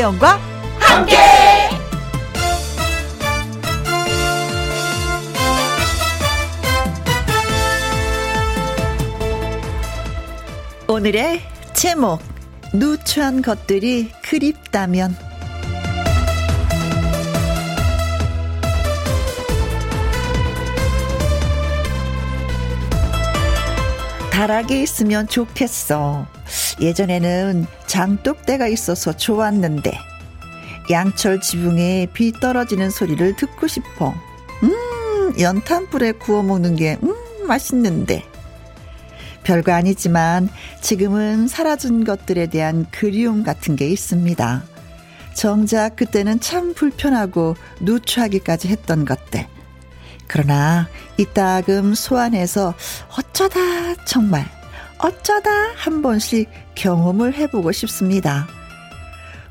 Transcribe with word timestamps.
김혜영과 0.00 0.38
함께. 0.78 1.16
오늘의 10.88 11.42
제목 11.74 12.20
누추한 12.72 13.42
것들이 13.42 14.10
그립다면 14.22 15.14
다락이 24.32 24.82
있으면 24.82 25.28
좋겠어. 25.28 26.39
예전에는 26.80 27.66
장독대가 27.86 28.66
있어서 28.68 29.16
좋았는데 29.16 29.92
양철 30.90 31.40
지붕에 31.40 32.08
비 32.12 32.32
떨어지는 32.32 32.90
소리를 32.90 33.36
듣고 33.36 33.66
싶어. 33.66 34.14
음, 34.62 35.38
연탄불에 35.38 36.12
구워 36.12 36.42
먹는 36.42 36.76
게 36.76 36.98
음, 37.02 37.14
맛있는데. 37.46 38.24
별거 39.42 39.72
아니지만 39.72 40.48
지금은 40.80 41.48
사라진 41.48 42.04
것들에 42.04 42.46
대한 42.46 42.86
그리움 42.90 43.42
같은 43.42 43.76
게 43.76 43.88
있습니다. 43.88 44.62
정작 45.34 45.96
그때는 45.96 46.40
참 46.40 46.74
불편하고 46.74 47.56
누추하기까지 47.80 48.68
했던 48.68 49.04
것들. 49.04 49.46
그러나 50.26 50.88
이따금 51.16 51.94
소환해서 51.94 52.74
어쩌다 53.16 53.60
정말 54.04 54.44
어쩌다 55.02 55.50
한 55.76 56.02
번씩 56.02 56.48
경험을 56.74 57.34
해보고 57.34 57.72
싶습니다. 57.72 58.46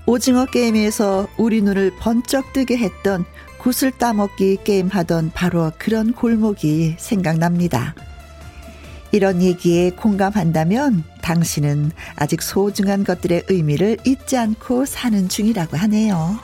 오징어 0.06 0.46
게임에서 0.46 1.28
우리 1.38 1.62
눈을 1.62 1.92
번쩍 2.00 2.54
뜨게 2.54 2.78
했던 2.78 3.26
구슬 3.58 3.92
따먹기 3.92 4.60
게임 4.64 4.88
하던 4.88 5.32
바로 5.34 5.72
그런 5.78 6.14
골목이 6.14 6.96
생각납니다. 6.98 7.96
이런 9.12 9.42
얘기에 9.42 9.92
공감한다면 9.92 11.04
당신은 11.22 11.92
아직 12.16 12.42
소중한 12.44 13.04
것들의 13.04 13.44
의미를 13.50 13.98
잊지 14.06 14.38
않고 14.38 14.86
사는 14.86 15.28
중이라고 15.28 15.78
하네요. 15.78 16.40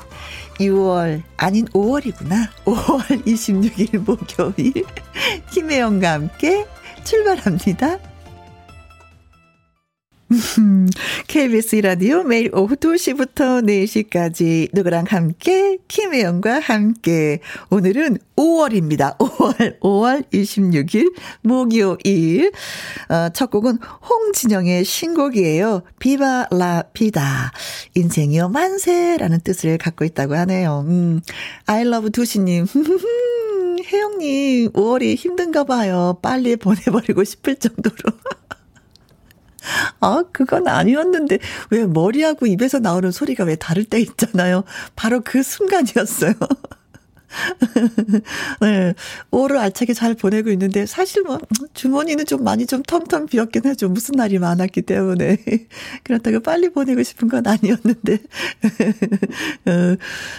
6월 0.60 1.22
아닌 1.38 1.66
5월이구나. 1.68 2.50
5월 2.66 3.26
26일 3.26 4.00
목요일 4.00 4.84
김혜영과 5.52 6.12
함께 6.12 6.66
출발합니다. 7.04 8.15
KBS 11.28 11.76
라디오 11.78 12.24
매일 12.24 12.50
오후 12.56 12.76
2시부터 12.76 13.64
4시까지 13.64 14.70
누구랑 14.74 15.06
함께 15.08 15.78
김혜영과 15.88 16.60
함께 16.60 17.42
오늘은 17.70 18.18
5월입니다. 18.36 19.18
5월 19.20 19.80
5월 19.80 20.26
26일 20.32 21.14
목요일 21.44 22.52
어, 23.10 23.30
첫 23.34 23.52
곡은 23.52 23.78
홍진영의 23.78 24.84
신곡이에요. 24.84 25.84
비바 26.00 26.48
라 26.52 26.84
비다 26.94 27.52
인생이요 27.94 28.50
만세라는 28.50 29.42
뜻을 29.42 29.78
갖고 29.78 30.06
있다고 30.06 30.36
하네요. 30.38 30.86
음, 30.88 31.22
love 31.70 32.10
두시님 32.10 32.66
혜영님 33.86 34.72
5월이 34.72 35.16
힘든가 35.18 35.66
봐요. 35.66 36.18
빨리 36.24 36.56
보내버리고 36.56 37.24
싶을 37.24 37.58
정도로 37.58 37.96
아, 40.00 40.24
그건 40.32 40.68
아니었는데, 40.68 41.40
왜 41.72 41.86
머리하고 41.86 42.48
입에서 42.48 42.80
나오는 42.80 43.12
소리가 43.12 43.44
왜 43.44 43.56
다를 43.56 43.84
때 43.86 44.00
있잖아요. 44.00 44.64
바로 44.96 45.22
그 45.22 45.44
순간이었어요. 45.44 46.34
네. 48.62 48.94
5를 49.32 49.58
알차게 49.58 49.94
잘 49.94 50.16
보내고 50.16 50.50
있는데, 50.52 50.86
사실 50.86 51.24
뭐, 51.24 51.40
주머니는 51.74 52.26
좀 52.26 52.44
많이 52.44 52.66
좀 52.66 52.84
텅텅 52.84 53.26
비었긴 53.26 53.66
하죠. 53.66 53.90
무슨 53.90 54.16
날이 54.16 54.40
많았기 54.40 54.84
때문에. 54.84 55.38
그렇다고 56.04 56.40
빨리 56.40 56.70
보내고 56.70 57.04
싶은 57.04 57.28
건 57.28 57.46
아니었는데. 57.46 58.14
어, 59.68 59.98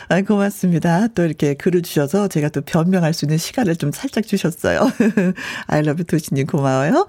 아, 0.08 0.22
고맙습니다. 0.22 1.08
또 1.08 1.24
이렇게 1.24 1.54
글을 1.54 1.82
주셔서 1.82 2.28
제가 2.28 2.48
또 2.48 2.60
변명할 2.62 3.12
수 3.12 3.24
있는 3.24 3.38
시간을 3.38 3.76
좀 3.76 3.92
살짝 3.92 4.26
주셨어요. 4.26 4.90
아이러브 5.66 6.04
도시님 6.04 6.46
고마워요. 6.46 7.06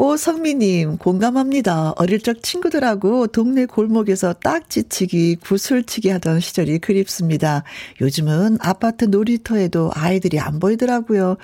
오성미님, 0.00 0.98
공감합니다. 0.98 1.92
어릴 1.96 2.20
적 2.20 2.40
친구들하고 2.40 3.26
동네 3.26 3.66
골목에서 3.66 4.32
딱지치기, 4.32 5.38
구슬치기 5.40 6.08
하던 6.10 6.38
시절이 6.38 6.78
그립습니다. 6.78 7.64
요즘은 8.00 8.58
아파트 8.60 9.06
놀이터에도 9.06 9.90
아이들이 9.92 10.38
안 10.38 10.60
보이더라고요. 10.60 11.36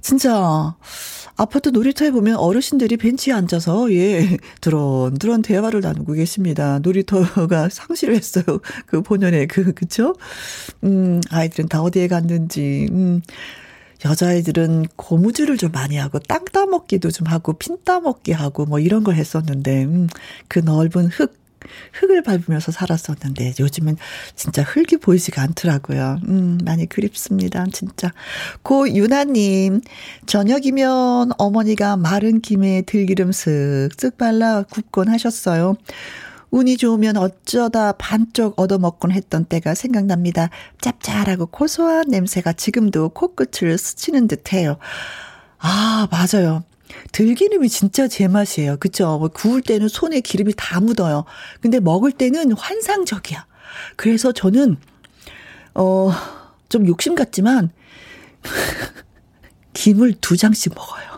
진짜, 0.00 0.74
아파트 1.36 1.68
놀이터에 1.68 2.10
보면 2.10 2.36
어르신들이 2.36 2.96
벤치에 2.96 3.34
앉아서, 3.34 3.92
예, 3.92 4.38
드런드런 4.62 5.42
대화를 5.42 5.80
나누고 5.82 6.14
계십니다. 6.14 6.78
놀이터가 6.78 7.68
상실을 7.68 8.14
했어요. 8.16 8.44
그 8.86 9.02
본연의 9.02 9.46
그, 9.48 9.74
그쵸? 9.74 10.14
음, 10.84 11.20
아이들은 11.30 11.68
다 11.68 11.82
어디에 11.82 12.08
갔는지, 12.08 12.88
음. 12.92 13.20
여자애들은 14.04 14.86
고무줄을 14.96 15.56
좀 15.56 15.72
많이 15.72 15.96
하고 15.96 16.18
땅 16.18 16.44
따먹기도 16.44 17.10
좀 17.10 17.26
하고 17.26 17.54
핀 17.54 17.78
따먹기 17.84 18.32
하고 18.32 18.66
뭐 18.66 18.78
이런 18.78 19.04
걸 19.04 19.14
했었는데 19.14 19.84
음, 19.84 20.08
그 20.48 20.58
넓은 20.58 21.06
흙 21.06 21.44
흙을 21.92 22.22
밟으면서 22.22 22.72
살았었는데 22.72 23.54
요즘은 23.58 23.96
진짜 24.34 24.62
흙이 24.62 24.98
보이지가 25.00 25.42
않더라고요. 25.42 26.20
음, 26.28 26.58
많이 26.64 26.86
그립습니다. 26.86 27.64
진짜. 27.72 28.12
고유나님, 28.62 29.80
저녁이면 30.26 31.32
어머니가 31.38 31.96
마른 31.96 32.40
김에 32.40 32.82
들기름 32.82 33.30
쓱쓱 33.30 34.16
발라 34.18 34.64
굽곤 34.70 35.08
하셨어요. 35.08 35.76
운이 36.54 36.76
좋으면 36.76 37.16
어쩌다 37.16 37.90
반쪽 37.90 38.60
얻어먹곤 38.60 39.10
했던 39.10 39.44
때가 39.44 39.74
생각납니다. 39.74 40.50
짭짤하고 40.80 41.46
고소한 41.46 42.04
냄새가 42.06 42.52
지금도 42.52 43.08
코끝을 43.08 43.76
스치는 43.76 44.28
듯해요. 44.28 44.76
아, 45.58 46.06
맞아요. 46.12 46.62
들기름이 47.10 47.68
진짜 47.68 48.06
제 48.06 48.28
맛이에요. 48.28 48.76
그쵸? 48.76 49.18
뭐 49.18 49.26
구울 49.30 49.62
때는 49.62 49.88
손에 49.88 50.20
기름이 50.20 50.52
다 50.56 50.78
묻어요. 50.78 51.24
근데 51.60 51.80
먹을 51.80 52.12
때는 52.12 52.52
환상적이야. 52.52 53.46
그래서 53.96 54.30
저는, 54.30 54.76
어, 55.74 56.12
좀 56.68 56.86
욕심 56.86 57.16
같지만, 57.16 57.70
김을 59.74 60.14
두 60.20 60.36
장씩 60.36 60.72
먹어요. 60.72 61.13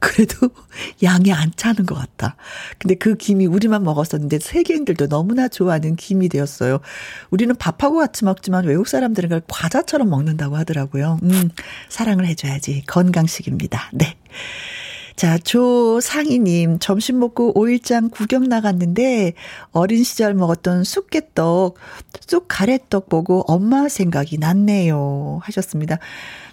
그래도 0.00 0.50
양이 1.02 1.32
안 1.32 1.52
차는 1.54 1.86
것 1.86 1.94
같다. 1.94 2.36
근데 2.78 2.94
그 2.94 3.16
김이 3.16 3.46
우리만 3.46 3.84
먹었었는데 3.84 4.40
세계인들도 4.40 5.08
너무나 5.08 5.46
좋아하는 5.46 5.94
김이 5.94 6.28
되었어요. 6.28 6.80
우리는 7.30 7.54
밥하고 7.54 7.98
같이 7.98 8.24
먹지만 8.24 8.64
외국 8.64 8.88
사람들은 8.88 9.28
그걸 9.28 9.42
과자처럼 9.46 10.08
먹는다고 10.10 10.56
하더라고요. 10.56 11.18
음, 11.22 11.50
사랑을 11.88 12.26
해줘야지. 12.26 12.84
건강식입니다. 12.86 13.90
네. 13.92 14.16
자, 15.20 15.36
조상희님, 15.36 16.78
점심 16.78 17.18
먹고 17.18 17.52
오일장 17.58 18.08
구경 18.08 18.48
나갔는데, 18.48 19.34
어린 19.70 20.02
시절 20.02 20.32
먹었던 20.32 20.82
쑥개떡, 20.82 21.76
쑥 22.26 22.46
가래떡 22.48 23.10
보고 23.10 23.44
엄마 23.46 23.90
생각이 23.90 24.38
났네요. 24.38 25.40
하셨습니다. 25.42 25.98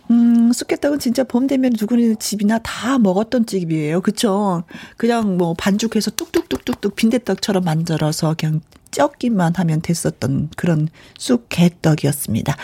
음, 0.09 0.51
쑥개떡은 0.53 0.99
진짜 0.99 1.23
봄 1.23 1.47
되면 1.47 1.73
누구네 1.77 2.15
집이나 2.15 2.59
다 2.59 2.97
먹었던 2.97 3.45
집이에요. 3.45 4.01
그쵸? 4.01 4.63
그냥 4.95 5.37
뭐 5.37 5.53
반죽해서 5.53 6.11
뚝뚝뚝뚝뚝 6.11 6.95
빈대떡처럼 6.95 7.63
만들어서 7.63 8.35
그냥 8.37 8.61
쪄기만 8.91 9.53
하면 9.55 9.81
됐었던 9.81 10.49
그런 10.55 10.87
쑥개떡이었습니다. 11.17 12.55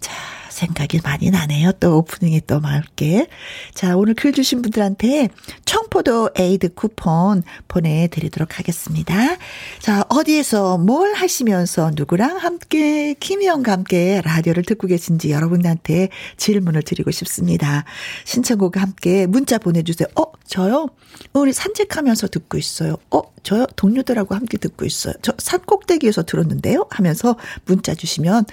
자, 0.00 0.31
생각이 0.52 1.00
많이 1.02 1.30
나네요. 1.30 1.72
또 1.72 1.98
오프닝에 1.98 2.40
또 2.46 2.60
말게. 2.60 3.26
자, 3.74 3.96
오늘 3.96 4.14
글 4.14 4.32
주신 4.32 4.62
분들한테 4.62 5.28
청포도 5.64 6.30
에이드 6.38 6.74
쿠폰 6.74 7.42
보내드리도록 7.68 8.58
하겠습니다. 8.58 9.36
자, 9.80 10.04
어디에서 10.08 10.78
뭘 10.78 11.14
하시면서 11.14 11.90
누구랑 11.94 12.36
함께, 12.36 13.14
김희영과 13.14 13.72
함께 13.72 14.20
라디오를 14.24 14.62
듣고 14.64 14.86
계신지 14.86 15.30
여러분한테 15.30 16.08
질문을 16.36 16.82
드리고 16.82 17.10
싶습니다. 17.10 17.84
신청곡과 18.24 18.80
함께 18.80 19.26
문자 19.26 19.58
보내주세요. 19.58 20.08
어, 20.16 20.24
저요? 20.46 20.88
우리 21.32 21.52
산책하면서 21.52 22.28
듣고 22.28 22.58
있어요. 22.58 22.96
어, 23.10 23.22
저요? 23.42 23.66
동료들하고 23.76 24.34
함께 24.34 24.58
듣고 24.58 24.84
있어요. 24.84 25.14
저 25.22 25.32
산꼭대기에서 25.38 26.24
들었는데요? 26.24 26.86
하면서 26.90 27.36
문자 27.64 27.94
주시면 27.94 28.44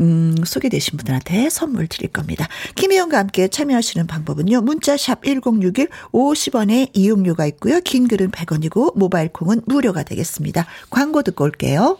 음, 0.00 0.34
소개되신 0.44 0.96
분들한테 0.96 1.50
선물 1.50 1.86
드릴 1.86 2.10
겁니다. 2.10 2.48
김혜영과 2.74 3.18
함께 3.18 3.48
참여하시는 3.48 4.06
방법은요. 4.06 4.62
문자샵 4.62 5.24
1061 5.24 5.88
50원의 6.12 6.90
이용료가 6.94 7.46
있고요. 7.46 7.80
긴 7.80 8.08
글은 8.08 8.30
100원이고 8.30 8.96
모바일 8.98 9.28
콩은 9.28 9.62
무료가 9.66 10.02
되겠습니다. 10.02 10.66
광고 10.90 11.22
듣고 11.22 11.44
올게요. 11.44 11.98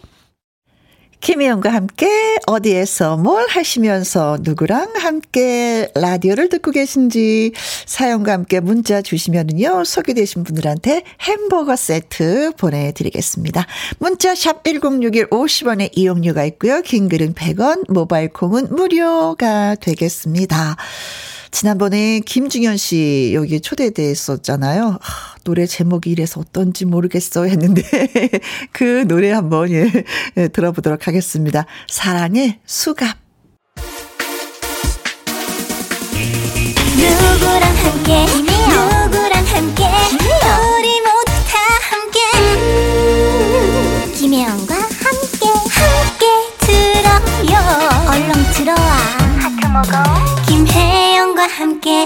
김희영과 1.21 1.71
함께 1.71 2.07
어디에서 2.47 3.15
뭘 3.15 3.45
하시면서 3.47 4.39
누구랑 4.41 4.93
함께 4.95 5.89
라디오를 5.93 6.49
듣고 6.49 6.71
계신지 6.71 7.53
사연과 7.85 8.33
함께 8.33 8.59
문자 8.59 9.03
주시면은요, 9.03 9.83
소개되신 9.85 10.43
분들한테 10.43 11.03
햄버거 11.21 11.75
세트 11.75 12.53
보내드리겠습니다. 12.57 13.67
문자 13.99 14.33
샵 14.33 14.63
1061 14.63 15.29
50원의 15.29 15.91
이용료가 15.95 16.43
있고요. 16.45 16.81
긴 16.81 17.07
글은 17.07 17.35
100원, 17.35 17.91
모바일 17.91 18.29
콩은 18.29 18.75
무료가 18.75 19.75
되겠습니다. 19.75 20.75
지난번에 21.51 22.21
김중현 22.21 22.77
씨 22.77 23.31
여기 23.33 23.59
초대됐었잖아요. 23.59 24.97
아, 25.01 25.35
노래 25.43 25.65
제목이 25.65 26.09
이래서 26.09 26.39
어떤지 26.39 26.85
모르겠어 26.85 27.43
했는데 27.45 27.83
그 28.71 29.05
노래 29.07 29.31
한번 29.31 29.69
예, 29.71 29.91
예 30.37 30.47
들어보도록 30.47 31.07
하겠습니다. 31.07 31.65
사랑의 31.89 32.59
수갑. 32.65 33.17
누구랑 36.95 37.63
함께 37.63 38.25
누구랑 38.25 39.45
함께 39.45 39.83
우리 40.77 41.01
모두 41.01 41.31
다 41.47 41.57
함께 41.89 42.19
음, 42.37 44.13
김혜영과 44.15 44.75
함께 44.75 45.47
함께 45.71 46.25
들어요 46.59 47.53
얼렁 48.07 48.31
들어와 48.53 48.91
하트 49.39 49.67
먹어 49.67 50.40
김혜영과 51.41 51.47
함께 51.47 52.05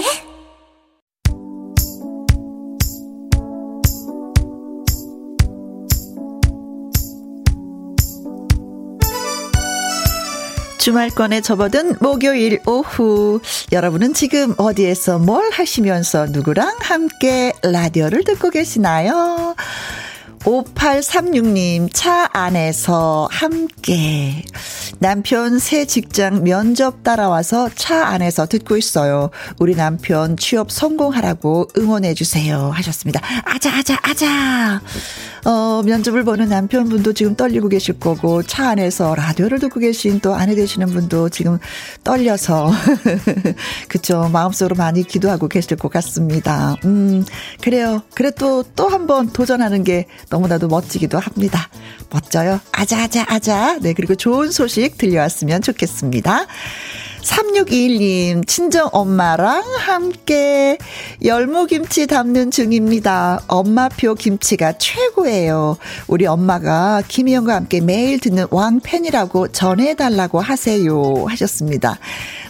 주말권에 10.78 11.40
접어든 11.42 11.96
목요일 12.00 12.60
오후 12.66 13.40
여러분은 13.72 14.14
지금 14.14 14.54
어디에서 14.56 15.18
뭘 15.18 15.50
하시면서 15.50 16.26
누구랑 16.26 16.76
함께 16.80 17.52
라디오를 17.62 18.24
듣고 18.24 18.50
계시나요? 18.50 19.54
5836님, 20.46 21.88
차 21.92 22.28
안에서 22.32 23.28
함께. 23.32 24.44
남편 25.00 25.58
새 25.58 25.84
직장 25.86 26.44
면접 26.44 27.02
따라와서 27.02 27.68
차 27.74 28.06
안에서 28.06 28.46
듣고 28.46 28.76
있어요. 28.76 29.30
우리 29.58 29.74
남편 29.74 30.36
취업 30.36 30.70
성공하라고 30.70 31.66
응원해주세요. 31.76 32.70
하셨습니다. 32.70 33.20
아자, 33.44 33.76
아자, 33.76 33.98
아자. 34.02 34.80
어, 35.44 35.82
면접을 35.84 36.24
보는 36.24 36.48
남편분도 36.48 37.12
지금 37.12 37.34
떨리고 37.36 37.68
계실 37.68 37.98
거고, 37.98 38.42
차 38.44 38.68
안에서 38.70 39.14
라디오를 39.16 39.58
듣고 39.58 39.80
계신 39.80 40.20
또 40.20 40.34
아내 40.34 40.54
되시는 40.54 40.86
분도 40.88 41.28
지금 41.28 41.58
떨려서, 42.04 42.70
그쵸. 43.88 44.28
마음속으로 44.32 44.76
많이 44.76 45.02
기도하고 45.02 45.48
계실 45.48 45.76
것 45.76 45.88
같습니다. 45.90 46.76
음, 46.84 47.24
그래요. 47.60 48.02
그래 48.14 48.30
또, 48.30 48.62
또 48.76 48.86
한 48.88 49.06
번 49.06 49.30
도전하는 49.32 49.84
게 49.84 50.06
너무나도 50.36 50.68
멋지기도 50.68 51.18
합니다. 51.18 51.68
멋져요. 52.10 52.60
아자, 52.72 53.02
아자, 53.02 53.24
아자. 53.26 53.78
네, 53.80 53.94
그리고 53.94 54.14
좋은 54.14 54.50
소식 54.50 54.98
들려왔으면 54.98 55.62
좋겠습니다. 55.62 56.46
3621님, 57.22 58.46
친정 58.46 58.88
엄마랑 58.92 59.64
함께 59.78 60.78
열무김치 61.24 62.06
담는 62.06 62.50
중입니다. 62.50 63.40
엄마표 63.48 64.14
김치가 64.14 64.76
최고예요. 64.76 65.78
우리 66.06 66.26
엄마가 66.26 67.02
김희영과 67.08 67.54
함께 67.54 67.80
매일 67.80 68.20
듣는 68.20 68.46
왕팬이라고 68.50 69.48
전해달라고 69.48 70.40
하세요. 70.40 71.24
하셨습니다. 71.26 71.98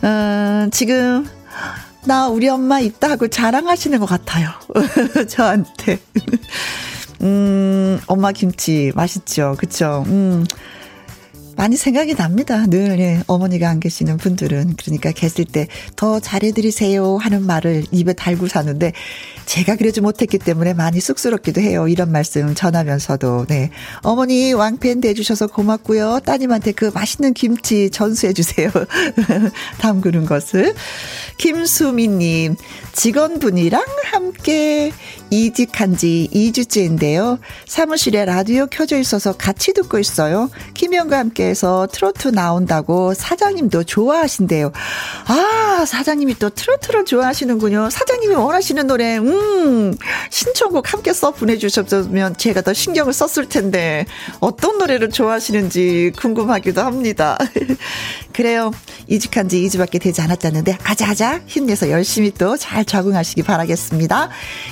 음, 0.04 0.68
지금, 0.72 1.26
나 2.04 2.28
우리 2.28 2.48
엄마 2.48 2.80
있다 2.80 3.10
하고 3.10 3.28
자랑하시는 3.28 3.98
것 3.98 4.06
같아요. 4.06 4.50
저한테. 5.28 5.98
음, 7.22 7.98
엄마 8.06 8.32
김치 8.32 8.92
맛있죠. 8.94 9.54
그쵸? 9.58 10.04
음. 10.06 10.44
많이 11.56 11.74
생각이 11.76 12.14
납니다. 12.14 12.66
늘 12.66 13.00
예, 13.00 13.22
어머니가 13.26 13.70
안 13.70 13.80
계시는 13.80 14.18
분들은 14.18 14.74
그러니까 14.76 15.10
계실 15.12 15.46
때 15.46 15.66
더 15.96 16.20
잘해드리세요 16.20 17.16
하는 17.16 17.46
말을 17.46 17.84
입에 17.92 18.12
달고 18.12 18.46
사는데 18.48 18.92
제가 19.46 19.76
그러지 19.76 20.00
못했기 20.00 20.38
때문에 20.38 20.74
많이 20.74 21.00
쑥스럽기도 21.00 21.60
해요. 21.60 21.88
이런 21.88 22.12
말씀 22.12 22.54
전하면서도 22.54 23.46
네 23.48 23.70
어머니 24.02 24.52
왕팬 24.52 25.00
대주셔서 25.00 25.46
고맙고요. 25.46 26.20
따님한테 26.24 26.72
그 26.72 26.90
맛있는 26.92 27.32
김치 27.32 27.90
전수해 27.90 28.32
주세요. 28.32 28.70
담그는 29.78 30.26
것을 30.26 30.74
김수미님 31.38 32.56
직원분이랑 32.92 33.84
함께 34.04 34.92
이직한 35.30 35.96
지 35.96 36.28
2주째인데요. 36.32 37.38
사무실에 37.66 38.24
라디오 38.24 38.66
켜져 38.66 38.98
있어서 38.98 39.32
같이 39.32 39.72
듣고 39.72 39.98
있어요. 39.98 40.50
김영과 40.74 41.18
함께해서 41.18 41.88
트로트 41.90 42.28
나온다고 42.28 43.12
사장님도 43.14 43.84
좋아하신대요. 43.84 44.72
아, 45.26 45.84
사장님이 45.86 46.38
또 46.38 46.48
트로트를 46.50 47.04
좋아하시는군요. 47.04 47.90
사장님이 47.90 48.34
원하시는 48.34 48.86
노래, 48.86 49.18
음, 49.18 49.35
신청곡 50.30 50.92
함께 50.92 51.12
써 51.12 51.30
보내주셨으면 51.30 52.36
제가 52.36 52.62
더 52.62 52.72
신경을 52.74 53.12
썼을 53.12 53.48
텐데, 53.48 54.06
어떤 54.40 54.78
노래를 54.78 55.10
좋아하시는지 55.10 56.12
궁금하기도 56.18 56.82
합니다. 56.82 57.38
그래요. 58.32 58.70
이직한 59.08 59.48
지 59.48 59.62
2주밖에 59.62 60.00
되지 60.00 60.20
않았다는데, 60.20 60.78
아자아자 60.84 61.40
힘내서 61.46 61.90
열심히 61.90 62.30
또 62.32 62.56
잘 62.56 62.84
적응하시기 62.84 63.42
바라겠습니다. 63.42 64.28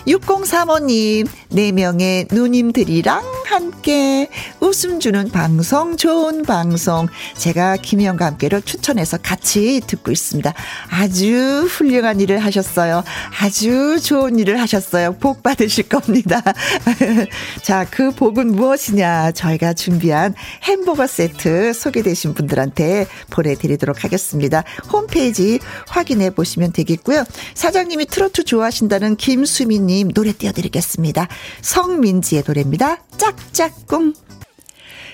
6035님, 0.09 1.29
4명의 1.53 2.27
누님들이랑 2.35 3.23
함께 3.47 4.29
웃음 4.61 4.99
주는 5.01 5.29
방송, 5.31 5.97
좋은 5.97 6.43
방송. 6.43 7.07
제가 7.37 7.77
김희영과 7.77 8.27
함께를 8.27 8.63
추천해서 8.63 9.19
같이 9.19 9.81
듣고 9.87 10.11
있습니다. 10.11 10.53
아주 10.91 11.69
훌륭한 11.71 12.21
일을 12.21 12.39
하셨어요. 12.39 13.05
아주 13.41 14.01
좋은 14.03 14.39
일을 14.39 14.54
하셨어요. 14.61 15.17
복 15.19 15.43
받으실 15.43 15.89
겁니다. 15.89 16.43
자, 17.63 17.87
그 17.91 18.11
복은 18.11 18.55
무엇이냐? 18.55 19.33
저희가 19.33 19.73
준비한 19.75 20.35
햄버거 20.63 21.07
세트 21.07 21.73
소개되신 21.73 22.35
분들한테 22.35 23.07
보내드리도록 23.31 24.05
하겠습니다. 24.05 24.65
홈페이지 24.93 25.59
확인해 25.89 26.31
보시면 26.31 26.73
되겠고요. 26.73 27.25
사장님이 27.55 28.07
트로트 28.07 28.45
좋아하신다는 28.45 29.17
김수미님 29.17 30.13
노래 30.13 30.33
띄워드리겠습니다. 30.33 31.29
성민지의 31.63 32.45
노래입니다. 32.47 32.99
짝짝꿍. 33.17 34.15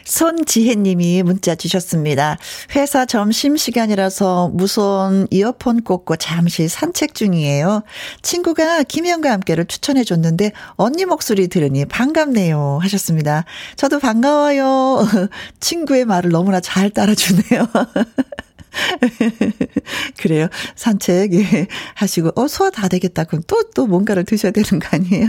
손지혜님이 0.05 1.23
문자 1.23 1.55
주셨습니다. 1.55 2.39
회사 2.75 3.07
점심 3.07 3.57
시간이라서 3.57 4.51
무선 4.53 5.27
이어폰 5.31 5.83
꽂고 5.83 6.17
잠시 6.17 6.69
산책 6.69 7.15
중이에요. 7.15 7.83
친구가 8.23 8.85
김희영과 8.85 9.31
함께를 9.33 9.67
추천해 9.67 10.05
줬는데 10.05 10.53
언니 10.73 11.05
목소리 11.05 11.49
들으니 11.49 11.85
반갑네요 11.85 12.79
하셨습니다. 12.83 13.45
저도 13.77 13.99
반가워요. 13.99 15.07
친구의 15.61 16.05
말을 16.05 16.31
너무나 16.31 16.61
잘 16.61 16.91
따라주네요. 16.91 17.67
그래요. 20.21 20.49
산책, 20.77 21.35
예, 21.35 21.67
하시고, 21.95 22.33
어, 22.37 22.47
소화 22.49 22.71
다 22.71 22.89
되겠다. 22.89 23.25
그럼 23.25 23.43
또, 23.47 23.63
또 23.75 23.87
뭔가를 23.87 24.25
드셔야 24.25 24.53
되는 24.53 24.79
거 24.79 24.89
아니에요? 24.93 25.27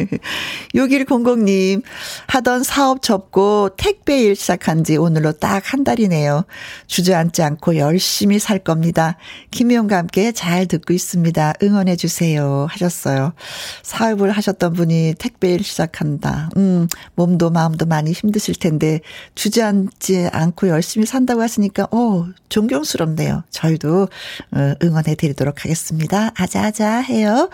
6100님, 0.74 1.82
하던 2.28 2.62
사업 2.62 3.02
접고 3.02 3.70
택배 3.76 4.22
일 4.22 4.36
시작한 4.36 4.84
지 4.84 4.96
오늘로 4.96 5.32
딱 5.32 5.64
한 5.64 5.82
달이네요. 5.82 6.44
주저앉지 6.86 7.42
않고 7.42 7.76
열심히 7.76 8.38
살 8.38 8.58
겁니다. 8.58 9.16
김희영과 9.50 9.96
함께 9.96 10.30
잘 10.32 10.66
듣고 10.66 10.92
있습니다. 10.92 11.54
응원해 11.62 11.96
주세요. 11.96 12.66
하셨어요. 12.70 13.32
사업을 13.82 14.30
하셨던 14.30 14.74
분이 14.74 15.14
택배 15.18 15.52
일 15.54 15.64
시작한다. 15.64 16.50
음, 16.56 16.86
몸도 17.14 17.50
마음도 17.50 17.86
많이 17.86 18.12
힘드실 18.12 18.54
텐데, 18.54 19.00
주저앉지 19.34 20.28
않고 20.32 20.68
열심히 20.68 21.06
산다고 21.06 21.42
하시니까, 21.42 21.88
어, 21.90 22.28
존경스럽네요. 22.54 23.42
저희도 23.50 24.02
어, 24.52 24.74
응원해 24.80 25.16
드리도록 25.16 25.64
하겠습니다. 25.64 26.30
아자아자 26.36 26.98
해요. 26.98 27.50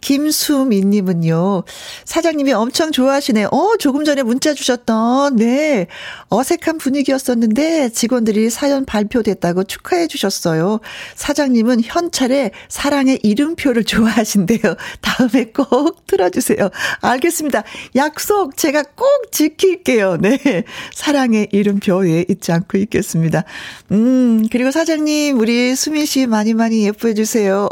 김수민님은요, 0.00 1.62
사장님이 2.04 2.52
엄청 2.52 2.92
좋아하시네. 2.92 3.44
어, 3.44 3.76
조금 3.78 4.04
전에 4.04 4.22
문자 4.22 4.52
주셨던, 4.52 5.36
네. 5.36 5.86
어색한 6.28 6.76
분위기였었는데 6.78 7.88
직원들이 7.88 8.50
사연 8.50 8.84
발표됐다고 8.84 9.64
축하해 9.64 10.08
주셨어요. 10.08 10.80
사장님은 11.14 11.82
현찰에 11.84 12.50
사랑의 12.68 13.20
이름표를 13.22 13.84
좋아하신대요. 13.94 14.76
다음에 15.00 15.44
꼭 15.54 16.06
틀어주세요. 16.06 16.68
알겠습니다. 17.00 17.62
약속 17.96 18.56
제가 18.58 18.82
꼭 18.82 19.06
지킬게요. 19.30 20.18
네. 20.18 20.64
사랑의 20.92 21.48
이름표에 21.50 22.26
잊지 22.28 22.52
않고 22.52 22.76
있겠습니다. 22.78 23.44
음, 23.92 24.23
그리고 24.50 24.70
사장님, 24.70 25.38
우리 25.38 25.74
수민 25.74 26.06
씨 26.06 26.26
많이 26.26 26.54
많이 26.54 26.84
예뻐해 26.86 27.14
주세요. 27.14 27.68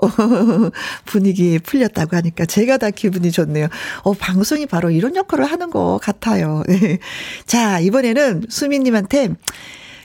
분위기 1.04 1.58
풀렸다고 1.58 2.16
하니까 2.16 2.46
제가 2.46 2.78
다 2.78 2.90
기분이 2.90 3.30
좋네요. 3.30 3.68
어, 4.02 4.12
방송이 4.14 4.66
바로 4.66 4.90
이런 4.90 5.16
역할을 5.16 5.44
하는 5.44 5.70
것 5.70 5.98
같아요. 6.02 6.62
네. 6.68 6.98
자, 7.46 7.80
이번에는 7.80 8.46
수민님한테 8.48 9.30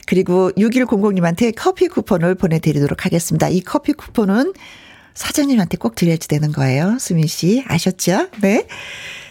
그리고 0.06 0.50
6100님한테 0.52 1.52
커피 1.56 1.88
쿠폰을 1.88 2.34
보내드리도록 2.34 3.04
하겠습니다. 3.04 3.48
이 3.48 3.60
커피 3.60 3.92
쿠폰은 3.92 4.54
사장님한테 5.14 5.76
꼭 5.76 5.94
드려야 5.96 6.16
되는 6.16 6.52
거예요. 6.52 6.96
수민 6.98 7.26
씨. 7.26 7.64
아셨죠? 7.66 8.28
네. 8.40 8.66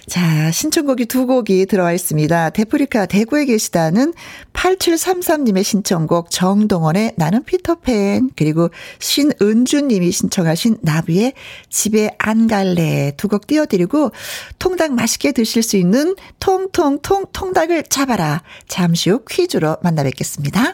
자, 0.10 0.52
신청곡이 0.52 1.06
두 1.08 1.28
곡이 1.28 1.66
들어와 1.66 1.92
있습니다. 1.92 2.52
데프리카 2.52 3.08
대구에 3.08 3.44
계시다는 3.44 4.14
8733님의 4.54 5.64
신청곡 5.66 6.32
정동원의 6.32 7.16
나는 7.18 7.44
피터팬 7.44 8.30
그리고 8.38 8.70
신은주님이 9.00 10.12
신청하신 10.12 10.78
나비의 10.82 11.34
집에 11.70 12.12
안 12.20 12.48
갈래 12.48 13.12
두 13.18 13.28
곡 13.28 13.48
띄워드리고 13.48 14.12
통닭 14.60 14.94
맛있게 14.94 15.34
드실 15.34 15.62
수 15.62 15.76
있는 15.76 16.16
통통통 16.40 17.26
통닭을 17.34 17.84
잡아라 17.84 18.44
잠시 18.70 19.10
후 19.10 19.20
퀴즈로 19.30 19.76
만나 19.84 20.04
뵙겠습니다. 20.04 20.74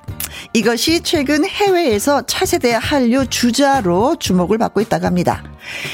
이것이 0.53 0.99
최근 1.01 1.45
해외에서 1.45 2.23
차세대 2.23 2.73
한류 2.73 3.25
주자로 3.25 4.17
주목을 4.17 4.57
받고 4.57 4.81
있다고 4.81 5.05
합니다. 5.05 5.43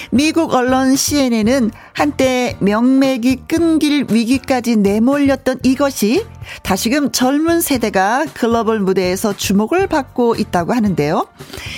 미국 0.10 0.52
언론 0.54 0.96
CNN은 0.96 1.70
한때 1.94 2.58
명맥이 2.60 3.44
끊길 3.48 4.08
위기까지 4.10 4.78
내몰렸던 4.78 5.60
이것이 5.62 6.26
다시금 6.64 7.12
젊은 7.12 7.62
세대가 7.62 8.26
글로벌 8.34 8.80
무대에서 8.80 9.36
주목을 9.36 9.86
받고 9.86 10.36
있다고 10.36 10.74
하는데요. 10.74 11.28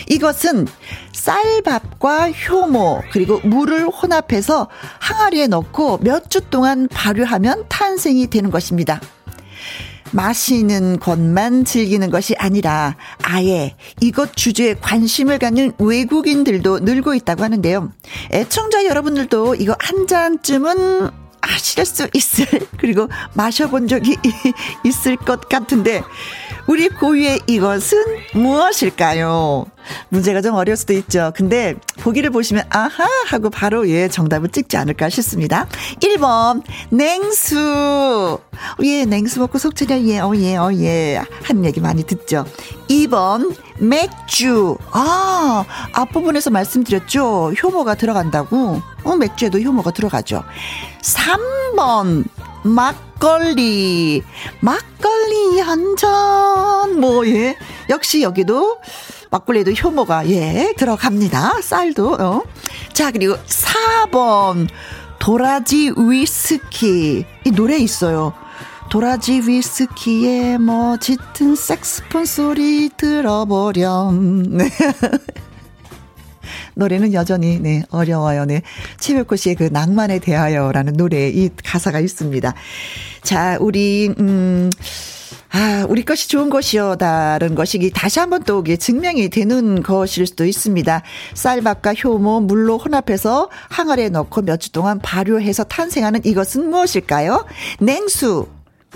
이것은 0.07 0.67
쌀밥과 1.11 2.31
효모 2.31 3.01
그리고 3.11 3.41
물을 3.43 3.87
혼합해서 3.87 4.69
항아리에 4.99 5.47
넣고 5.47 5.97
몇 6.01 6.29
주 6.29 6.41
동안 6.41 6.87
발효하면 6.87 7.65
탄생이 7.69 8.27
되는 8.27 8.51
것입니다. 8.51 9.01
마시는 10.11 10.99
것만 10.99 11.65
즐기는 11.65 12.09
것이 12.09 12.35
아니라 12.37 12.95
아예 13.21 13.75
이것 14.01 14.35
주제에 14.35 14.75
관심을 14.75 15.39
갖는 15.39 15.73
외국인들도 15.77 16.79
늘고 16.79 17.13
있다고 17.15 17.43
하는데요. 17.43 17.91
애청자 18.31 18.85
여러분들도 18.85 19.55
이거 19.55 19.75
한 19.79 20.07
잔쯤은 20.07 21.09
아실 21.41 21.85
수 21.85 22.07
있을 22.13 22.45
그리고 22.77 23.07
마셔본 23.33 23.87
적이 23.87 24.17
있을 24.83 25.15
것 25.15 25.47
같은데 25.47 26.03
우리 26.69 26.87
고유의 26.87 27.39
이것은 27.47 27.97
무엇일까요? 28.35 29.65
문제가 30.09 30.39
좀 30.39 30.53
어려울 30.53 30.77
수도 30.77 30.93
있죠. 30.93 31.31
근데 31.35 31.73
보기를 31.99 32.29
보시면 32.29 32.65
아하 32.69 33.07
하고 33.27 33.49
바로 33.49 33.89
예 33.89 34.07
정답을 34.07 34.49
찍지 34.49 34.77
않을까 34.77 35.09
싶습니다. 35.09 35.67
1번 35.99 36.61
냉수. 36.91 38.37
예 38.83 39.05
냉수 39.05 39.39
먹고 39.39 39.57
속 39.57 39.75
차려 39.75 39.99
예 40.03 40.19
어 40.19 40.35
예 40.35 40.57
어예 40.57 41.23
하는 41.41 41.65
얘기 41.65 41.79
많이 41.81 42.03
듣죠. 42.03 42.45
2번 42.87 43.55
맥주. 43.79 44.77
아 44.91 45.65
앞부분에서 45.93 46.51
말씀드렸죠. 46.51 47.53
효모가 47.63 47.95
들어간다고. 47.95 48.79
어 49.05 49.15
맥주에도 49.15 49.59
효모가 49.59 49.89
들어가죠. 49.89 50.43
3번 51.01 52.25
막걸리. 52.63 54.23
막걸리 54.61 55.59
한 55.59 55.95
잔. 55.95 56.99
뭐, 56.99 57.27
예. 57.27 57.57
역시 57.89 58.21
여기도 58.21 58.79
막걸리도 59.31 59.71
효모가, 59.71 60.29
예, 60.29 60.73
들어갑니다. 60.77 61.61
쌀도, 61.61 62.13
어. 62.13 62.43
자, 62.93 63.11
그리고 63.11 63.35
4번. 63.45 64.67
도라지 65.19 65.91
위스키. 65.95 67.25
이 67.45 67.51
노래 67.51 67.77
있어요. 67.77 68.33
도라지 68.89 69.41
위스키에 69.45 70.57
뭐 70.57 70.97
짙은 70.97 71.55
색스폰 71.55 72.25
소리 72.25 72.89
들어보렴. 72.97 74.57
네. 76.79 76.83
노래는 76.83 77.13
여전히 77.13 77.59
네 77.59 77.83
어려워요. 77.89 78.45
네 78.45 78.61
최백호 78.99 79.35
씨의 79.35 79.55
그 79.55 79.63
낭만에 79.71 80.19
대하여라는 80.19 80.93
노래 80.93 81.29
이 81.29 81.49
가사가 81.63 81.99
있습니다. 81.99 82.53
자 83.21 83.57
우리 83.59 84.13
음. 84.17 84.69
아, 85.51 85.85
우리 85.89 86.05
것이 86.05 86.29
좋은 86.29 86.51
것이요. 86.51 86.97
다른 86.97 87.55
것이 87.55 87.89
다시 87.91 88.19
한번 88.19 88.43
또 88.43 88.63
증명이 88.63 89.29
되는 89.29 89.81
것일 89.81 90.27
수도 90.27 90.45
있습니다. 90.45 91.01
쌀밥과 91.33 91.95
효모, 91.95 92.41
물로 92.41 92.77
혼합해서 92.77 93.49
항아리에 93.69 94.09
넣고 94.09 94.43
몇 94.43 94.59
주 94.59 94.71
동안 94.71 94.99
발효해서 94.99 95.63
탄생하는 95.63 96.21
이것은 96.23 96.69
무엇일까요? 96.69 97.45
냉수, 97.79 98.47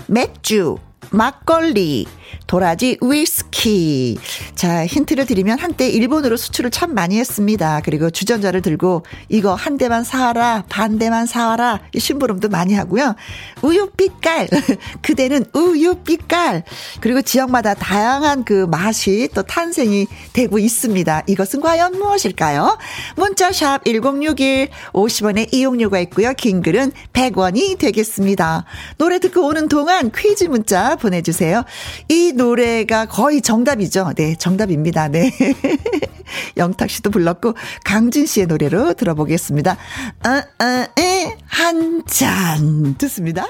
맥주, 0.06 0.76
막걸리, 1.10 2.06
도라지 2.46 2.98
위스키. 3.00 4.18
자, 4.54 4.86
힌트를 4.86 5.26
드리면 5.26 5.58
한때 5.58 5.88
일본으로 5.88 6.36
수출을 6.36 6.70
참 6.70 6.94
많이 6.94 7.18
했습니다. 7.18 7.80
그리고 7.84 8.10
주전자를 8.10 8.62
들고 8.62 9.04
이거 9.28 9.54
한 9.54 9.78
대만 9.78 10.04
사와라, 10.04 10.64
반 10.68 10.98
대만 10.98 11.26
사와라. 11.26 11.80
심부름도 11.96 12.48
많이 12.48 12.74
하고요. 12.74 13.14
우유 13.62 13.90
빛깔. 13.96 14.48
그대는 15.02 15.44
우유 15.54 15.94
빛깔. 15.96 16.64
그리고 17.00 17.22
지역마다 17.22 17.74
다양한 17.74 18.44
그 18.44 18.66
맛이 18.66 19.28
또 19.34 19.42
탄생이 19.42 20.06
되고 20.32 20.58
있습니다. 20.58 21.22
이것은 21.26 21.60
과연 21.60 21.98
무엇일까요? 21.98 22.78
문자샵 23.16 23.84
1061 23.84 24.68
50원의 24.92 25.52
이용료가 25.52 25.98
있고요. 26.00 26.32
긴 26.34 26.62
글은 26.62 26.92
100원이 27.12 27.78
되겠습니다. 27.78 28.64
노래 28.98 29.18
듣고 29.18 29.46
오는 29.46 29.68
동안 29.68 30.10
퀴즈 30.14 30.44
문자 30.44 30.96
보내 30.96 31.22
주세요. 31.22 31.64
이 32.08 32.23
노래가 32.32 33.06
거의 33.06 33.42
정답이죠. 33.42 34.12
네, 34.16 34.36
정답입니다. 34.36 35.08
네. 35.08 35.30
영탁 36.56 36.90
씨도 36.90 37.10
불렀고, 37.10 37.54
강진 37.84 38.26
씨의 38.26 38.46
노래로 38.46 38.94
들어보겠습니다. 38.94 39.72
어, 39.72 40.64
어, 40.64 40.86
에, 41.00 41.36
한 41.46 42.02
잔. 42.06 42.96
듣습니다. 42.98 43.46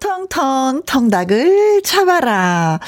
텅텅텅, 0.00 0.82
텅닭을 0.84 1.82
잡아라. 1.84 2.80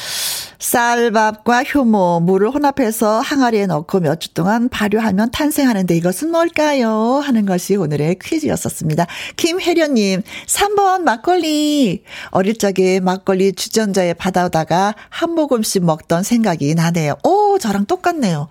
쌀밥과 0.59 1.63
효모, 1.65 2.21
물을 2.21 2.51
혼합해서 2.51 3.21
항아리에 3.21 3.67
넣고 3.67 4.01
몇 4.01 4.21
주 4.21 4.35
동안 4.35 4.69
발효하면 4.69 5.31
탄생하는데 5.31 5.97
이것은 5.97 6.31
뭘까요? 6.31 7.23
하는 7.25 7.47
것이 7.47 7.77
오늘의 7.77 8.19
퀴즈였었습니다. 8.23 9.07
김혜련님, 9.37 10.23
3번 10.47 11.01
막걸리. 11.03 12.05
어릴 12.31 12.59
적에 12.59 13.01
막걸리 13.01 13.55
주전자에 13.55 14.13
받아오다가 14.15 14.95
한 15.09 15.31
모금씩 15.31 15.85
먹던 15.85 16.23
생각이 16.23 16.75
나네요. 16.75 17.17
오, 17.25 17.59
저랑 17.59 17.87
똑같네요. 17.87 18.49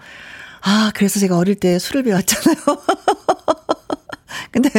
아, 0.61 0.91
그래서 0.95 1.19
제가 1.19 1.37
어릴 1.37 1.55
때 1.55 1.77
술을 1.77 2.03
배웠잖아요. 2.03 2.57
근데 4.51 4.69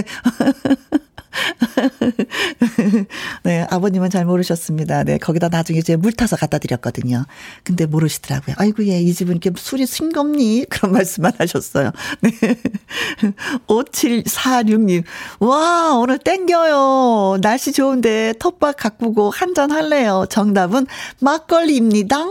네, 3.45 3.67
아버님은 3.71 4.11
잘 4.11 4.25
모르셨습니다. 4.25 5.05
네, 5.05 5.19
거기다 5.19 5.49
나중에 5.49 5.79
이제 5.79 5.97
물 5.97 6.13
타서 6.13 6.37
갖다 6.37 6.59
드렸거든요. 6.59 7.25
근데 7.63 7.87
모르시더라고요. 7.87 8.57
아이고, 8.59 8.85
예, 8.87 9.01
이 9.01 9.13
집은 9.13 9.37
이렇게 9.37 9.51
술이 9.57 9.87
싱겁니? 9.87 10.67
그런 10.71 10.93
말씀만 10.93 11.33
하셨어요. 11.39 11.93
네. 12.21 12.31
5746님. 13.67 15.05
와, 15.41 15.95
오늘 15.95 16.19
땡겨요. 16.19 17.39
날씨 17.41 17.73
좋은데 17.73 18.35
텃밭 18.39 18.77
가꾸고 18.77 19.31
한잔 19.31 19.71
할래요. 19.71 20.27
정답은 20.29 20.87
막걸리입니다. 21.21 22.27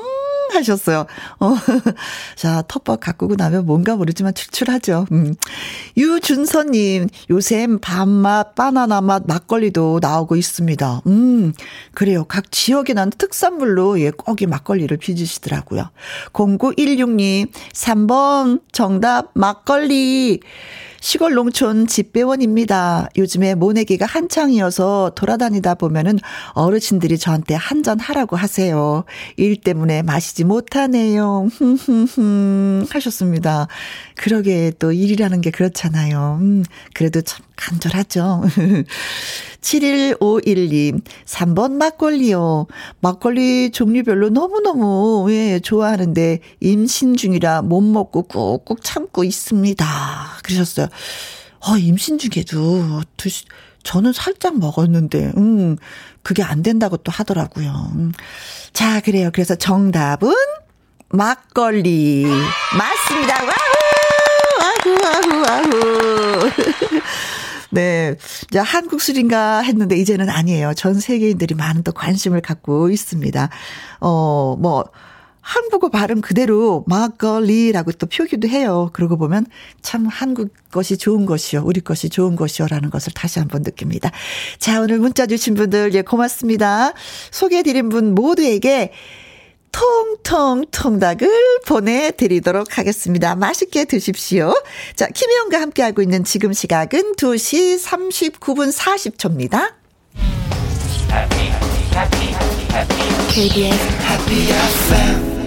하셨어요. 0.51 1.05
어. 1.39 1.55
자, 2.35 2.63
텃밭 2.67 2.99
가꾸고 2.99 3.35
나면 3.35 3.65
뭔가 3.65 3.95
모르지만 3.95 4.33
출출하죠. 4.33 5.05
음. 5.11 5.35
유준서님, 5.97 7.09
요새 7.29 7.67
밥맛, 7.81 8.55
바나나 8.55 9.01
맛, 9.01 9.23
막걸리도 9.27 9.99
나오고 10.01 10.35
있습니다. 10.35 11.01
음, 11.07 11.53
그래요. 11.93 12.25
각 12.25 12.51
지역에 12.51 12.93
난 12.93 13.09
특산물로 13.09 13.99
예, 14.01 14.11
꼭이 14.11 14.47
막걸리를 14.47 14.95
빚으시더라고요. 14.97 15.89
0916님, 16.33 17.49
3번 17.73 18.61
정답 18.71 19.31
막걸리. 19.33 20.39
시골 21.01 21.33
농촌 21.33 21.87
집배원입니다. 21.87 23.09
요즘에 23.17 23.55
모내기가 23.55 24.05
한창이어서 24.05 25.13
돌아다니다 25.15 25.75
보면은 25.75 26.19
어르신들이 26.53 27.17
저한테 27.17 27.55
한 27.55 27.79
잔 27.79 27.97
하라고 27.97 28.35
하세요. 28.35 29.05
일 29.37 29.55
때문에 29.61 30.01
마시지 30.01 30.43
못하네요. 30.43 31.47
흠흠흠 31.53 32.87
하셨습니다. 32.91 33.67
그러게 34.17 34.73
또 34.79 34.91
일이라는 34.91 35.39
게 35.39 35.49
그렇잖아요. 35.49 36.39
음, 36.41 36.65
그래도 36.93 37.21
참 37.21 37.45
간절하죠. 37.59 38.43
71512, 39.61 40.93
3번 41.25 41.73
막걸리요. 41.73 42.67
막걸리 43.01 43.71
종류별로 43.71 44.29
너무너무, 44.29 45.27
예, 45.31 45.59
좋아하는데, 45.59 46.39
임신 46.61 47.17
중이라 47.17 47.63
못 47.63 47.81
먹고 47.81 48.23
꾹꾹 48.23 48.77
참고 48.81 49.25
있습니다. 49.25 49.85
그러셨어요. 50.43 50.87
어, 51.67 51.77
임신 51.77 52.17
중에도 52.17 53.01
드시, 53.17 53.43
저는 53.83 54.13
살짝 54.13 54.57
먹었는데, 54.57 55.33
음, 55.35 55.75
그게 56.23 56.41
안 56.41 56.63
된다고 56.63 56.95
또 56.95 57.11
하더라고요. 57.11 57.91
음. 57.95 58.13
자, 58.71 59.01
그래요. 59.01 59.29
그래서 59.33 59.55
정답은 59.55 60.33
막걸리. 61.09 62.25
맞습니다. 62.77 63.43
Wow! 63.43 63.59
Wow, 64.61 65.01
wow, 65.03 65.41
wow. 65.41 66.49
네. 67.71 68.15
이제 68.49 68.59
한국 68.59 69.01
술인가 69.01 69.59
했는데 69.59 69.95
이제는 69.95 70.29
아니에요. 70.29 70.73
전 70.73 70.99
세계인들이 70.99 71.55
많은 71.55 71.83
또 71.83 71.91
관심을 71.91 72.41
갖고 72.41 72.89
있습니다. 72.89 73.49
어, 74.01 74.55
뭐, 74.59 74.85
한국어 75.41 75.89
발음 75.89 76.21
그대로 76.21 76.83
막걸리라고 76.85 77.93
또 77.93 78.05
표기도 78.05 78.47
해요. 78.47 78.91
그러고 78.93 79.17
보면 79.17 79.47
참 79.81 80.05
한국 80.05 80.53
것이 80.71 80.95
좋은 80.95 81.25
것이요. 81.25 81.63
우리 81.65 81.81
것이 81.81 82.09
좋은 82.09 82.35
것이요라는 82.35 82.91
것을 82.91 83.13
다시 83.13 83.39
한번 83.39 83.63
느낍니다. 83.63 84.11
자, 84.59 84.79
오늘 84.79 84.99
문자 84.99 85.25
주신 85.25 85.55
분들 85.55 85.95
예 85.95 86.03
고맙습니다. 86.03 86.93
소개해 87.31 87.63
드린 87.63 87.89
분 87.89 88.13
모두에게 88.13 88.91
통통 89.71 90.65
통닭을 90.71 91.29
보내드리도록 91.65 92.77
하겠습니다. 92.77 93.35
맛있게 93.35 93.85
드십시오. 93.85 94.53
자, 94.95 95.07
김혜영과 95.07 95.61
함께하고 95.61 96.01
있는 96.01 96.23
지금 96.23 96.53
시각은 96.53 97.13
2시 97.15 97.81
39분 97.83 98.73
40초입니다. 98.73 99.73
KBS 103.29 103.79
Happy 104.03 104.49
FM 104.49 105.38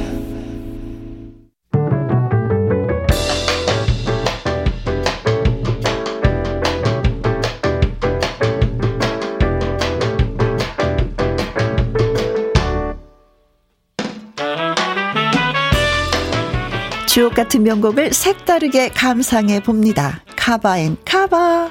주옥 17.12 17.34
같은 17.34 17.62
명곡을 17.62 18.14
색다르게 18.14 18.88
감상해 18.88 19.60
봅니다. 19.60 20.22
카바앤 20.34 20.96
카바. 21.04 21.70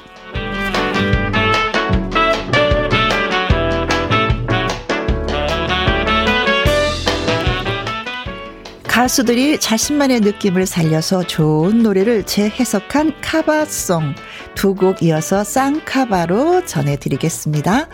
가수들이 8.84 9.58
자신만의 9.58 10.20
느낌을 10.20 10.64
살려서 10.64 11.24
좋은 11.24 11.82
노래를 11.82 12.22
재해석한 12.22 13.14
카바송 13.20 14.14
두 14.54 14.76
곡 14.76 15.02
이어서 15.02 15.42
쌍카바로 15.42 16.66
전해드리겠습니다. 16.66 17.88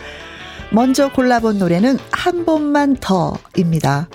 먼저 0.71 1.11
골라본 1.11 1.57
노래는 1.57 1.97
한 2.11 2.45
번만 2.45 2.95
더입니다. 2.95 4.07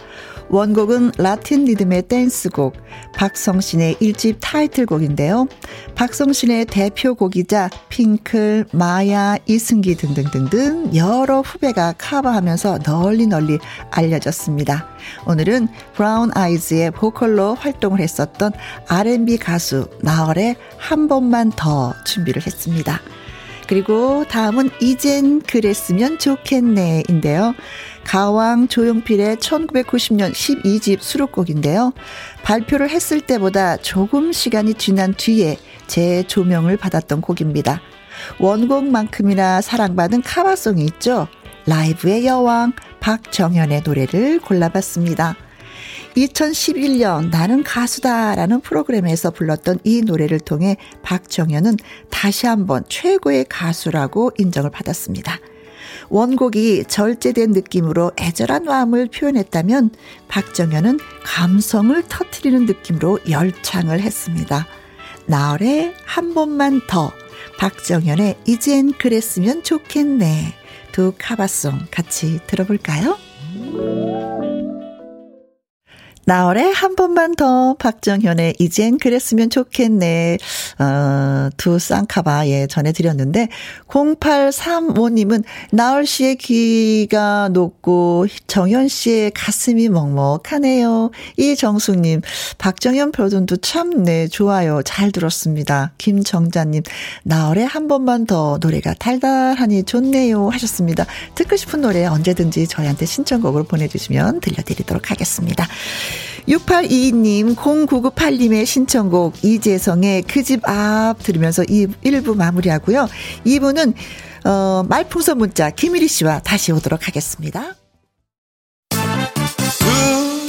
원곡은 0.55 1.15
라틴 1.19 1.65
리듬의 1.65 2.03
댄스곡, 2.03 2.75
박성신의 3.17 3.97
1집 3.97 4.37
타이틀곡인데요. 4.41 5.49
박성신의 5.97 6.67
대표곡이자 6.67 7.71
핑클, 7.89 8.67
마야, 8.73 9.37
이승기 9.47 9.97
등등등등 9.97 10.95
여러 10.95 11.41
후배가 11.41 11.95
커버하면서 11.99 12.79
널리 12.85 13.27
널리 13.27 13.59
알려졌습니다. 13.91 14.87
오늘은 15.27 15.67
브라운 15.95 16.31
아이즈의 16.33 16.93
보컬로 16.93 17.57
활동을 17.57 17.99
했었던 17.99 18.53
R&B 18.87 19.39
가수 19.39 19.89
나얼의 20.03 20.55
한 20.79 21.09
번만 21.09 21.51
더 21.51 21.95
준비를 22.05 22.47
했습니다. 22.47 23.01
그리고 23.67 24.25
다음은 24.29 24.71
이젠 24.81 25.41
그랬으면 25.41 26.19
좋겠네인데요. 26.19 27.55
가왕 28.05 28.69
조용필의 28.69 29.37
1990년 29.39 30.33
12집 30.33 31.01
수록곡인데요. 31.01 31.93
발표를 32.43 32.91
했을 32.91 33.21
때보다 33.21 33.77
조금 33.79 34.33
시간이 34.33 34.75
지난 34.75 35.15
뒤에 35.15 35.59
재조명을 35.87 36.77
받았던 36.77 37.21
곡입니다. 37.21 37.81
원곡만큼이나 38.39 39.61
사랑받은 39.61 40.23
카바송이 40.23 40.85
있죠. 40.85 41.29
라이브의 41.67 42.27
여왕 42.27 42.73
박정현의 43.01 43.83
노래를 43.85 44.41
골라봤습니다. 44.41 45.37
2011년 46.17 47.31
나는 47.31 47.65
가수다라는 47.65 48.61
프로그램에서 48.61 49.31
불렀던 49.31 49.81
이 49.83 50.03
노래를 50.03 50.39
통해 50.39 50.77
박정현은 51.03 51.77
다시 52.11 52.47
한번 52.47 52.85
최고의 52.89 53.47
가수라고 53.49 54.31
인정을 54.39 54.71
받았습니다. 54.71 55.39
원곡이 56.09 56.85
절제된 56.87 57.51
느낌으로 57.51 58.13
애절한 58.19 58.65
마음을 58.65 59.09
표현했다면 59.09 59.91
박정현은 60.29 60.99
감성을 61.25 62.03
터트리는 62.09 62.67
느낌으로 62.67 63.19
열창을 63.29 64.01
했습니다. 64.01 64.67
나얼의 65.27 65.95
한 66.05 66.35
번만 66.35 66.81
더 66.87 67.13
박정현의 67.59 68.39
이젠 68.47 68.93
그랬으면 68.93 69.63
좋겠네 69.63 70.55
두 70.93 71.13
카바송 71.19 71.87
같이 71.91 72.41
들어볼까요? 72.47 73.17
나월의 76.27 76.73
한 76.73 76.97
번만 76.97 77.35
더 77.37 77.75
박정현의 77.79 78.55
이젠 78.59 78.99
그랬으면 78.99 79.51
좋겠네. 79.51 80.39
어, 80.79 81.51
두 81.57 81.79
쌍카바 81.79 82.49
예 82.49 82.67
전해드렸는데 82.67 83.49
0835님은 83.89 85.45
나월 85.71 86.07
씨의 86.07 86.37
귀가 86.37 87.49
높고 87.49 88.27
정현 88.47 88.89
씨의 88.89 89.33
가슴이 89.33 89.89
먹먹하네요. 89.89 91.11
이정숙님 91.37 92.23
박정현 92.59 93.13
표준도 93.13 93.59
참네 93.59 94.29
좋아요 94.29 94.83
잘 94.83 95.13
들었습니다. 95.13 95.93
김정자님 95.99 96.83
나월의 97.25 97.67
한 97.67 97.87
번만 97.89 98.25
더 98.25 98.59
노래가 98.61 98.95
달달하니 98.95 99.85
좋네요 99.85 100.49
하셨습니다. 100.49 101.05
듣고 101.35 101.57
싶은 101.57 101.83
노래 101.83 102.07
언제든지 102.07 102.67
저희한테 102.67 103.05
신청곡으로 103.05 103.65
보내주시면 103.65 104.41
들려드리도록 104.41 105.11
하겠습니다. 105.11 105.67
6822님, 106.49 107.55
0998님의 107.57 108.67
신청곡 108.67 109.43
이재성의 109.45 110.23
그 110.23 110.43
집 110.43 110.61
앞 110.69 111.23
들으면서 111.23 111.63
1부 111.63 112.37
마무리하고요. 112.37 113.09
2부는 113.47 113.95
어, 114.45 114.85
말풍선 114.89 115.39
문자 115.39 115.71
김일희 115.71 116.07
씨와 116.09 116.41
다시 116.41 116.71
오도록 116.73 117.07
하겠습니다. 117.09 117.75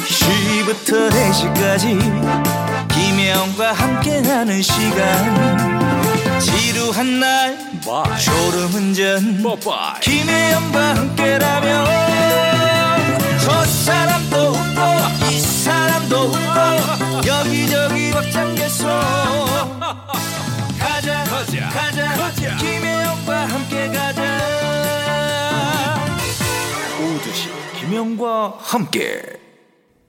2시부터 0.10 1.10
4시까지 1.10 1.97
김혜영과 2.93 3.71
함께하는 3.73 4.62
시간 4.62 6.39
지루한 6.39 7.19
날 7.19 7.58
Bye. 7.86 8.19
졸음운전 8.19 9.43
Bye. 9.63 9.99
김혜영과 10.01 10.95
함께라면 10.95 11.86
저 13.43 13.63
사람도 13.63 14.38
웃고 14.49 14.94
이 14.94 14.94
웃고 16.12 17.28
여기저기 17.28 18.12
벅장 18.12 18.56
개소. 18.56 18.88
가자 20.80 21.24
가자 21.24 21.70
가자, 21.70 22.15
가자. 22.15 22.56
김혜영과 22.58 23.46
함께 23.48 23.88
가자. 23.88 24.22
오두시 27.00 27.50
김혜영과 27.80 28.58
함께 28.60 29.22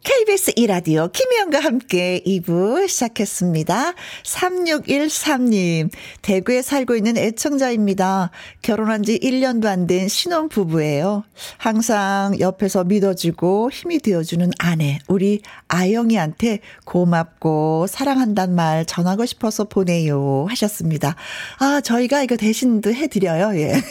KBS 0.07 0.53
이라디오 0.55 1.09
김희영과 1.09 1.59
함께 1.59 2.23
2부 2.25 2.87
시작했습니다. 2.87 3.92
3613님, 4.23 5.90
대구에 6.23 6.62
살고 6.62 6.95
있는 6.95 7.16
애청자입니다. 7.16 8.31
결혼한 8.62 9.03
지 9.03 9.19
1년도 9.19 9.66
안 9.66 9.88
된 9.88 10.07
신혼 10.07 10.49
부부예요. 10.49 11.25
항상 11.59 12.38
옆에서 12.38 12.85
믿어주고 12.85 13.73
힘이 13.73 13.99
되어주는 13.99 14.49
아내, 14.61 15.01
우리 15.09 15.42
아영이한테 15.66 16.61
고맙고 16.85 17.88
사랑한단 17.88 18.55
말 18.55 18.87
전하고 18.87 19.27
싶어서 19.27 19.64
보내요. 19.64 20.47
하셨습니다. 20.49 21.16
아, 21.59 21.81
저희가 21.81 22.23
이거 22.23 22.37
대신도 22.37 22.95
해드려요. 22.95 23.59
예. 23.61 23.73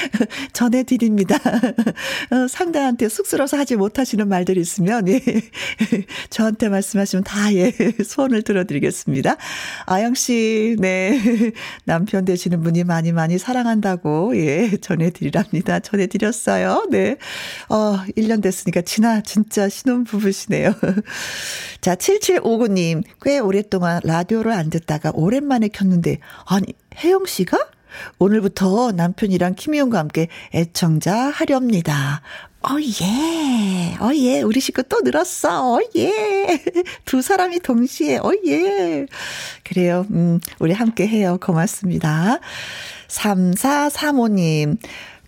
전해드립니다. 0.52 1.36
어, 1.36 2.48
상대한테 2.48 3.08
쑥스러워서 3.08 3.56
하지 3.56 3.76
못하시는 3.76 4.28
말들이 4.28 4.60
있으면, 4.60 5.08
예. 5.08 5.20
저한테 6.30 6.68
말씀하시면 6.68 7.24
다, 7.24 7.54
예. 7.54 7.72
소원을 8.04 8.42
들어드리겠습니다. 8.42 9.36
아영씨, 9.86 10.76
네. 10.78 11.20
남편 11.84 12.24
되시는 12.24 12.62
분이 12.62 12.84
많이 12.84 13.12
많이 13.12 13.38
사랑한다고, 13.38 14.36
예. 14.36 14.76
전해드리랍니다. 14.80 15.80
전해드렸어요. 15.80 16.86
네. 16.90 17.16
어, 17.68 17.98
1년 18.16 18.42
됐으니까 18.42 18.82
지나 18.82 19.22
진짜 19.22 19.68
신혼부부시네요. 19.68 20.74
자, 21.80 21.94
7759님. 21.94 23.02
꽤 23.22 23.38
오랫동안 23.38 24.00
라디오를 24.04 24.52
안 24.52 24.70
듣다가 24.70 25.10
오랜만에 25.14 25.68
켰는데, 25.68 26.18
아니, 26.46 26.66
혜영 27.02 27.26
씨가? 27.26 27.58
오늘부터 28.18 28.92
남편이랑 28.92 29.54
김희영과 29.54 29.98
함께 29.98 30.28
애청자 30.54 31.14
하렵니다. 31.30 32.22
어, 32.64 32.76
예. 32.80 33.96
어, 34.00 34.14
예. 34.14 34.42
우리 34.42 34.60
식구 34.60 34.84
또 34.84 35.00
늘었어. 35.00 35.74
어, 35.74 35.80
예. 35.96 36.62
두 37.04 37.20
사람이 37.20 37.58
동시에, 37.60 38.18
어, 38.18 38.32
예. 38.46 39.06
그래요. 39.64 40.06
음, 40.10 40.38
우리 40.60 40.72
함께 40.72 41.06
해요. 41.08 41.38
고맙습니다. 41.42 42.38
3435님. 43.08 44.78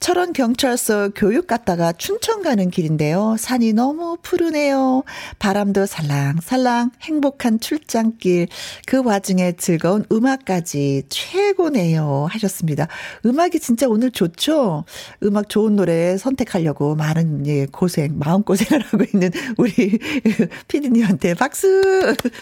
철원 0.05 0.35
경찰서 0.35 1.12
교육 1.17 1.47
갔다가 1.47 1.90
춘천 1.93 2.43
가는 2.43 2.69
길인데요. 2.69 3.37
산이 3.38 3.73
너무 3.73 4.19
푸르네요. 4.21 5.03
바람도 5.38 5.87
살랑살랑 5.87 6.90
행복한 7.01 7.59
출장길. 7.59 8.49
그 8.87 9.03
와중에 9.03 9.53
즐거운 9.53 10.05
음악까지 10.12 11.05
최고네요. 11.09 12.27
하셨습니다. 12.29 12.87
음악이 13.25 13.59
진짜 13.61 13.88
오늘 13.88 14.11
좋죠? 14.11 14.85
음악 15.23 15.49
좋은 15.49 15.75
노래 15.75 16.19
선택하려고 16.19 16.95
많은 16.97 17.47
예, 17.47 17.64
고생, 17.64 18.19
마음고생을 18.19 18.85
하고 18.93 19.05
있는 19.11 19.31
우리 19.57 19.99
피디님한테 20.69 21.33
박수! 21.33 21.83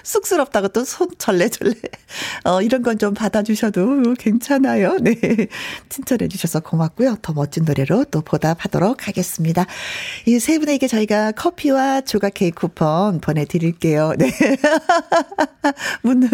쑥스럽다고 0.02 0.66
또 0.70 0.82
손 0.82 1.10
절레절레. 1.16 1.74
어, 2.44 2.60
이런 2.60 2.82
건 2.82 2.98
좀 2.98 3.14
받아주셔도 3.14 4.14
괜찮아요. 4.18 4.98
네. 5.00 5.14
칭찬해 5.88 6.26
주셔서 6.26 6.58
고맙고요. 6.58 7.18
더 7.22 7.32
멋. 7.32 7.51
멋진 7.52 7.64
노래로 7.64 8.06
또 8.10 8.22
보답하도록 8.22 9.06
하겠습니다. 9.06 9.66
이 10.26 10.38
세 10.38 10.58
분에게 10.58 10.88
저희가 10.88 11.32
커피와 11.32 12.00
조각 12.00 12.34
케이크 12.34 12.62
쿠폰 12.62 13.20
보내드릴게요. 13.20 14.14
네. 14.18 14.32
문, 16.02 16.28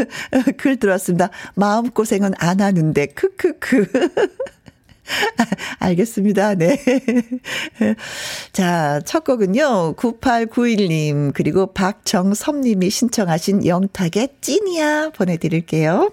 글 0.57 0.77
들었습니다. 0.77 1.31
마음고생은 1.57 2.33
안 2.39 2.61
하는데, 2.61 3.07
크크크. 3.07 3.87
알겠습니다. 5.81 6.55
네. 6.55 6.79
자, 8.53 9.01
첫 9.05 9.25
곡은요. 9.25 9.95
9891님, 9.97 11.33
그리고 11.35 11.73
박정섭님이 11.73 12.91
신청하신 12.91 13.67
영탁의 13.67 14.29
찐이야 14.41 15.11
보내드릴게요. 15.11 16.13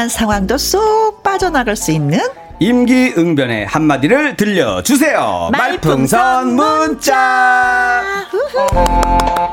곤란한 0.00 0.08
상황도 0.08 0.56
쏙 0.56 1.22
빠져나갈 1.22 1.76
수 1.76 1.92
있는 1.92 2.18
임기응변의 2.58 3.66
한마디를 3.66 4.34
들려주세요. 4.36 5.50
말풍선 5.52 6.56
문자. 6.56 8.02
목요일에 8.32 9.50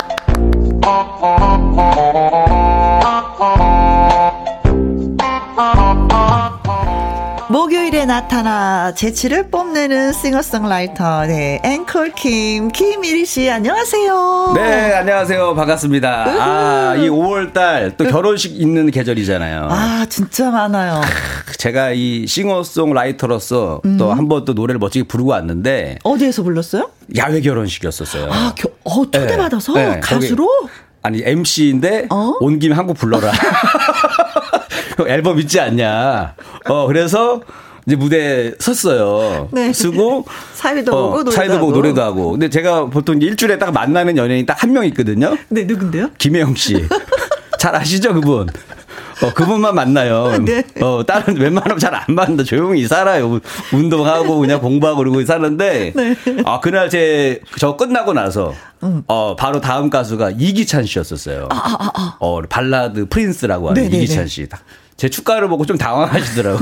나 0.81 2.26
타난 7.97 8.07
나타나 8.09 8.93
재치를 8.93 9.49
뽐내는 9.49 10.13
싱어송라이터, 10.13 11.25
네, 11.25 11.59
앵콜 11.63 12.11
김, 12.13 12.67
김일희 12.67 13.25
씨, 13.25 13.49
안녕하세요. 13.49 14.51
네, 14.55 14.93
안녕하세요. 14.93 15.55
반갑습니다. 15.55 16.25
아, 16.27 16.95
이 16.95 17.09
5월달 17.09 17.97
또 17.97 18.05
결혼식 18.05 18.61
있는 18.61 18.91
계절이잖아요. 18.91 19.67
아, 19.71 20.05
진짜 20.09 20.51
많아요. 20.51 21.01
제가 21.57 21.89
이 21.93 22.27
싱어송라이터로서 22.27 23.81
음. 23.85 23.97
또한번 23.97 24.45
또 24.45 24.53
노래를 24.53 24.77
멋지게 24.77 25.07
부르고 25.07 25.31
왔는데 25.31 25.97
어디에서 26.03 26.43
불렀어요? 26.43 26.91
야외 27.17 27.41
결혼식이었었어요. 27.41 28.31
아, 28.31 28.53
겨, 28.55 28.69
어, 28.83 29.05
초대받아서 29.05 29.73
네, 29.73 29.89
네, 29.95 29.99
가수로? 30.01 30.47
거기- 30.47 30.71
아니 31.01 31.21
MC인데 31.25 32.07
어? 32.11 32.33
온 32.41 32.59
김에 32.59 32.75
한곡 32.75 32.95
불러라. 32.97 33.31
앨범 35.07 35.39
있지 35.39 35.59
않냐. 35.59 36.35
어 36.69 36.85
그래서 36.87 37.41
이제 37.87 37.95
무대에 37.95 38.51
섰어요. 38.59 39.47
네. 39.51 39.71
쓰고 39.73 40.25
사회도 40.53 40.91
보고 40.91 41.09
노래도 41.23 41.31
사회도 41.31 41.53
하고. 41.55 41.71
노래도 41.71 42.01
하고. 42.03 42.31
근데 42.31 42.49
제가 42.49 42.85
보통 42.87 43.21
일주일에 43.21 43.57
딱 43.57 43.71
만나는 43.71 44.17
연예인 44.17 44.45
딱 44.45 44.57
한 44.63 44.71
명 44.73 44.85
있거든요. 44.87 45.35
네, 45.49 45.63
누군데요? 45.63 46.09
김혜영 46.17 46.55
씨. 46.55 46.85
잘 47.59 47.75
아시죠, 47.75 48.13
그분? 48.13 48.47
어, 49.23 49.33
그분만 49.33 49.73
만나요. 49.73 50.37
네. 50.45 50.63
어, 50.81 51.03
다른 51.07 51.37
웬만하면 51.37 51.79
잘 51.79 51.95
안 51.95 52.03
만나. 52.09 52.43
조용히 52.43 52.85
살아요. 52.87 53.39
운동하고 53.73 54.37
그냥 54.37 54.59
공부하고 54.59 54.97
그러고 54.99 55.23
사는데. 55.25 55.93
네. 55.95 56.15
아, 56.45 56.59
그날 56.59 56.89
제, 56.89 57.39
저 57.57 57.75
끝나고 57.77 58.13
나서, 58.13 58.53
음. 58.83 59.01
어, 59.07 59.35
바로 59.35 59.59
다음 59.61 59.89
가수가 59.89 60.31
이기찬 60.37 60.85
씨였었어요. 60.85 61.47
어, 62.19 62.41
발라드 62.43 63.07
프린스라고 63.07 63.69
하는 63.69 63.81
아, 63.81 63.83
네네네. 63.85 64.03
이기찬 64.03 64.27
씨. 64.27 64.45
제 64.97 65.09
축가를 65.09 65.47
보고 65.47 65.65
좀 65.65 65.77
당황하시더라고. 65.77 66.59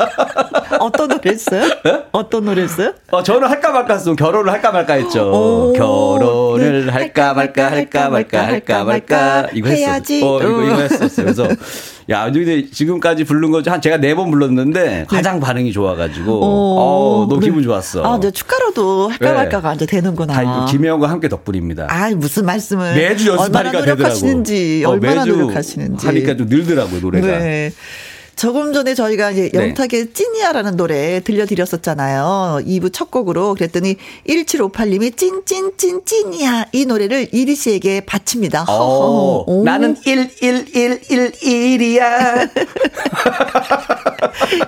어떤 0.80 1.08
노래 1.08 1.30
했어요? 1.30 1.62
네? 1.84 2.02
어떤 2.12 2.44
노래 2.44 2.62
했어요? 2.62 2.92
어, 3.10 3.22
저는 3.22 3.48
할까 3.48 3.70
말까 3.72 3.94
했어. 3.94 4.14
결혼을 4.14 4.52
할까 4.52 4.70
말까 4.72 4.94
했죠. 4.94 5.30
오, 5.30 5.72
결혼을 5.72 6.86
네. 6.86 6.92
할까 6.92 7.34
말까 7.34 7.70
할까 7.70 8.08
말까 8.08 8.46
할까 8.46 8.84
말까 8.84 9.46
이거 9.52 9.68
했어. 9.68 9.80
해야지. 9.80 10.22
어, 10.22 10.38
이거 10.40 10.62
이거 10.64 10.74
어. 10.74 10.78
했었어요. 10.78 11.26
그래서 11.26 11.48
야, 12.08 12.24
근데 12.30 12.68
지금까지 12.70 13.24
부른 13.24 13.50
거한 13.50 13.80
제가 13.80 13.96
네 13.98 14.14
번 14.14 14.30
불렀는데 14.32 15.06
가장 15.08 15.38
반응이 15.38 15.72
좋아가지고 15.72 16.40
어, 16.42 17.26
너무 17.28 17.40
기분 17.40 17.62
좋았어. 17.62 18.02
아, 18.04 18.16
이제 18.16 18.30
축가로도 18.32 19.08
할까 19.08 19.26
네. 19.26 19.32
말까가 19.32 19.74
이제 19.74 19.86
되는구나. 19.86 20.32
다 20.32 20.42
이거 20.42 20.64
김혜영과 20.66 21.08
함께 21.08 21.28
덕분입니다. 21.28 21.86
아, 21.88 22.10
무슨 22.16 22.46
말씀을. 22.46 22.94
매주 22.94 23.30
얼마나 23.30 23.42
연습하니까 23.44 23.72
되더라고. 23.80 23.96
노력하시는지, 23.98 24.82
어, 24.86 24.90
얼마나 24.90 25.24
노력하시는지. 25.24 26.06
하니까 26.06 26.36
좀 26.36 26.48
늘더라고요 26.48 27.00
노래가. 27.00 27.26
네. 27.38 27.72
조금 28.40 28.72
전에 28.72 28.94
저희가 28.94 29.32
이제 29.32 29.50
네. 29.52 29.68
영탁의 29.68 30.14
찐이야라는 30.14 30.78
노래 30.78 31.20
들려드렸었잖아요. 31.20 32.62
2부 32.64 32.90
첫 32.90 33.10
곡으로. 33.10 33.52
그랬더니 33.52 33.96
1758님이 34.26 35.14
찐찐찐 35.14 36.06
찐이야. 36.06 36.68
이 36.72 36.86
노래를 36.86 37.28
이리 37.32 37.54
씨에게 37.54 38.00
바칩니다. 38.06 38.62
어, 38.62 38.64
허허. 38.64 39.44
오. 39.46 39.62
나는 39.62 39.94
11111이야. 39.94 42.48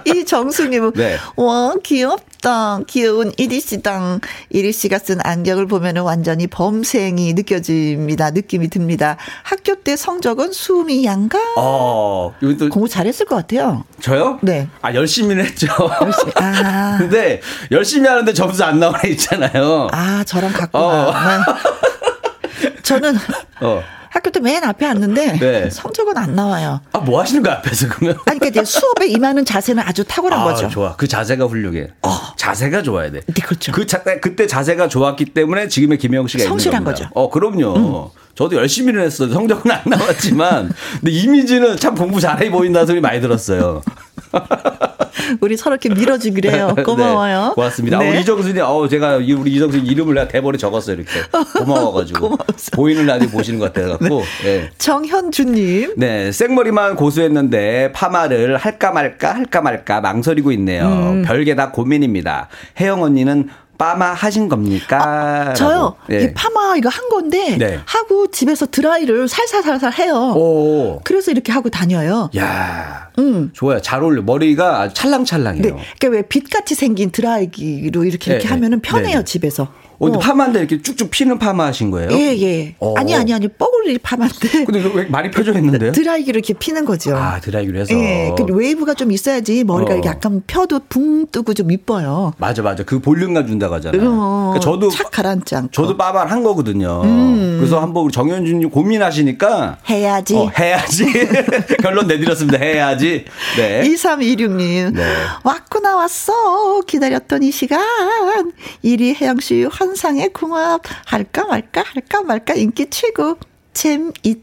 이 0.06 0.24
정수님은 0.24 0.92
네. 0.94 1.16
와 1.36 1.74
귀엽다 1.82 2.80
귀여운 2.86 3.32
이리 3.36 3.60
씨당 3.60 4.20
이리 4.50 4.72
씨가 4.72 4.98
쓴 4.98 5.18
안경을 5.22 5.66
보면은 5.66 6.02
완전히 6.02 6.46
범생이 6.46 7.34
느껴집니다 7.34 8.30
느낌이 8.30 8.68
듭니다 8.68 9.16
학교 9.42 9.74
때 9.76 9.96
성적은 9.96 10.52
수미 10.52 11.04
양가 11.04 11.38
어, 11.56 12.34
공부 12.70 12.88
잘했을 12.88 13.26
것 13.26 13.36
같아요 13.36 13.61
저요? 14.00 14.38
네. 14.42 14.68
아 14.80 14.92
열심히는 14.94 15.44
했죠. 15.44 15.66
아. 16.36 16.96
근데 16.98 17.40
열심히 17.70 18.08
하는데 18.08 18.32
점수 18.32 18.64
안애 18.64 18.90
있잖아요. 19.10 19.88
아 19.92 20.24
저랑 20.24 20.52
같구나 20.52 20.84
어. 20.84 21.12
네. 21.12 22.74
저는 22.82 23.16
어. 23.60 23.82
학교 24.12 24.30
때 24.30 24.40
맨 24.40 24.62
앞에 24.64 24.84
앉는데 24.86 25.38
네. 25.38 25.70
성적은 25.70 26.16
안 26.18 26.34
나와요 26.34 26.80
아, 26.92 26.98
뭐 26.98 27.20
하시는 27.20 27.42
거야, 27.42 27.54
앞에서 27.54 27.88
그러면? 27.88 28.16
아니 28.26 28.38
그러니까 28.38 28.64
수업에 28.64 29.06
임하는 29.06 29.44
자세는 29.44 29.82
아주 29.86 30.04
탁월한 30.04 30.40
아, 30.40 30.44
거죠 30.44 30.68
좋아. 30.68 30.96
그 30.96 31.06
자세가 31.08 31.46
훌륭해. 31.46 31.88
자세가 32.36 32.82
좋아야 32.82 33.10
돼. 33.10 33.20
네, 33.26 33.42
그렇죠. 33.42 33.72
그 33.72 33.86
자, 33.86 34.02
그때 34.02 34.46
자세가 34.46 34.88
좋았기 34.88 35.26
때문에 35.26 35.68
지금의 35.68 35.98
김혜영 35.98 36.26
씨가 36.26 36.44
성실한. 36.44 36.82
거죠. 36.84 37.04
음. 37.04 37.08
어, 37.14 37.30
그럼요. 37.30 38.10
저도 38.34 38.56
열심히는 38.56 39.00
했어요. 39.02 39.32
성적은 39.32 39.70
안 39.70 39.82
나왔지만. 39.86 40.72
근데 41.00 41.10
이미지는 41.10 41.76
참 41.76 41.94
공부 41.94 42.20
잘해 42.20 42.50
보인다는 42.50 42.86
소리 42.86 43.00
많이 43.00 43.20
들었어요. 43.20 43.82
우리 45.40 45.56
서로 45.56 45.74
이렇게 45.80 45.88
밀어주기로 45.88 46.50
해요 46.50 46.74
고마워요 46.84 47.48
네, 47.48 47.54
고맙습니다. 47.54 47.98
네. 47.98 48.06
아, 48.06 48.10
우리 48.10 48.20
이정순이, 48.20 48.60
어, 48.60 48.88
제가 48.88 49.16
이- 49.18 49.32
우리 49.32 49.52
이정순 49.52 49.86
이름을 49.86 50.14
내가 50.14 50.28
대본에 50.28 50.58
적었어요. 50.58 50.96
이렇게. 50.96 51.10
고마워가지고. 51.58 52.36
보이는 52.74 53.06
라디오 53.06 53.28
보시는 53.28 53.58
것 53.58 53.72
같아갖고. 53.72 54.22
예. 54.46 54.70
정현주님 54.78 55.94
네, 55.96 56.32
생머리만 56.32 56.96
고수했는데 56.96 57.92
파마를 57.92 58.56
할까 58.56 58.90
말까 58.92 59.34
할까 59.34 59.60
말까 59.60 60.00
망설이고 60.00 60.52
있네요. 60.52 60.86
음. 60.86 61.22
별게 61.26 61.54
다 61.54 61.70
고민입니다. 61.70 62.48
혜영 62.80 63.02
언니는 63.02 63.48
파마 63.78 64.12
하신 64.12 64.48
겁니까? 64.48 65.52
저요. 65.54 65.70
라고. 65.70 65.96
예. 66.12 66.24
이 66.24 66.34
파마 66.34 66.76
이거 66.76 66.88
한 66.88 67.08
건데 67.08 67.56
네. 67.56 67.80
하고 67.84 68.28
집에서 68.28 68.66
드라이를 68.66 69.28
살살살살 69.28 69.92
해요. 69.94 70.34
오. 70.36 71.00
그래서 71.04 71.30
이렇게 71.30 71.52
하고 71.52 71.68
다녀요. 71.68 72.30
야. 72.36 73.10
음. 73.18 73.50
좋아요. 73.52 73.80
잘 73.80 74.02
어울려. 74.02 74.22
머리가 74.22 74.80
아주 74.80 74.94
찰랑찰랑해요. 74.94 75.62
네. 75.62 75.70
그러니까 75.98 76.08
왜 76.08 76.22
빛같이 76.22 76.74
생긴 76.74 77.10
드라이기로 77.10 78.04
이렇게 78.04 78.32
이렇게 78.32 78.46
네, 78.46 78.54
하면은 78.54 78.80
네. 78.80 78.88
편해요, 78.88 79.18
네. 79.18 79.24
집에서. 79.24 79.68
어, 80.02 80.08
어. 80.08 80.18
파마인데 80.18 80.58
이렇게 80.58 80.82
쭉쭉 80.82 81.10
피는 81.10 81.38
파마 81.38 81.66
하신 81.66 81.92
거예요? 81.92 82.10
예, 82.12 82.36
예. 82.40 82.74
어. 82.80 82.94
아니, 82.96 83.14
아니, 83.14 83.32
아니, 83.32 83.46
뻐글리 83.46 83.98
파마인데. 83.98 84.64
근데 84.64 84.90
왜 84.94 85.04
많이 85.04 85.30
펴져 85.30 85.52
있는데요? 85.52 85.92
드라이기로 85.92 86.38
이렇게 86.38 86.54
피는 86.54 86.84
거죠. 86.84 87.16
아, 87.16 87.38
드라이기로 87.40 87.78
해서. 87.78 87.94
예. 87.94 88.34
그 88.36 88.44
웨이브가 88.52 88.94
좀 88.94 89.12
있어야지 89.12 89.62
머리가 89.62 89.92
어. 89.92 89.94
이렇게 89.94 90.08
약간 90.08 90.42
펴도 90.46 90.80
붕 90.88 91.26
뜨고 91.28 91.54
좀 91.54 91.70
이뻐요. 91.70 92.32
맞아, 92.38 92.62
맞아. 92.62 92.82
그 92.82 92.98
볼륨감 92.98 93.46
준다고 93.46 93.74
하잖아요. 93.76 94.02
어, 94.10 94.52
그러니까 94.54 94.60
저도 94.60 94.88
착 94.90 95.10
가라앉지 95.12 95.54
않고. 95.54 95.70
저도 95.70 95.96
빠바를 95.96 96.32
한 96.32 96.42
거거든요. 96.42 97.02
음. 97.04 97.58
그래서 97.60 97.80
한번 97.80 98.04
우리 98.04 98.12
정현준님 98.12 98.70
고민하시니까 98.70 99.78
해야지. 99.88 100.36
어, 100.36 100.50
해야지. 100.58 101.04
결론 101.80 102.08
내드렸습니다. 102.08 102.58
해야지. 102.58 103.24
네. 103.56 103.82
2316님. 103.88 104.94
네. 104.94 105.14
왔구나, 105.44 105.94
왔어. 105.94 106.80
기다렸던 106.88 107.44
이 107.44 107.52
시간. 107.52 107.80
이리 108.82 109.14
혜영씨 109.14 109.68
환 109.70 109.91
상의 109.96 110.32
궁합. 110.32 110.82
할까 111.06 111.46
말까, 111.46 111.82
할까 111.84 112.22
말까 112.22 112.54
인기 112.54 112.88
최고. 112.90 113.36
재밌다. 113.72 114.42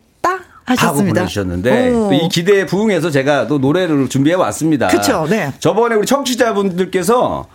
하고 0.69 0.81
하셨습니다. 0.81 1.21
보내주셨는데 1.21 1.89
어. 1.89 2.09
또이 2.09 2.29
기대에 2.29 2.65
부응해서 2.65 3.09
제가 3.09 3.47
또 3.47 3.57
노래를 3.57 4.07
준비해 4.07 4.35
왔습니다. 4.35 4.87
그쵸, 4.87 5.25
네. 5.27 5.51
저번에 5.59 5.95
우리 5.95 6.05
청취자분들께서 6.05 7.47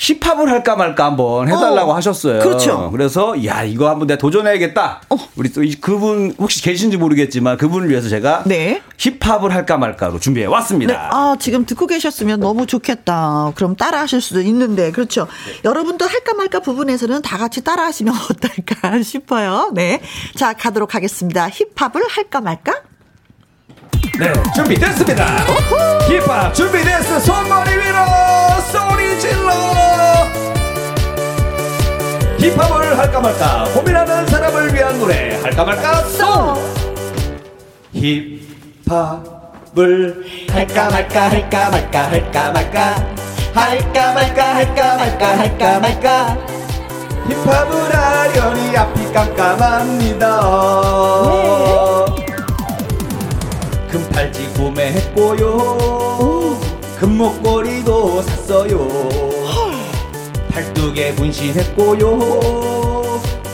힙합을 0.00 0.48
할까 0.50 0.76
말까 0.76 1.04
한번 1.04 1.46
해달라고 1.46 1.90
어, 1.90 1.94
하셨어요. 1.94 2.40
그렇죠. 2.40 2.90
그래서 2.90 3.44
야 3.44 3.62
이거 3.64 3.90
한번 3.90 4.06
내가 4.06 4.16
도전해야겠다. 4.18 5.02
어. 5.10 5.16
우리 5.36 5.52
또 5.52 5.62
이- 5.62 5.74
그분 5.74 6.34
혹시 6.38 6.62
계신지 6.62 6.96
모르겠지만 6.96 7.58
그분을 7.58 7.90
위해서 7.90 8.08
제가 8.08 8.44
네. 8.46 8.80
힙합을 8.96 9.52
할까 9.54 9.76
말까로 9.76 10.18
준비해 10.18 10.46
왔습니다. 10.46 10.92
네, 10.94 10.98
아, 10.98 11.36
지금 11.38 11.66
듣고 11.66 11.86
계셨으면 11.86 12.40
너무 12.40 12.66
좋겠다. 12.66 13.52
그럼 13.54 13.76
따라 13.76 14.00
하실 14.00 14.22
수도 14.22 14.40
있는데, 14.40 14.90
그렇죠. 14.90 15.26
여러분도 15.64 16.06
할까 16.06 16.32
말까 16.32 16.60
부분에서는 16.60 17.20
다 17.20 17.36
같이 17.36 17.62
따라 17.62 17.84
하시면 17.84 18.14
어떨까 18.30 19.02
싶어요. 19.02 19.70
네. 19.74 20.00
자, 20.34 20.54
가도록 20.54 20.94
하겠습니다. 20.94 21.48
힙합을 21.50 22.02
할까 22.08 22.40
말까? 22.40 22.72
네, 24.18 24.32
준비됐습니다. 24.56 25.26
힙합 26.08 26.54
준비됐어. 26.54 27.20
손머리 27.20 27.70
위로 27.70 27.98
소리 28.72 28.79
질러. 29.20 29.50
힙합을 32.38 32.98
할까 32.98 33.20
말까 33.20 33.64
고민하는 33.74 34.26
사람을 34.26 34.74
위한 34.74 34.98
노래 34.98 35.38
할까 35.42 35.64
말까 35.64 36.02
송. 36.04 36.54
힙합을 37.92 40.24
할까 40.50 40.90
말까 40.90 41.30
할까 41.30 41.70
말까 41.70 42.10
할까 42.10 42.52
말까 42.52 42.94
할까 43.52 44.12
말까 44.14 44.54
할까 44.54 44.96
말까 44.96 45.38
할까 45.38 45.80
말까 45.80 46.38
힙합을 47.28 47.94
하려니 47.94 48.76
앞이 48.76 49.12
깜깜합니다. 49.12 50.40
금팔찌 53.90 54.48
구매했고요 54.54 56.29
금목걸이도 57.00 58.22
샀어요. 58.22 58.86
팔뚝에 60.52 61.14
분신했고요. 61.14 62.18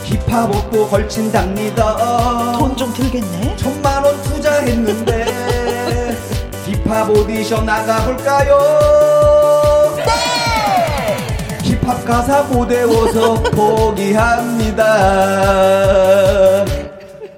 힙합 0.04 0.50
옷도 0.50 0.88
걸친답니다. 0.88 2.56
돈 2.58 2.76
좀 2.76 2.92
들겠네. 2.92 3.54
천만 3.56 4.04
원 4.04 4.20
투자했는데 4.22 5.24
힙합 6.66 7.08
오디션 7.08 7.64
나가볼까요? 7.64 8.58
힙합 11.62 12.04
가사 12.04 12.42
못 12.42 12.68
외워서 12.68 13.34
포기합니다. 13.44 14.84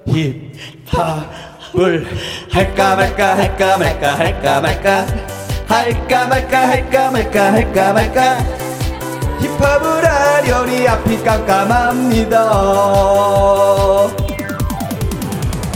힙합을 0.07 2.07
할까 2.51 2.97
말까 2.97 3.37
할까 3.37 3.77
말까 3.79 4.19
할까 4.19 4.61
말까 4.61 5.07
할까 5.69 6.27
말까 6.27 6.69
할까 6.69 7.11
말까 7.11 7.53
할까 7.53 7.93
말까. 7.93 8.39
힙합을 9.41 10.05
하려니 10.05 10.89
앞이 10.89 11.23
깜깜합니다. 11.23 12.39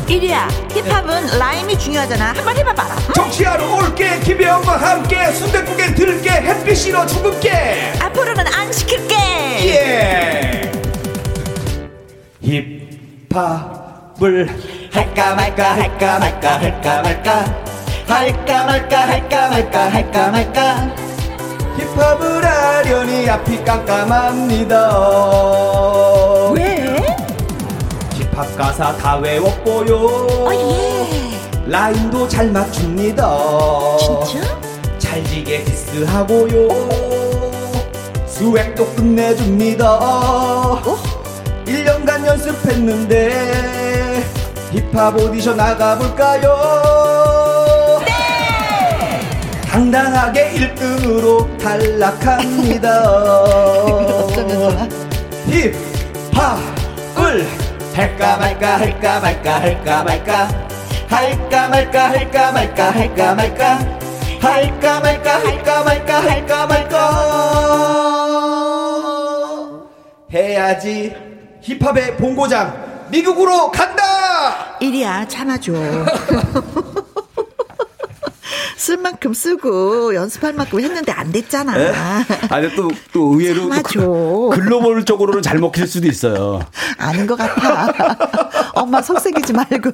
이리야 0.08 0.48
힙합은 0.70 1.38
라임이 1.38 1.78
중요하잖아. 1.78 2.32
한번 2.32 2.56
해봐봐라 2.56 2.96
정치하러 3.14 3.76
올게 3.76 4.18
김혜영과 4.20 4.76
함께. 4.78 5.30
순대국에 5.32 5.94
들게 5.94 6.30
햇빛 6.30 6.74
싫어 6.74 7.06
죽을게. 7.06 7.92
앞으로는 8.00 8.46
안 8.46 8.72
시킬게. 8.72 9.14
예. 9.68 10.72
힙합을 13.30 14.48
할까 14.90 15.34
말까 15.34 15.76
할까 15.76 16.18
말까 16.18 16.60
할까 16.60 17.02
말까 17.02 17.61
할까 18.12 18.64
말까 18.64 19.08
할까 19.08 19.48
말까 19.48 19.90
할까 19.90 20.30
말까. 20.30 20.94
힙합을 21.78 22.44
하려니 22.44 23.28
앞이 23.30 23.64
깜깜합니다. 23.64 24.90
왜? 26.54 26.96
힙합 28.12 28.54
가사 28.56 28.94
다 28.98 29.16
외웠고요. 29.16 30.26
어예. 30.46 31.32
rhyme도 31.66 32.28
잘 32.28 32.50
맞춥니다. 32.50 33.38
진짜? 33.98 34.60
찰지게 34.98 35.64
diss하고요. 35.64 36.68
swag도 38.26 38.94
끝내줍니다. 38.94 40.82
1년간 41.64 42.26
연습했는데 42.26 44.22
힙합 44.72 45.16
오디션 45.16 45.56
나가볼까요? 45.56 47.01
네! 49.72 49.78
당당하게 49.78 50.52
1등으로 50.52 51.58
탈락합니다. 51.58 53.02
힙합을 55.48 57.46
할까 57.94 58.36
말까 58.36 58.78
할까 58.78 59.20
말까 59.20 59.60
할까 59.60 60.02
말까 60.04 60.48
할까 61.08 61.68
말까 61.68 62.10
할까 62.10 62.52
말까 62.52 62.90
할까 62.90 63.34
말까 63.34 63.78
할까 64.40 65.00
말까 65.00 65.38
할까 65.40 65.84
말까 65.84 66.22
할까 66.22 66.66
말까. 66.66 66.98
해야지 70.32 71.14
힙합의 71.62 72.16
본고장 72.16 73.06
미국으로 73.10 73.70
간다! 73.70 74.76
이리야 74.80 75.26
참아줘 75.28 75.72
쓸 78.82 78.96
만큼 78.96 79.32
쓰고 79.32 80.12
연습할 80.12 80.54
만큼 80.54 80.80
했는데 80.80 81.12
안 81.12 81.30
됐잖아. 81.30 81.72
아니 82.50 82.74
또, 82.74 82.90
또 83.12 83.32
의외로 83.32 83.68
참아줘. 83.68 84.00
글로벌 84.54 85.04
쪽으로는 85.04 85.40
잘 85.40 85.60
먹힐 85.60 85.86
수도 85.86 86.08
있어요. 86.08 86.66
아닌 86.98 87.24
것 87.28 87.36
같아. 87.36 88.50
엄마 88.74 89.00
속색이지 89.00 89.52
말고 89.52 89.92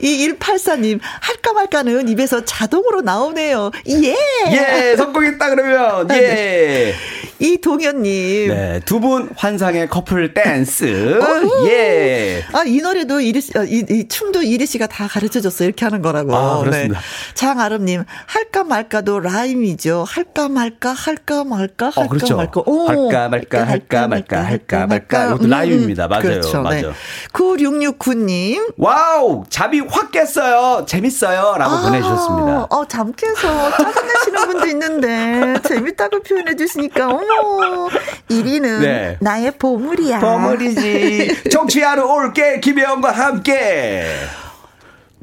2184님 0.00 1.00
할까 1.02 1.52
말까는 1.52 2.08
입에서 2.08 2.44
자동으로 2.44 3.00
나오네요 3.02 3.70
예, 3.88 4.16
예 4.52 4.96
성공했다 4.96 5.50
그러면 5.50 6.08
예 6.10 6.94
이동현님 7.38 8.48
네, 8.48 8.80
두 8.86 8.96
분 8.96 9.28
환상의 9.36 9.88
커플 9.90 10.32
댄스. 10.32 11.20
어후. 11.20 11.68
예. 11.68 12.42
아, 12.54 12.64
이 12.64 12.78
노래도 12.78 13.20
이리 13.20 13.42
씨, 13.42 13.52
아, 13.54 13.62
이, 13.62 13.84
이 13.90 14.08
춤도 14.08 14.42
이리 14.42 14.64
씨가 14.66 14.86
다 14.86 15.06
가르쳐 15.06 15.40
줬어. 15.42 15.64
이렇게 15.64 15.84
하는 15.84 16.00
거라고. 16.00 16.34
아, 16.34 16.58
그렇습니다. 16.60 16.98
장아름님, 17.34 18.04
할까 18.26 18.64
말까도 18.64 19.20
rhyme이죠. 19.20 20.06
할까 20.08 20.48
말까, 20.48 20.92
할까 20.94 21.44
말까, 21.44 21.86
할까 21.86 22.00
어, 22.00 22.08
그렇죠. 22.08 22.36
말까. 22.36 22.62
오. 22.64 22.88
할까 22.88 23.28
말까, 23.28 23.64
할까 23.68 24.08
말까, 24.08 24.42
할까 24.42 24.86
말까. 24.86 25.26
이것도 25.26 25.46
rhyme입니다. 25.46 26.08
맞아요. 26.08 26.22
그렇죠. 26.22 26.62
맞아요. 26.62 26.94
9669님. 27.34 28.72
Wow! 28.78 29.44
잠이 29.48 29.80
확 29.80 30.10
깼어요. 30.10 30.84
재밌어요. 30.86 31.56
라고 31.58 31.82
보내주셨습니다. 31.82 32.66
어, 32.70 32.84
잠 32.88 33.12
깨서 33.12 33.70
짜증내시는 33.70 34.46
분도 34.48 34.66
있는데, 34.66 35.54
재밌다고 35.66 36.22
표현해 36.22 36.56
주시니까, 36.56 37.08
어머, 37.08 37.88
1위는 38.28 38.80
네. 38.80 39.16
나의 39.20 39.52
보물이야. 39.52 40.20
버무리지. 40.20 41.50
정치하러 41.50 42.06
올게. 42.06 42.60
김혜영과 42.60 43.10
함께. 43.12 44.06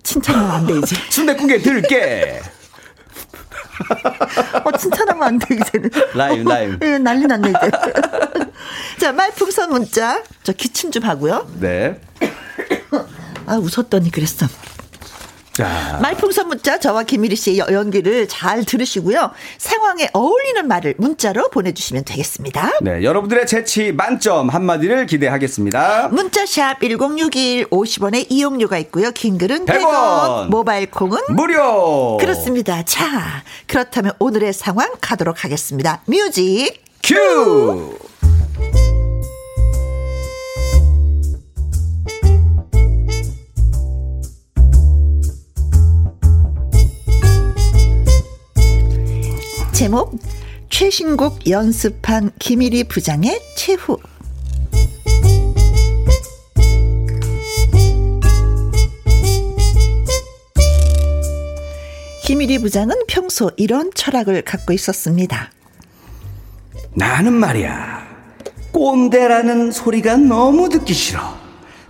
칭찬하면 0.04 0.52
안 0.52 0.68
돼, 0.68 0.74
이제. 0.80 0.96
순대국에 1.10 1.60
들게. 1.60 2.42
어, 4.64 4.78
칭찬하면 4.78 5.24
안 5.24 5.40
돼, 5.40 5.56
이제는. 5.56 5.90
라임, 6.14 6.44
라임. 6.46 6.80
예, 6.82 6.98
난리 6.98 7.26
났네, 7.26 7.50
이제. 7.50 7.72
자, 9.00 9.12
말풍선 9.12 9.70
문자. 9.70 10.22
저 10.44 10.54
기침 10.54 10.92
좀 10.92 11.04
하고요. 11.04 11.48
네. 11.60 12.00
아, 13.46 13.56
웃었더니 13.58 14.12
그랬어. 14.12 14.48
자. 15.54 16.00
말풍선 16.02 16.48
문자 16.48 16.80
저와 16.80 17.04
김미리 17.04 17.36
씨의 17.36 17.60
여- 17.60 17.68
연기를 17.72 18.28
잘 18.28 18.66
들으시고요. 18.66 19.30
상황에 19.60 20.10
어울리는 20.12 20.68
말을 20.68 20.96
문자로 20.98 21.50
보내주시면 21.52 22.06
되겠습니다. 22.06 22.72
네. 22.82 23.04
여러분들의 23.04 23.46
재치 23.46 23.92
만점 23.92 24.50
한마디를 24.50 25.06
기대하겠습니다. 25.06 26.08
문자샵 26.12 26.80
1061 26.82 27.68
50원의 27.70 28.26
이용료가 28.30 28.80
있고요. 28.80 29.12
긴 29.12 29.38
글은 29.38 29.66
100원. 29.68 29.84
100원, 29.84 30.48
모바일 30.48 30.90
콩은 30.90 31.20
무료! 31.30 32.18
그렇습니다. 32.18 32.82
자, 32.84 33.44
그렇다면 33.68 34.14
오늘의 34.18 34.54
상황 34.54 34.90
가도록 35.02 35.44
하겠습니다. 35.44 36.02
뮤직 36.08 36.82
큐! 37.04 37.96
제목 49.84 50.18
최신곡 50.70 51.50
연습한 51.50 52.32
김일희 52.40 52.86
부장의 52.86 53.38
최후 53.58 53.98
김일희 62.24 62.60
부장은 62.60 62.96
평소 63.10 63.52
이런 63.58 63.92
철학을 63.94 64.44
갖고 64.44 64.72
있었습니다. 64.72 65.52
나는 66.94 67.34
말이야. 67.34 68.08
꼰대라는 68.72 69.72
소리가 69.72 70.16
너무 70.16 70.70
듣기 70.70 70.94
싫어. 70.94 71.38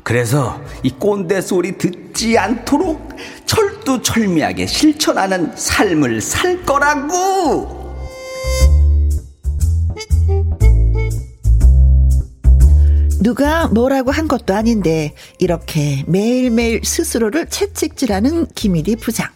그래서 0.01 0.59
이 0.81 0.89
꼰대 0.89 1.41
소리 1.41 1.77
듣지 1.77 2.39
않도록 2.39 3.15
철두철미하게 3.45 4.65
실천하는 4.65 5.55
삶을 5.55 6.21
살 6.21 6.65
거라고! 6.65 7.82
누가 13.23 13.67
뭐라고 13.67 14.11
한 14.11 14.27
것도 14.27 14.53
아닌데 14.53 15.15
이렇게 15.39 16.03
매일매일 16.07 16.81
스스로를 16.83 17.47
채찍질하는 17.47 18.47
김일희 18.47 18.97
부장. 18.97 19.29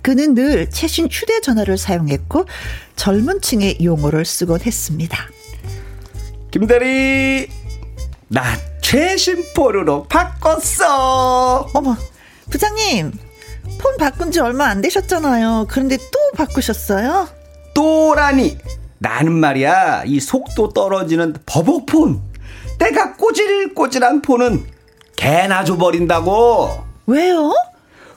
그는 0.00 0.34
늘 0.34 0.70
최신 0.70 1.08
휴대전화를 1.10 1.76
사용했고 1.76 2.46
젊은 2.94 3.40
층의 3.40 3.78
용어를 3.82 4.24
쓰곤 4.24 4.60
했습니다. 4.60 5.18
김대리, 6.52 7.48
나 8.28 8.42
최신 8.80 9.44
폰으로 9.54 10.04
바꿨어! 10.04 11.70
어머, 11.74 11.96
부장님, 12.48 13.10
폰 13.78 13.96
바꾼 13.98 14.30
지 14.30 14.38
얼마 14.38 14.66
안 14.66 14.80
되셨잖아요. 14.80 15.66
그런데 15.68 15.96
또 15.96 16.18
바꾸셨어요? 16.36 17.28
또라니! 17.74 18.56
나는 18.98 19.32
말이야, 19.32 20.04
이 20.06 20.20
속도 20.20 20.72
떨어지는 20.72 21.34
버벅폰! 21.44 22.25
내가 22.78 23.14
꼬질꼬질한 23.14 24.22
폰은 24.22 24.66
개나 25.16 25.64
줘버린다고! 25.64 26.84
왜요? 27.06 27.52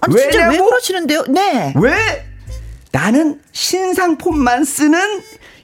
아, 0.01 0.07
진짜 0.09 0.39
왜 0.39 0.51
왜냐고? 0.51 0.69
그러시는데요? 0.69 1.23
네. 1.29 1.73
왜? 1.77 2.25
나는 2.91 3.41
신상 3.51 4.17
폰만 4.17 4.63
쓰는 4.65 5.21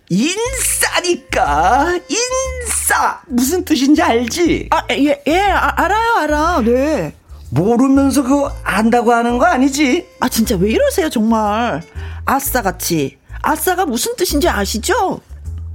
인싸니까 0.09 1.99
인싸 2.07 3.21
무슨 3.27 3.65
뜻인지 3.65 4.01
알지? 4.01 4.69
아, 4.71 4.83
예, 4.91 5.21
예, 5.27 5.39
아, 5.41 5.73
알아요, 5.83 6.13
알아. 6.19 6.61
네. 6.63 7.15
모르면서 7.49 8.23
그거 8.23 8.51
안다고 8.63 9.11
하는 9.13 9.37
거 9.37 9.45
아니지? 9.45 10.07
아, 10.19 10.29
진짜 10.29 10.55
왜 10.55 10.71
이러세요, 10.71 11.09
정말. 11.09 11.81
아싸 12.25 12.61
같이. 12.61 13.17
아싸가 13.41 13.85
무슨 13.85 14.15
뜻인지 14.15 14.47
아시죠? 14.47 15.19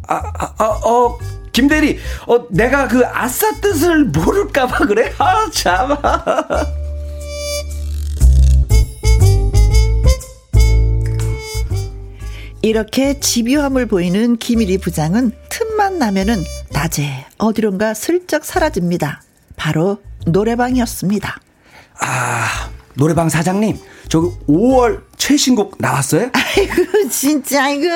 아, 0.08 0.14
아, 0.38 0.54
아, 0.58 0.64
어, 0.84 1.18
김대리, 1.52 1.98
어, 2.26 2.46
내가 2.50 2.88
그 2.88 3.04
아싸 3.06 3.52
뜻을 3.60 4.04
모를까봐 4.06 4.86
그래? 4.86 5.12
아, 5.18 5.48
참. 5.52 5.96
이렇게 12.62 13.18
집요함을 13.18 13.86
보이는 13.86 14.36
김일희 14.36 14.78
부장은 14.78 15.32
틈만 15.48 15.98
나면은 15.98 16.44
낮에 16.70 17.26
어디론가 17.38 17.94
슬쩍 17.94 18.44
사라집니다. 18.44 19.22
바로 19.56 19.98
노래방이었습니다. 20.26 21.40
아, 22.02 22.70
노래방 22.94 23.28
사장님, 23.30 23.78
저기 24.08 24.28
5월 24.46 25.02
최신곡 25.16 25.76
나왔어요? 25.78 26.30
아이고 26.32 27.08
진짜 27.10 27.64
아이고 27.64 27.88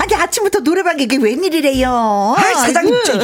아니 0.00 0.14
아침부터 0.14 0.60
노래방 0.60 0.98
이게 0.98 1.18
웬일이래요 1.18 2.34
아, 2.36 2.40
사장님, 2.40 2.94
저, 3.04 3.18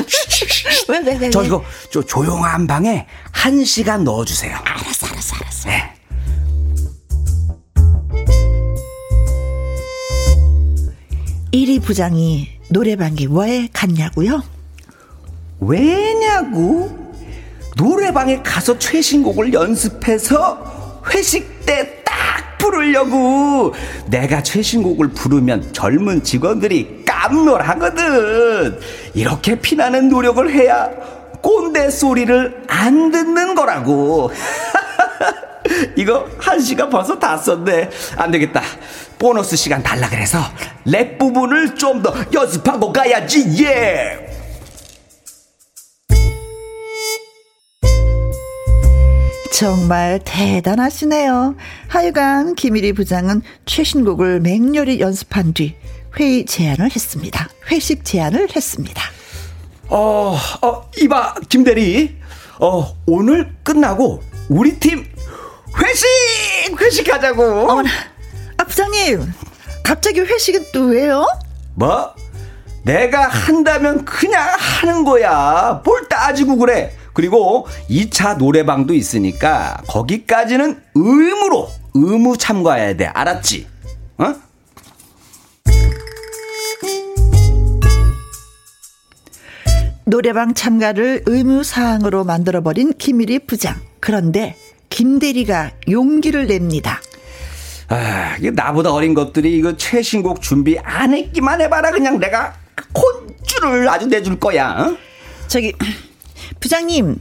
왜, 0.93 0.99
왜, 0.99 1.17
왜, 1.17 1.31
저 1.31 1.41
왜? 1.41 1.47
이거 1.47 1.65
저 1.91 2.03
조용한 2.03 2.67
방에 2.67 3.07
한 3.33 3.65
시간 3.65 4.05
넣어주세요. 4.05 4.55
알았어 4.63 5.07
알았어 5.07 5.37
알았어 5.37 5.69
네. 5.71 5.93
이리 11.53 11.79
부장이 11.81 12.49
노래방에 12.69 13.27
왜 13.31 13.69
갔냐고요? 13.73 14.43
왜냐고? 15.61 17.15
노래방에 17.77 18.43
가서 18.43 18.79
최신곡을 18.79 19.53
연습해서 19.55 21.03
회식 21.11 21.56
부르려고. 22.71 23.75
내가 24.07 24.43
최신곡을 24.43 25.09
부르면 25.11 25.73
젊은 25.73 26.23
직원들이 26.23 27.05
깜놀하거든. 27.07 28.79
이렇게 29.15 29.55
피나는 29.61 30.09
노력을 30.09 30.51
해야 30.51 30.91
꼰대 31.43 31.91
소리를 31.91 32.65
안 32.69 33.11
듣는 33.11 33.55
거라고. 33.55 34.31
이거 35.97 36.27
한 36.39 36.61
시간 36.61 36.91
벌써 36.91 37.19
다 37.19 37.37
썼네. 37.37 37.91
안 38.17 38.31
되겠다. 38.31 38.63
보너스 39.19 39.57
시간 39.57 39.83
달라 39.83 40.09
그래서 40.09 40.39
랩 40.85 41.19
부분을 41.19 41.75
좀 41.77 42.03
더 42.03 42.13
연습하고 42.33 42.93
가야지. 42.93 43.65
예. 43.65 44.36
정말 49.57 50.21
대단하시네요. 50.23 51.55
하여간 51.89 52.57
김일희 52.57 52.93
부장은 52.93 53.41
최신곡을 53.65 54.41
맹렬히 54.41 55.01
연습한 55.01 55.55
뒤 55.55 55.75
회의 56.21 56.45
제안을 56.45 56.91
했습니다. 56.95 57.49
회식 57.71 58.05
제안을 58.05 58.55
했습니다. 58.55 59.03
어, 59.89 60.37
어, 60.61 60.91
이봐, 60.99 61.37
김대리. 61.49 62.19
어, 62.61 62.95
오늘 63.07 63.51
끝나고 63.63 64.23
우리 64.51 64.79
팀 64.79 65.07
회식! 65.79 66.07
회식하자고! 66.79 67.71
어머나, 67.71 67.89
아 68.59 68.65
부장님, 68.65 69.33
갑자기 69.83 70.21
회식은 70.21 70.67
또 70.75 70.89
왜요? 70.89 71.27
뭐? 71.77 72.15
내가 72.85 73.27
한다면 73.27 74.05
그냥 74.05 74.47
하는 74.59 75.03
거야. 75.03 75.81
뭘 75.83 76.07
따지고 76.11 76.57
그래. 76.59 76.95
그리고 77.17 77.67
2차 77.89 78.37
노래방도 78.37 78.93
있으니까 78.93 79.83
거기까지는 79.89 80.79
의무로, 80.95 81.71
의무 81.95 82.37
참가해야 82.37 82.95
돼. 82.95 83.07
알았지? 83.07 83.67
어? 84.19 84.35
노래방 90.05 90.53
참가를 90.53 91.23
의무 91.25 91.65
사항으로 91.65 92.25
만들어 92.25 92.61
버린 92.61 92.93
김일희 92.93 93.47
부장. 93.47 93.77
그런데 93.99 94.55
김대리가 94.91 95.71
용기를 95.89 96.49
냅니다. 96.49 97.01
아, 97.89 98.37
이게 98.39 98.51
나보다 98.51 98.93
어린 98.93 99.15
것들이 99.15 99.57
이거 99.57 99.75
최신곡 99.75 100.43
준비 100.43 100.79
안 100.81 101.15
했기만 101.15 101.63
해봐라. 101.63 101.93
그냥 101.93 102.19
내가 102.19 102.53
콘줄을 102.93 103.89
아주 103.89 104.07
내줄 104.07 104.39
거야. 104.39 104.73
어? 104.73 104.97
저기 105.49 105.73
부장님 106.61 107.21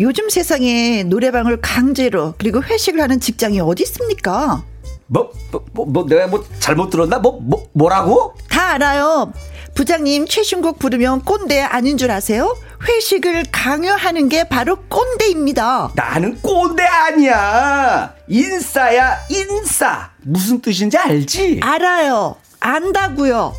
요즘 0.00 0.28
세상에 0.30 1.02
노래방을 1.04 1.60
강제로 1.60 2.34
그리고 2.38 2.62
회식을 2.62 3.00
하는 3.00 3.20
직장이 3.20 3.60
어디 3.60 3.82
있습니까? 3.82 4.62
뭐, 5.08 5.30
뭐, 5.52 5.64
뭐, 5.72 5.86
뭐, 5.86 6.06
내가 6.06 6.26
뭐 6.26 6.44
잘못 6.58 6.90
들었나? 6.90 7.18
뭐, 7.18 7.38
뭐, 7.40 7.68
뭐라고? 7.72 8.34
다 8.48 8.72
알아요. 8.72 9.32
부장님 9.74 10.26
최신곡 10.26 10.78
부르면 10.78 11.22
꼰대 11.22 11.60
아닌 11.60 11.96
줄 11.98 12.10
아세요? 12.10 12.56
회식을 12.88 13.44
강요하는 13.52 14.28
게 14.28 14.44
바로 14.48 14.76
꼰대입니다. 14.88 15.92
나는 15.94 16.40
꼰대 16.40 16.82
아니야. 16.82 18.14
인싸야, 18.26 19.18
인싸. 19.30 20.10
무슨 20.22 20.60
뜻인지 20.60 20.96
알지? 20.96 21.60
알아요. 21.62 22.36
안다고요. 22.58 23.54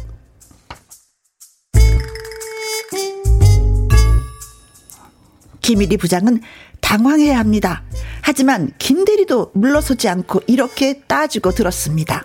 김일희 5.67 5.97
부장은 5.97 6.39
당황해야 6.79 7.37
합니다. 7.37 7.83
하지만 8.21 8.71
김 8.77 9.03
대리도 9.03 9.51
물러서지 9.53 10.07
않고 10.07 10.43
이렇게 10.47 11.01
따지고 11.07 11.51
들었습니다. 11.51 12.23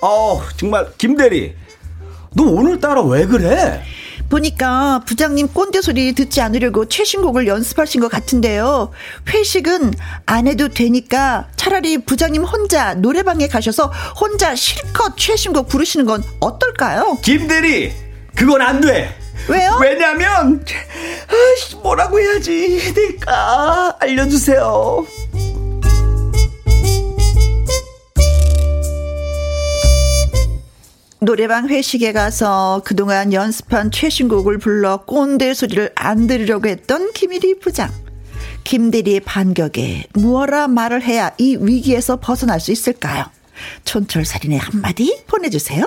어, 0.00 0.40
정말, 0.56 0.86
김 0.96 1.16
대리. 1.16 1.56
너 2.36 2.44
오늘따라 2.44 3.02
왜 3.02 3.26
그래? 3.26 3.82
보니까 4.30 5.00
부장님 5.04 5.48
꼰대 5.48 5.80
소리 5.82 6.12
듣지 6.12 6.40
않으려고 6.42 6.86
최신곡을 6.86 7.48
연습하신 7.48 8.00
것 8.00 8.08
같은데요. 8.08 8.92
회식은 9.28 9.92
안 10.24 10.46
해도 10.46 10.68
되니까 10.68 11.48
차라리 11.56 11.98
부장님 11.98 12.44
혼자 12.44 12.94
노래방에 12.94 13.48
가셔서 13.48 13.92
혼자 14.20 14.54
실컷 14.54 15.16
최신곡 15.16 15.66
부르시는 15.66 16.06
건 16.06 16.22
어떨까요? 16.38 17.18
김대리, 17.20 17.92
그건 18.36 18.62
안 18.62 18.80
돼. 18.80 19.23
왜요? 19.48 19.78
왜냐면, 19.82 20.64
아이씨, 21.28 21.76
뭐라고 21.76 22.18
해야지 22.20 22.92
될까? 22.94 23.96
알려주세요. 24.00 25.06
노래방 31.20 31.68
회식에 31.68 32.12
가서 32.12 32.82
그동안 32.84 33.32
연습한 33.32 33.90
최신곡을 33.90 34.58
불러 34.58 34.98
꼰대 35.06 35.54
소리를 35.54 35.90
안 35.94 36.26
들으려고 36.26 36.68
했던 36.68 37.12
김일희 37.12 37.60
부장. 37.60 37.90
김대리의 38.64 39.20
반격에 39.20 40.06
무어라 40.12 40.68
말을 40.68 41.02
해야 41.02 41.32
이 41.38 41.56
위기에서 41.58 42.18
벗어날 42.20 42.60
수 42.60 42.72
있을까요? 42.72 43.24
촌철살인의 43.84 44.58
한마디 44.58 45.22
보내주세요. 45.26 45.86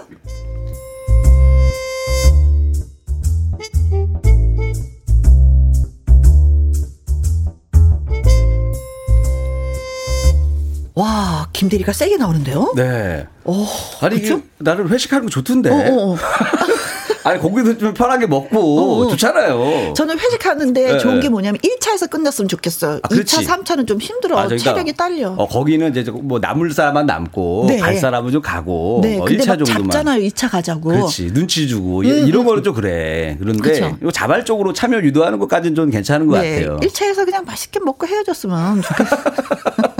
와, 11.01 11.47
김대리가 11.53 11.93
세게 11.93 12.17
나오는데요? 12.17 12.73
네. 12.75 13.27
오, 13.43 13.67
아니, 14.01 14.19
그쵸? 14.19 14.37
이게 14.37 14.43
나는 14.57 14.87
회식하는 14.89 15.25
거 15.25 15.29
좋던데. 15.29 15.69
어, 15.69 15.75
어, 15.75 16.11
어. 16.13 16.17
아니, 17.23 17.39
고기도 17.39 17.77
좀 17.77 17.93
편하게 17.93 18.25
먹고 18.25 18.57
어, 18.57 19.05
어. 19.05 19.07
좋잖아요. 19.09 19.93
저는 19.95 20.17
회식하는데 20.17 20.93
네, 20.93 20.97
좋은 20.97 21.15
네. 21.15 21.19
게 21.21 21.29
뭐냐면 21.29 21.59
1차에서 21.59 22.09
끝났으면 22.09 22.47
좋겠어요. 22.47 22.99
아, 23.03 23.07
그렇지. 23.09 23.35
2차, 23.45 23.63
3차는 23.63 23.85
좀 23.85 23.99
힘들어. 23.99 24.39
아, 24.39 24.45
그러니까 24.45 24.71
체력이 24.71 24.93
딸려. 24.93 25.35
어, 25.37 25.47
거기는 25.47 25.95
이제 25.95 26.09
뭐 26.09 26.39
남을 26.39 26.71
사람만 26.71 27.05
남고 27.05 27.65
네. 27.67 27.77
갈 27.77 27.95
사람은 27.97 28.31
좀 28.31 28.41
가고 28.41 29.01
네, 29.03 29.19
어, 29.19 29.25
근데 29.25 29.43
1차 29.43 29.47
막 29.49 29.57
정도만. 29.59 29.83
잡잖아요. 29.91 30.21
2차 30.29 30.49
가자고. 30.49 30.89
그렇지 30.89 31.31
눈치 31.31 31.67
주고 31.67 32.01
이- 32.03 32.09
음, 32.11 32.27
이런 32.27 32.41
음, 32.41 32.47
거는 32.47 32.63
좀 32.63 32.73
그래. 32.73 33.35
그런데 33.39 33.61
그쵸. 33.61 33.97
이거 34.01 34.09
자발적으로 34.09 34.73
참여 34.73 34.99
유도하는 35.01 35.37
것까지는 35.37 35.75
좀 35.75 35.91
괜찮은 35.91 36.25
것 36.25 36.39
네, 36.39 36.63
같아요. 36.63 36.79
1차에서 36.79 37.25
그냥 37.25 37.43
맛있게 37.45 37.79
먹고 37.81 38.07
헤어졌으면 38.07 38.81
좋겠어요. 38.81 39.19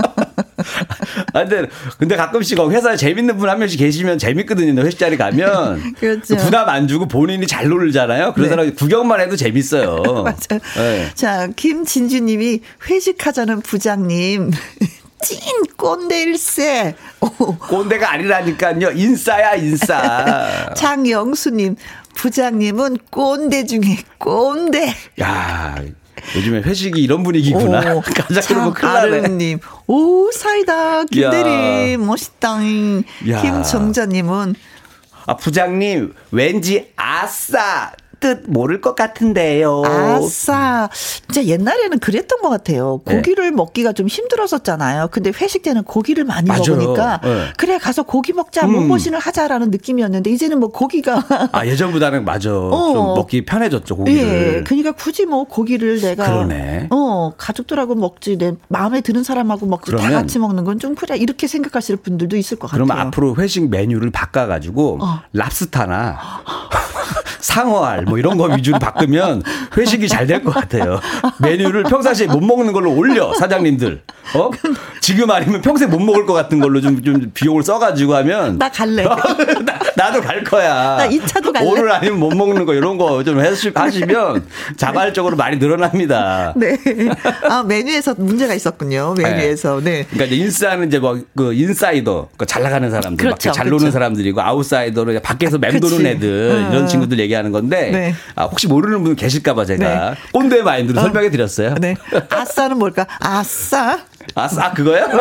아, 1.34 1.44
근데, 1.44 1.68
근데 1.98 2.16
가끔씩 2.16 2.58
회사에 2.58 2.96
재밌는 2.96 3.36
분 3.36 3.48
한 3.48 3.58
명씩 3.58 3.78
계시면 3.78 4.18
재밌거든요. 4.18 4.80
회식 4.82 4.98
자리 4.98 5.16
가면. 5.16 5.94
그렇죠. 6.00 6.36
부담 6.36 6.68
안 6.68 6.86
주고 6.88 7.06
본인이 7.08 7.46
잘 7.46 7.68
놀잖아요. 7.68 8.32
그런 8.34 8.48
네. 8.48 8.50
사람 8.50 8.74
구경만 8.74 9.20
해도 9.20 9.36
재밌어요. 9.36 10.02
맞아요. 10.24 10.60
네. 10.76 11.10
자, 11.14 11.48
김진주 11.56 12.20
님이 12.20 12.60
회식하자는 12.88 13.60
부장님. 13.62 14.50
찐 15.20 15.40
꼰대일세. 15.76 16.94
오. 17.20 17.56
꼰대가 17.56 18.12
아니라니까요. 18.12 18.92
인싸야, 18.92 19.54
인싸. 19.56 20.72
장영수님, 20.76 21.74
부장님은 22.14 22.98
꼰대 23.10 23.64
중에 23.66 23.98
꼰대. 24.18 24.94
야 25.20 25.74
요즘에 26.36 26.62
회식이 26.62 27.00
이런 27.02 27.22
분위기구나. 27.22 27.94
오, 27.94 28.02
나네. 28.28 28.40
장아름님, 28.80 29.58
오, 29.86 30.30
사이다, 30.32 31.04
김대리, 31.04 31.92
야. 31.94 31.98
멋있다. 31.98 32.58
야. 33.30 33.42
김정자님은, 33.42 34.54
아, 35.26 35.36
부장님, 35.36 36.14
왠지 36.30 36.88
아싸! 36.96 37.92
뜻 38.20 38.42
모를 38.46 38.80
것 38.80 38.94
같은데요. 38.96 39.82
아싸. 39.84 40.88
진짜 40.92 41.44
옛날에는 41.44 41.98
그랬던 41.98 42.40
것 42.40 42.48
같아요. 42.48 43.00
네. 43.04 43.16
고기를 43.16 43.52
먹기가 43.52 43.92
좀 43.92 44.08
힘들었었잖아요. 44.08 45.08
근데 45.10 45.30
회식 45.30 45.62
때는 45.62 45.84
고기를 45.84 46.24
많이 46.24 46.48
맞아요. 46.48 46.62
먹으니까 46.76 47.20
네. 47.22 47.44
그래 47.58 47.78
가서 47.78 48.02
고기 48.04 48.32
먹자 48.32 48.64
음. 48.66 48.72
몸보신을 48.72 49.18
하자라는 49.18 49.70
느낌이었는데 49.70 50.30
이제는 50.30 50.58
뭐 50.58 50.70
고기가 50.70 51.22
아, 51.52 51.66
예전보다는 51.66 52.24
맞아. 52.24 52.50
어. 52.50 52.92
좀 52.92 53.14
먹기 53.14 53.44
편해졌죠, 53.44 53.94
예, 53.94 53.96
고기를. 53.98 54.64
그러니까 54.64 54.92
굳이 54.92 55.26
뭐 55.26 55.44
고기를 55.44 56.00
내가 56.00 56.24
그러네. 56.26 56.88
어 56.90 57.32
가족들하고 57.36 57.94
먹지 57.94 58.38
내 58.38 58.54
마음에 58.68 59.00
드는 59.02 59.22
사람하고 59.22 59.66
먹지 59.66 59.92
다 59.92 60.10
같이 60.10 60.38
먹는 60.38 60.64
건 60.64 60.78
좀 60.78 60.94
그래 60.94 61.16
이렇게 61.16 61.48
생각하시는 61.48 62.02
분들도 62.02 62.36
있을 62.36 62.56
것 62.56 62.70
그러면 62.70 62.88
같아요. 62.88 63.08
앞으로 63.08 63.34
회식 63.36 63.68
메뉴를 63.68 64.10
바꿔가지고 64.12 64.98
어. 65.02 65.20
랍스타나 65.32 66.16
상어알 67.40 68.04
뭐 68.08 68.18
이런 68.18 68.36
거 68.38 68.44
위주로 68.46 68.78
바꾸면 68.78 69.42
회식이 69.76 70.08
잘 70.08 70.26
될 70.26 70.42
것 70.44 70.52
같아요. 70.54 71.00
메뉴를 71.38 71.84
평상시에 71.84 72.26
못 72.26 72.40
먹는 72.42 72.72
걸로 72.72 72.92
올려 72.94 73.32
사장님들. 73.34 74.02
어? 74.34 74.50
지금 75.00 75.30
아니면 75.30 75.62
평생 75.62 75.88
못 75.88 75.98
먹을 76.00 76.26
것 76.26 76.34
같은 76.34 76.58
걸로 76.60 76.80
좀, 76.82 77.02
좀 77.02 77.30
비용을 77.32 77.62
써가지고 77.62 78.14
하면 78.16 78.58
나 78.58 78.68
갈래. 78.68 79.04
나, 79.64 79.78
나도 79.96 80.20
갈 80.20 80.44
거야. 80.44 80.96
나이 80.98 81.18
차도 81.26 81.50
갈래. 81.52 81.66
오늘 81.66 81.90
아니면 81.90 82.18
못 82.18 82.34
먹는 82.34 82.66
거 82.66 82.74
이런 82.74 82.98
거 82.98 83.22
좀 83.24 83.38
하시면 83.40 84.44
자발적으로 84.76 85.36
많이 85.36 85.56
늘어납니다. 85.56 86.52
네. 86.56 86.76
아 87.48 87.62
메뉴에서 87.62 88.14
문제가 88.18 88.54
있었군요. 88.54 89.14
메뉴에서 89.16 89.80
네. 89.82 90.04
그러니까 90.10 90.24
이제 90.26 90.44
인싸는 90.44 90.88
이제 90.88 90.98
뭐 90.98 91.18
그 91.34 91.52
인사이더 91.54 92.28
그잘 92.36 92.62
나가는 92.62 92.88
사람들 92.90 93.16
그렇죠, 93.16 93.48
밖에 93.50 93.56
잘 93.56 93.64
그렇죠. 93.66 93.78
노는 93.80 93.92
사람들이고 93.92 94.40
아웃사이더는 94.40 95.14
이제 95.14 95.22
밖에서 95.22 95.58
맴도는 95.58 95.96
그치. 95.98 96.08
애들 96.08 96.28
음. 96.28 96.68
이런 96.72 96.86
친구들 96.86 97.18
얘기하는 97.18 97.50
건데 97.52 97.90
네. 97.98 98.14
아, 98.36 98.44
혹시 98.44 98.68
모르는 98.68 99.02
분 99.02 99.16
계실까봐 99.16 99.64
제가 99.64 100.10
네. 100.10 100.16
꼰대 100.32 100.62
마인드로 100.62 101.00
설명해 101.00 101.30
드렸어요. 101.30 101.74
네. 101.80 101.96
아싸는 102.30 102.78
뭘까? 102.78 103.06
아싸. 103.18 103.98
아싸 104.34 104.72
그거요? 104.72 105.08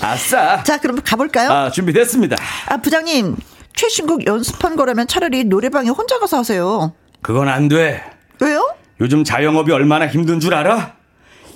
아싸. 0.00 0.62
자, 0.62 0.78
그럼 0.78 1.00
가볼까요? 1.04 1.50
아 1.50 1.70
준비됐습니다. 1.70 2.36
아, 2.68 2.76
부장님. 2.76 3.36
최신곡 3.74 4.26
연습한 4.26 4.76
거라면 4.76 5.06
차라리 5.06 5.44
노래방에 5.44 5.88
혼자 5.88 6.18
가서 6.18 6.38
하세요. 6.38 6.92
그건 7.22 7.48
안 7.48 7.68
돼. 7.68 8.02
왜요? 8.40 8.74
요즘 9.00 9.24
자영업이 9.24 9.72
얼마나 9.72 10.06
힘든 10.08 10.40
줄 10.40 10.54
알아? 10.54 10.94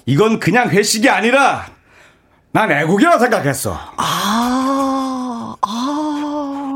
이건 0.07 0.41
그냥 0.41 0.71
회식이 0.71 1.09
아니라 1.09 1.67
난 2.53 2.71
애국이라 2.71 3.19
생각했어. 3.19 3.73
아, 3.97 3.99
아. 3.99 4.92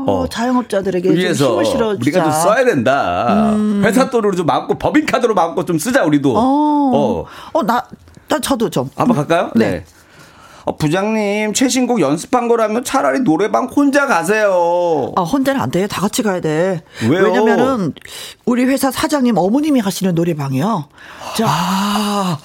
어. 0.07 0.25
자영업자들에게 0.27 1.09
좀 1.09 1.17
위해서 1.17 1.51
힘을 1.51 1.65
실어 1.65 1.87
우리가 1.89 2.23
좀 2.23 2.31
써야 2.31 2.63
된다. 2.63 3.53
회사 3.83 4.09
돈으로 4.09 4.35
좀 4.35 4.45
많고 4.45 4.77
법인 4.77 5.05
카드로 5.05 5.33
많고 5.33 5.65
좀 5.65 5.77
쓰자 5.77 6.05
우리도. 6.05 6.33
어. 6.35 6.41
어. 6.41 7.25
어, 7.51 7.63
나, 7.63 7.83
나 8.29 8.39
저도 8.39 8.69
좀. 8.69 8.89
한번 8.95 9.17
갈까요? 9.17 9.51
네. 9.55 9.83
어, 10.63 10.75
부장님 10.75 11.53
최신곡 11.53 11.99
연습한 12.01 12.47
거라면 12.47 12.83
차라리 12.83 13.19
노래방 13.21 13.65
혼자 13.65 14.05
가세요. 14.05 15.11
아, 15.15 15.21
혼자는 15.23 15.59
안 15.59 15.71
돼. 15.71 15.87
다 15.87 16.01
같이 16.01 16.23
가야 16.23 16.39
돼. 16.39 16.83
왜요? 17.09 17.23
왜냐면은 17.23 17.93
우리 18.45 18.65
회사 18.65 18.91
사장님 18.91 19.37
어머님이 19.37 19.79
하시는 19.81 20.13
노래방이요. 20.13 20.87
자, 21.37 21.45
아, 21.47 22.37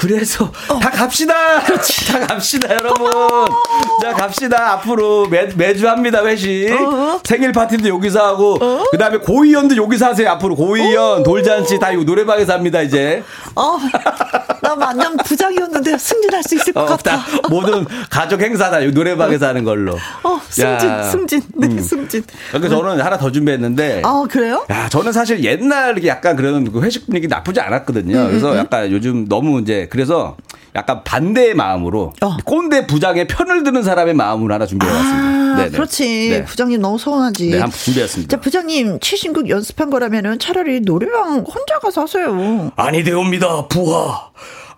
그래서 0.00 0.50
다 0.80 0.88
갑시다. 0.90 1.60
다 1.60 2.26
갑시다, 2.26 2.74
여러분. 2.74 3.10
자, 4.00 4.14
갑시다. 4.14 4.72
앞으로 4.72 5.28
매, 5.28 5.44
매주 5.54 5.86
합니다, 5.86 6.24
회식. 6.24 6.72
어. 6.72 7.20
생일 7.22 7.52
파티도 7.52 7.86
여기서 7.86 8.18
하고, 8.28 8.58
그 8.90 8.96
다음에 8.96 9.18
고이연도 9.18 9.76
여기서 9.76 10.06
하세요. 10.06 10.30
앞으로 10.30 10.56
고이연, 10.56 11.22
돌잔치 11.22 11.78
다이 11.78 12.02
노래방에서 12.02 12.54
합니다, 12.54 12.80
이제. 12.80 13.22
어, 13.54 13.76
나 14.62 14.74
완전 14.74 15.18
부장이었는데 15.18 15.98
승진할 15.98 16.42
수 16.44 16.54
있을 16.54 16.72
것 16.72 16.80
어, 16.80 16.86
같아. 16.86 17.18
다 17.18 17.26
모든 17.50 17.84
가족 18.08 18.40
행사다. 18.40 18.80
이 18.80 18.92
노래방에서 18.92 19.48
하는 19.48 19.64
걸로. 19.64 19.98
어, 20.22 20.40
승진, 20.48 20.88
야. 20.88 21.02
승진, 21.02 21.42
네, 21.56 21.66
음. 21.66 21.78
승진. 21.78 22.24
그러니까 22.52 22.74
저는 22.74 23.00
하나 23.04 23.18
더 23.18 23.30
준비했는데. 23.30 24.00
아, 24.04 24.24
그래요? 24.30 24.64
야, 24.70 24.88
저는 24.88 25.12
사실 25.12 25.44
옛날 25.44 25.92
이렇게 25.92 26.08
약간 26.08 26.36
그런 26.36 26.72
그 26.72 26.80
회식 26.80 27.04
분위기 27.06 27.26
나쁘지 27.28 27.60
않았거든요. 27.60 28.16
음, 28.16 28.28
그래서 28.28 28.56
약간 28.56 28.90
요즘 28.90 29.28
너무 29.28 29.60
이제 29.60 29.88
그래서 29.90 30.36
약간 30.74 31.02
반대의 31.04 31.54
마음으로 31.54 32.12
어. 32.22 32.36
꼰대 32.44 32.86
부장의 32.86 33.26
편을 33.26 33.64
드는 33.64 33.82
사람의 33.82 34.14
마음으로 34.14 34.54
하나 34.54 34.66
준비해봤습니다. 34.66 35.18
아, 35.18 35.56
네네. 35.56 35.70
그렇지. 35.70 36.28
네. 36.30 36.44
부장님 36.44 36.80
너무 36.80 36.96
서운하지. 36.96 37.50
네, 37.50 37.58
한번 37.58 37.76
준비했습니다. 37.76 38.36
자, 38.36 38.40
부장님, 38.40 39.00
최신곡 39.00 39.48
연습한 39.48 39.90
거라면은 39.90 40.38
차라리 40.38 40.80
노래방 40.80 41.40
혼자 41.40 41.78
가서 41.80 42.02
하세요. 42.02 42.70
아니 42.76 43.02
되옵니다, 43.02 43.66
부하. 43.66 44.30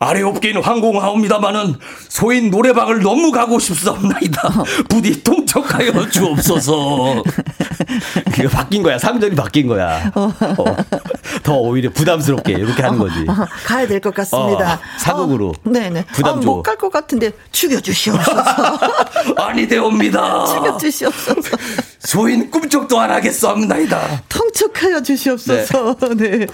아래 0.02 0.22
업계는 0.22 0.62
황공하옵니다마는 0.62 1.76
소인 2.08 2.50
노래방을 2.50 3.02
너무 3.02 3.30
가고 3.30 3.58
싶사옵나이다. 3.58 4.64
부디 4.88 5.22
통촉하여 5.22 6.08
주옵소서. 6.10 7.22
그게 8.32 8.48
바뀐 8.48 8.82
거야. 8.82 8.98
상전이 8.98 9.34
바뀐 9.36 9.66
거야. 9.68 10.10
어. 10.14 10.32
더 11.44 11.54
오히려 11.56 11.90
부담스럽게 11.90 12.52
이렇게 12.52 12.82
하는 12.82 12.98
거지. 12.98 13.24
어, 13.28 13.46
가야 13.64 13.86
될 13.86 14.00
것 14.00 14.12
같습니다. 14.14 14.74
어, 14.74 14.78
사극으로. 14.98 15.50
어, 15.50 15.70
네네. 15.70 16.04
부담 16.12 16.40
줘. 16.40 16.46
못갈 16.48 16.76
것 16.76 16.90
같은데 16.90 17.30
죽여주시옵소서. 17.52 18.42
아니 19.38 19.68
되옵니다. 19.68 20.44
죽여주시옵소서. 20.46 21.56
소인 22.04 22.50
꿈쩍도 22.50 22.98
안 23.00 23.10
하겠사옵나이다. 23.10 24.24
통촉하여 24.28 25.02
주시옵소서. 25.02 25.96
네. 26.16 26.46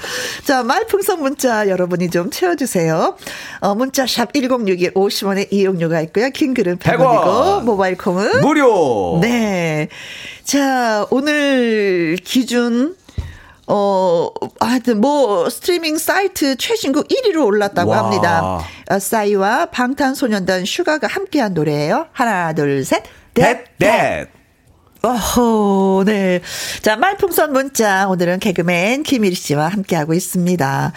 자, 0.45 0.63
말풍선 0.63 1.21
문자 1.23 1.69
여러분이 1.69 2.11
좀 2.11 2.31
채워주세요. 2.31 3.17
어, 3.61 3.75
문자 3.75 4.07
샵 4.07 4.33
1061, 4.35 4.93
50원의 4.93 5.49
이용료가 5.51 6.01
있고요. 6.03 6.29
긴 6.31 6.53
글은 6.53 6.79
100원. 6.79 6.99
100원이고, 6.99 7.63
모바일 7.65 7.97
콩은 7.97 8.43
무료. 8.43 9.19
네. 9.23 9.89
자, 10.45 11.07
오늘 11.11 12.19
기준, 12.23 12.95
어, 13.67 14.29
하여튼 14.61 15.01
뭐, 15.01 15.49
스트리밍 15.49 15.97
사이트 15.97 16.57
최신곡 16.57 17.09
1위로 17.09 17.47
올랐다고 17.47 17.91
와. 17.91 18.05
합니다. 18.05 18.61
어, 18.91 18.99
싸이와 18.99 19.67
방탄소년단 19.67 20.67
슈가가 20.67 21.07
함께한 21.07 21.55
노래예요. 21.55 22.07
하나, 22.13 22.53
둘, 22.53 22.85
셋. 22.85 23.03
댓, 23.33 23.79
댓. 23.79 24.38
어허, 25.01 26.03
네. 26.07 26.41
자, 26.83 26.97
말풍선 26.97 27.53
문자. 27.53 28.09
오늘은 28.09 28.41
개그맨 28.41 29.05
김일 29.05 29.37
씨와 29.37 29.69
함께하고 29.69 30.13
있습니다. 30.13 30.93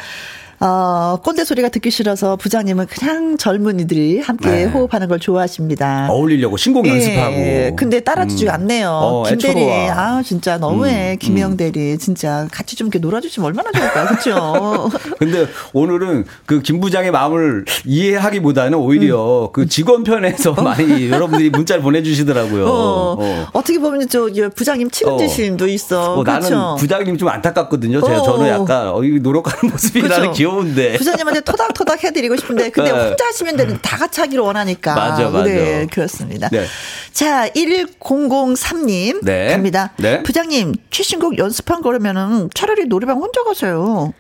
어, 0.64 1.18
꼰대 1.24 1.44
소리가 1.44 1.70
듣기 1.70 1.90
싫어서 1.92 2.36
부장님은 2.36 2.86
그냥 2.86 3.36
젊은이들이 3.38 4.20
함께 4.20 4.50
네. 4.50 4.64
호흡하는 4.66 5.08
걸 5.08 5.20
좋아하십니다. 5.20 6.08
어울리려고 6.10 6.56
신곡 6.56 6.86
예, 6.88 6.92
연습하고. 6.92 7.76
근데 7.76 8.00
따라주지 8.00 8.46
음. 8.46 8.52
않네요. 8.52 8.90
어, 8.92 9.24
김 9.24 9.38
대리. 9.40 9.60
애처로워. 9.62 9.92
아, 9.92 10.22
진짜 10.24 10.58
너무해. 10.58 11.14
음, 11.14 11.18
김영 11.18 11.58
대리. 11.58 11.98
진짜 11.98 12.48
같이 12.52 12.76
좀 12.76 12.88
이렇게 12.88 13.00
놀아주시면 13.00 13.46
얼마나 13.48 13.72
좋을까. 13.72 14.06
그쵸? 14.08 14.90
근데 15.20 15.48
오늘은 15.74 16.26
그 16.46 16.62
김 16.62 16.80
부장의 16.80 17.10
마음을 17.12 17.66
이해하기보다는 17.86 18.78
오히려 18.78 19.50
그 19.52 19.68
직원 19.68 20.04
편에서 20.04 20.54
많이 20.54 21.10
여러분들이 21.10 21.50
문자를 21.50 21.82
보내주시더라고요. 21.82 22.68
어, 22.68 23.16
어. 23.20 23.48
어. 23.52 23.62
떻게 23.64 23.80
보면 23.80 24.08
저 24.10 24.30
부장님 24.56 24.92
책임지심도 24.92 25.68
있어. 25.70 26.20
어, 26.20 26.24
나는? 26.24 26.76
부장님 26.78 27.18
좀 27.18 27.30
안타깝거든요. 27.30 28.00
제가 28.02 28.20
어. 28.20 28.24
저는 28.24 28.48
약간 28.48 28.90
어, 28.90 29.04
이 29.04 29.20
노력하는 29.20 29.72
모습이 29.74 30.04
나는 30.08 30.30
그죠? 30.30 30.51
귀여운데. 30.52 30.94
부장님한테 31.00 31.42
토닥토닥 31.42 32.04
해드리고 32.04 32.36
싶은데, 32.38 32.70
근데 32.70 32.92
네. 32.92 33.08
혼자 33.10 33.26
하시면 33.26 33.58
되는 33.58 33.80
다 33.82 33.98
같이 33.98 34.20
하기를 34.20 34.44
원하니까. 34.44 34.96
맞아, 34.96 35.30
맞아. 35.30 35.44
네, 35.46 35.88
그렇습니다. 35.92 36.50
네. 36.50 36.66
자, 37.14 37.48
1003님. 37.50 39.24
네. 39.24 39.52
갑니다. 39.52 39.94
네. 39.98 40.22
부장님, 40.24 40.76
최신곡 40.90 41.38
연습한 41.38 41.82
거라면은 41.82 42.50
차라리 42.54 42.86
노래방 42.86 43.18
혼자 43.18 43.44
가세요. 43.44 44.14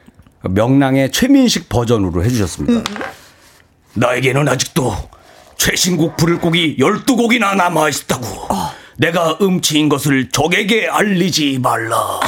명랑의 0.43 1.11
최민식 1.11 1.69
버전으로 1.69 2.23
해주셨습니다. 2.23 2.79
음. 2.79 2.83
나에게는 3.93 4.47
아직도 4.47 4.95
최신곡 5.57 6.17
부를 6.17 6.39
곡이 6.39 6.77
12곡이나 6.79 7.55
남아있다고. 7.55 8.25
어. 8.49 8.71
내가 8.97 9.37
음치인 9.41 9.89
것을 9.89 10.29
적에게 10.29 10.87
알리지 10.87 11.59
말라. 11.59 12.19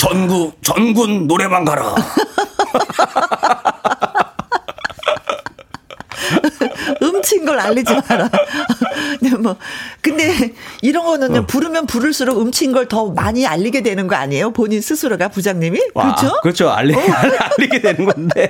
전구, 0.00 0.52
전군 0.62 1.26
노래방 1.26 1.64
가라. 1.64 1.94
음친 7.02 7.44
걸 7.44 7.58
알리지 7.58 7.92
마라. 8.08 8.28
네, 9.20 9.30
뭐. 9.30 9.56
근데 10.00 10.52
이런 10.82 11.04
거는 11.04 11.36
어. 11.36 11.46
부르면 11.46 11.86
부를수록 11.86 12.40
음친 12.40 12.72
걸 12.72 12.88
더 12.90 13.06
많이 13.06 13.46
알리게 13.46 13.82
되는 13.82 14.08
거 14.08 14.16
아니에요? 14.16 14.52
본인 14.52 14.80
스스로가 14.80 15.28
부장님이? 15.28 15.80
와, 15.94 16.14
그렇죠? 16.16 16.40
그렇죠. 16.42 16.70
알리, 16.70 16.94
알리게 16.96 17.80
되는 17.80 18.04
건데. 18.04 18.48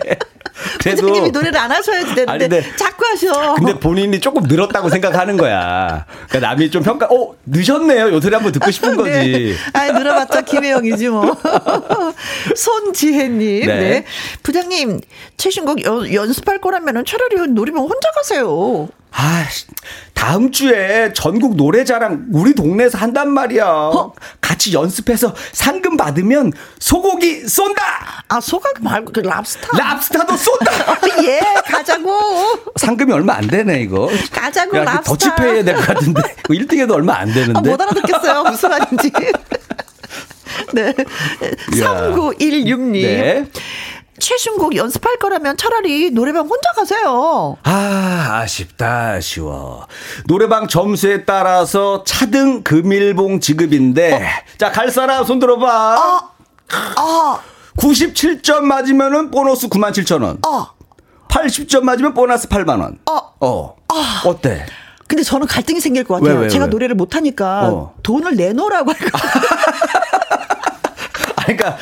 그래도 0.79 1.03
부장님이 1.03 1.31
노래를 1.31 1.59
안 1.59 1.71
하셔야지 1.71 2.15
되는데 2.15 2.31
아니, 2.33 2.39
근데- 2.49 2.77
자꾸 2.77 3.05
하셔. 3.07 3.55
근데 3.55 3.79
본인이 3.79 4.21
조금 4.21 4.43
늘었다고 4.45 4.89
생각하는 4.89 5.37
거야. 5.37 6.05
그러니까 6.29 6.49
남이 6.51 6.71
좀 6.71 6.83
평가, 6.83 7.07
어, 7.07 7.35
늦었네요. 7.47 8.13
요 8.13 8.21
소리 8.21 8.35
한번 8.35 8.53
듣고 8.53 8.71
싶은 8.71 8.97
거지. 8.97 9.11
네. 9.11 9.55
아이, 9.73 9.93
늘어봤자 9.93 10.43
김혜영이지 10.43 11.09
뭐. 11.09 11.37
손지혜님. 12.57 13.67
네. 13.67 13.81
네. 13.81 14.05
부장님, 14.43 15.01
최신곡 15.37 15.85
연, 15.85 16.13
연습할 16.13 16.61
거라면 16.61 17.05
차라리 17.05 17.37
놀이방 17.49 17.83
혼자 17.83 18.11
가세요. 18.15 18.89
아, 19.13 19.45
씨, 19.51 19.67
다음 20.15 20.53
주에 20.53 21.13
전국 21.15 21.57
노래자랑 21.57 22.27
우리 22.33 22.55
동네에서 22.55 22.97
한단 22.99 23.31
말이야. 23.33 23.67
어? 23.67 24.13
같이 24.41 24.73
연습해서 24.73 25.35
상금 25.53 25.97
받으면 25.97 26.53
소고기 26.79 27.47
쏜다! 27.49 27.83
아, 28.29 28.41
소각 28.41 28.75
말고 28.83 29.13
그 29.13 29.21
랍스타. 29.21 29.77
랍스타도 29.77 30.37
쏜다! 30.37 30.73
예, 31.27 31.41
가자고. 31.67 32.13
상금이 32.77 33.13
얼마 33.13 33.35
안 33.35 33.47
되네, 33.47 33.81
이거. 33.83 34.09
가자고, 34.31 34.77
야, 34.79 34.81
그 34.85 34.87
랍스타. 34.91 35.03
더치페이 35.03 35.55
해야 35.55 35.65
될 35.65 35.75
것 35.77 35.87
같은데. 35.87 36.23
1등에도 36.49 36.93
얼마 36.93 37.17
안 37.19 37.33
되는데. 37.33 37.59
아, 37.59 37.61
못 37.63 37.81
알아듣겠어요. 37.81 38.43
무슨 38.45 38.69
말인지. 38.71 39.13
네. 40.73 40.95
3916님. 41.73 42.93
네. 43.03 43.47
최신곡 44.21 44.77
연습할 44.77 45.19
거라면 45.19 45.57
차라리 45.57 46.11
노래방 46.11 46.43
혼자 46.43 46.71
가세요. 46.77 47.57
아, 47.65 48.41
아쉽다, 48.43 49.15
아쉬워. 49.15 49.87
노래방 50.27 50.69
점수에 50.69 51.25
따라서 51.25 52.05
차등 52.05 52.63
금일봉 52.63 53.41
지급인데. 53.41 54.31
자, 54.59 54.71
갈 54.71 54.91
사람 54.91 55.25
손 55.25 55.39
들어봐. 55.39 56.31
아, 56.97 57.41
97점 57.77 58.61
맞으면은 58.61 59.31
보너스 59.31 59.69
97,000원. 59.69 60.47
어. 60.47 60.69
80점 61.29 61.83
맞으면 61.83 62.15
보너스 62.15 62.49
8만원. 62.49 62.99
어. 63.11 63.35
어. 63.41 63.77
어 64.25 64.41
때? 64.41 64.67
근데 65.07 65.23
저는 65.25 65.47
갈등이 65.47 65.81
생길 65.81 66.05
것 66.05 66.15
같아요. 66.15 66.37
왜, 66.37 66.43
왜, 66.45 66.49
제가 66.49 66.67
왜? 66.67 66.71
노래를 66.71 66.95
못하니까 66.95 67.69
어. 67.69 67.95
돈을 68.03 68.37
내놓으라고 68.37 68.93
할것 68.93 69.13
같아요. 69.13 69.43
아, 71.51 71.57
그러니까 71.57 71.79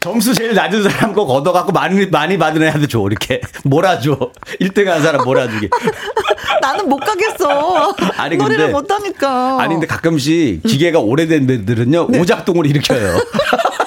점수 0.00 0.34
제일 0.34 0.54
낮은 0.54 0.82
사람 0.88 1.12
거 1.12 1.26
걷어갖고 1.26 1.72
많이 1.72 2.06
많이 2.06 2.38
받은 2.38 2.62
애한테 2.62 2.86
줘 2.86 3.04
이렇게 3.08 3.40
몰아줘 3.64 4.16
1등 4.60 4.86
한 4.86 5.02
사람 5.02 5.24
몰아주기 5.24 5.68
나는 6.62 6.88
못 6.88 6.96
가겠어. 6.98 7.94
아니, 8.16 8.36
노래를 8.36 8.66
근데- 8.66 8.72
못하니까. 8.72 9.60
아니 9.60 9.74
근데 9.74 9.86
가끔씩 9.86 10.62
기계가 10.64 10.98
오래된 11.00 11.46
데들은요 11.46 12.08
네. 12.10 12.20
오작동을 12.20 12.66
일으켜요 12.66 13.18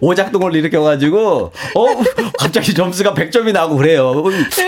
오작동을 0.00 0.54
일으켜가지고 0.54 1.52
어 1.74 1.86
갑자기 2.38 2.74
점수가 2.74 3.14
100점이 3.14 3.52
나고 3.52 3.76
그래요 3.76 4.24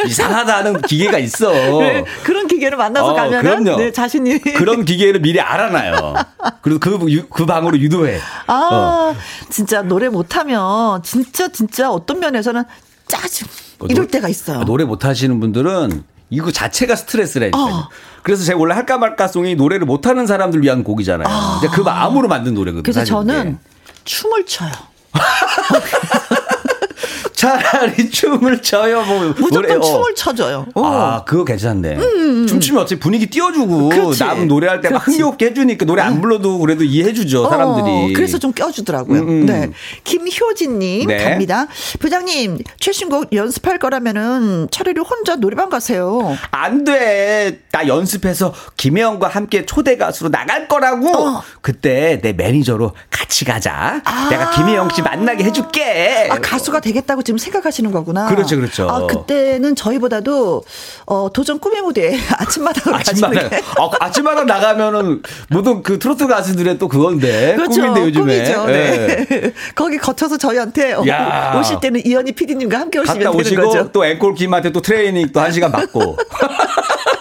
이상하다는 0.06 0.82
기계가 0.82 1.18
있어 1.18 1.50
네, 1.80 2.04
그런 2.24 2.46
기계를 2.46 2.76
만나서 2.78 3.08
어, 3.08 3.14
가면은 3.14 3.42
그럼요. 3.64 3.78
네, 3.78 3.92
자신이 3.92 4.38
그런 4.56 4.84
기계를 4.84 5.20
미리 5.20 5.40
알아놔요 5.40 6.14
그리고 6.62 6.80
그, 6.80 7.10
유- 7.10 7.28
그 7.28 7.46
방으로 7.46 7.78
유도해 7.78 8.18
아 8.46 8.52
어. 8.72 9.16
진짜 9.50 9.82
노래 9.82 10.08
못하면 10.08 11.02
진짜 11.02 11.48
진짜 11.48 11.90
어떤 11.90 12.20
면에서는 12.20 12.64
짜증 13.06 13.46
이럴 13.88 14.06
노- 14.06 14.10
때가 14.10 14.28
있어요. 14.28 14.64
노래 14.64 14.84
못하시는 14.84 15.38
분들은 15.40 16.02
이거 16.30 16.50
자체가 16.50 16.94
스트레스라니까요. 16.96 17.62
어. 17.64 17.88
그래서 18.22 18.44
제가 18.44 18.58
원래 18.58 18.74
할까 18.74 18.98
말까 18.98 19.28
송이 19.28 19.54
노래를 19.54 19.86
못하는 19.86 20.26
사람들 20.26 20.62
위한 20.62 20.84
곡이잖아요. 20.84 21.26
이제 21.58 21.68
그 21.72 21.80
마음으로 21.80 22.28
만든 22.28 22.52
노래거든요. 22.54 22.82
그래서 22.82 23.04
저는 23.04 23.44
그게. 23.44 23.56
춤을 24.04 24.44
춰요. 24.46 24.70
okay. 25.18 26.34
차라리 27.38 28.10
춤을 28.10 28.62
춰요. 28.62 29.04
뭐 29.04 29.20
무조건 29.28 29.50
노래, 29.50 29.74
어. 29.74 29.80
춤을 29.80 30.14
춰줘요. 30.16 30.66
어. 30.74 30.84
아, 30.84 31.24
그거 31.24 31.44
괜찮네. 31.44 31.96
춤추면 32.48 32.82
어차피 32.82 32.98
분위기 32.98 33.26
띄워주고, 33.26 33.90
그렇지. 33.90 34.18
남 34.18 34.48
노래할 34.48 34.80
때 34.80 34.88
막. 34.90 35.06
흥겹게 35.06 35.46
해주니까 35.46 35.84
노래 35.86 36.02
안 36.02 36.20
불러도 36.20 36.58
그래도 36.58 36.82
이해해주죠, 36.82 37.48
사람들이. 37.48 37.86
어, 37.86 38.08
그래서 38.16 38.38
좀 38.38 38.52
껴주더라고요. 38.52 39.20
음, 39.20 39.28
음. 39.28 39.46
네. 39.46 39.70
김효진님 40.02 41.06
네. 41.06 41.30
갑니다. 41.30 41.68
부장님 42.00 42.58
최신곡 42.80 43.32
연습할 43.32 43.78
거라면은 43.78 44.66
차라리 44.72 44.98
혼자 44.98 45.36
노래방 45.36 45.68
가세요. 45.70 46.36
안 46.50 46.82
돼. 46.82 47.60
나 47.70 47.86
연습해서 47.86 48.52
김혜영과 48.76 49.28
함께 49.28 49.64
초대 49.64 49.96
가수로 49.96 50.30
나갈 50.30 50.66
거라고. 50.66 51.08
어. 51.16 51.42
그때 51.60 52.18
내 52.20 52.32
매니저로 52.32 52.94
같이 53.10 53.44
가자. 53.44 54.00
아. 54.04 54.28
내가 54.28 54.50
김혜영 54.50 54.88
씨 54.90 55.02
만나게 55.02 55.44
해줄게. 55.44 56.26
아 56.30 56.40
가수가 56.40 56.80
되겠다고 56.80 57.22
지금 57.28 57.36
생각하시는 57.36 57.90
거구나. 57.92 58.26
그렇죠, 58.28 58.56
그렇죠. 58.56 58.88
아 58.88 59.06
그때는 59.06 59.76
저희보다도 59.76 60.64
어, 61.04 61.28
도전 61.30 61.58
꿈의 61.58 61.82
무대 61.82 62.18
아침마다 62.38 62.90
가시는 62.90 63.32
게 63.32 63.60
어, 63.78 63.90
아침마다 64.00 64.44
나가면은 64.44 65.20
모든 65.50 65.82
그 65.82 65.98
트로트 65.98 66.26
가수들의 66.26 66.78
또 66.78 66.88
그건데 66.88 67.54
그렇죠. 67.54 67.82
꿈인데 67.82 68.00
요즘에 68.00 68.44
꿈이죠. 68.44 68.64
예. 68.70 69.26
네. 69.28 69.52
거기 69.76 69.98
거쳐서 69.98 70.38
저희한테 70.38 70.94
어, 70.94 71.04
야. 71.06 71.54
오실 71.60 71.80
때는 71.80 72.00
이현희 72.06 72.32
PD님과 72.32 72.80
함께 72.80 72.98
오시면 72.98 73.18
갔다 73.18 73.30
되는 73.30 73.40
오시고 73.44 73.62
거죠. 73.62 73.92
또 73.92 74.06
앵콜 74.06 74.34
김한테 74.34 74.72
또 74.72 74.80
트레이닝 74.80 75.30
또 75.30 75.40
한 75.40 75.52
시간 75.52 75.70
받고 75.70 76.16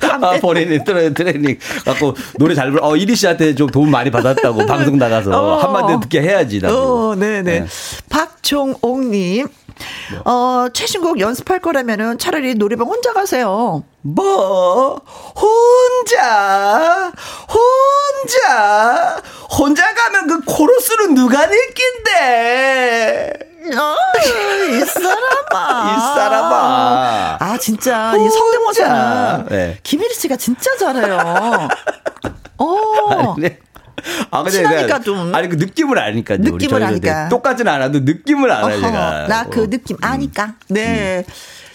또 0.00 0.06
함께. 0.08 0.26
아, 0.26 0.40
본인이 0.40 0.84
트레, 0.84 1.12
트레이닝 1.12 1.58
갖고 1.84 2.14
노래 2.38 2.54
잘 2.54 2.70
불러. 2.70 2.86
어 2.86 2.96
이리 2.96 3.14
씨한테 3.16 3.54
좀 3.54 3.68
도움 3.68 3.90
많이 3.90 4.10
받았다고 4.10 4.66
방송 4.66 4.98
나가서 4.98 5.30
어. 5.30 5.56
한마디 5.58 6.00
듣게 6.00 6.20
해야지 6.22 6.60
나도. 6.60 7.10
어, 7.10 7.14
네네. 7.14 7.42
네. 7.42 7.66
박종옥님, 8.08 9.48
어, 10.24 10.66
최신곡 10.72 11.20
연습할 11.20 11.60
거라면은 11.60 12.18
차라리 12.18 12.54
노래방 12.54 12.86
혼자 12.86 13.12
가세요. 13.12 13.84
뭐 14.02 15.00
혼자 15.34 17.12
혼자 17.48 19.22
혼자 19.50 19.94
가면 19.94 20.26
그 20.26 20.40
코러스는 20.44 21.14
누가 21.14 21.46
느낀대 21.46 23.32
어, 23.40 23.51
이 23.64 24.80
사람아. 24.84 25.94
이 25.94 26.00
사람아. 26.14 27.36
아, 27.40 27.58
진짜. 27.60 28.12
이 28.16 28.18
혼자. 28.18 28.36
성대모사는 28.38 29.46
네. 29.50 29.78
김일희 29.82 30.14
씨가 30.14 30.36
진짜 30.36 30.76
잘해요. 30.78 31.68
어. 32.58 32.76
아니, 33.10 33.50
아, 34.30 34.42
근데 34.42 34.50
친하니까 34.58 34.82
내가- 34.86 35.00
좀. 35.00 35.34
아니 35.34 35.48
그 35.48 35.56
느낌을 35.56 35.98
아니까 35.98 36.36
느낌을 36.36 36.82
아니까. 36.82 37.28
똑같진 37.28 37.68
않아도 37.68 38.00
느낌을 38.00 38.50
알아요 38.50 38.80
제가 38.80 39.26
나그 39.28 39.62
어. 39.64 39.66
느낌 39.70 39.96
아니까. 40.00 40.54
네. 40.68 41.24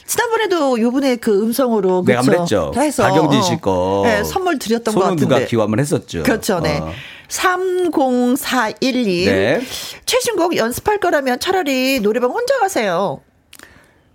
지난번에도 0.05 0.79
요번에 0.79 1.17
그 1.17 1.41
음성으로 1.43 2.03
그쵸? 2.03 2.17
한번 2.17 2.41
했죠. 2.41 2.71
해서 2.77 3.03
박영진 3.03 3.41
씨 3.43 3.57
거. 3.59 4.03
네, 4.05 4.23
선물 4.23 4.57
드렸던 4.57 4.95
것 4.95 5.01
같은데. 5.01 5.21
누가 5.25 5.39
기함을 5.45 5.79
했었죠. 5.79 6.23
그렇죠. 6.23 6.59
네. 6.61 6.79
어. 6.79 6.91
30412. 7.27 9.25
네. 9.25 9.61
최신곡 10.05 10.55
연습할 10.57 10.99
거라면 10.99 11.39
차라리 11.39 11.99
노래방 11.99 12.31
혼자 12.31 12.57
가세요. 12.59 13.21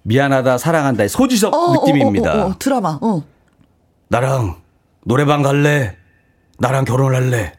미안하다 0.03 0.59
사랑한다의 0.59 1.09
소지섭 1.09 1.55
어, 1.55 1.73
느낌입니다. 1.75 2.33
어, 2.33 2.39
어, 2.39 2.47
어, 2.49 2.55
드라마. 2.59 2.99
어. 3.01 3.23
나랑 4.09 4.57
노래방 5.05 5.43
갈래? 5.43 5.97
나랑 6.59 6.85
결혼할래? 6.85 7.55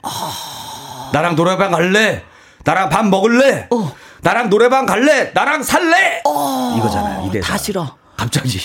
나랑 1.13 1.35
노래방 1.35 1.71
갈래? 1.71 2.23
나랑 2.65 2.89
밥 2.89 3.05
먹을래? 3.07 3.67
어. 3.71 3.95
나랑 4.21 4.49
노래방 4.49 4.85
갈래? 4.85 5.31
나랑 5.33 5.63
살래? 5.63 6.21
이거잖아요. 6.77 7.27
이대 7.27 7.39
다 7.41 7.57
싫어. 7.57 7.97
갑자기 8.15 8.59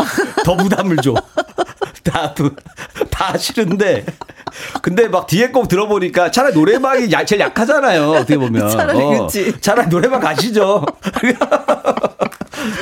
더 0.44 0.56
부담을 0.56 0.96
줘. 0.98 1.14
다, 2.04 2.32
두- 2.34 2.54
다 3.10 3.36
싫은데. 3.36 4.04
근데 4.82 5.08
막 5.08 5.26
뒤에 5.26 5.48
꼭 5.48 5.68
들어보니까 5.68 6.30
차라리 6.30 6.54
노래방이 6.54 7.10
야- 7.12 7.24
제일 7.24 7.40
약하잖아요. 7.40 8.10
어떻게 8.10 8.36
보면. 8.36 8.62
어. 8.66 8.68
차라리 8.68 8.98
그치. 9.18 9.60
차라리 9.60 9.88
노래방 9.88 10.20
가시죠. 10.20 10.84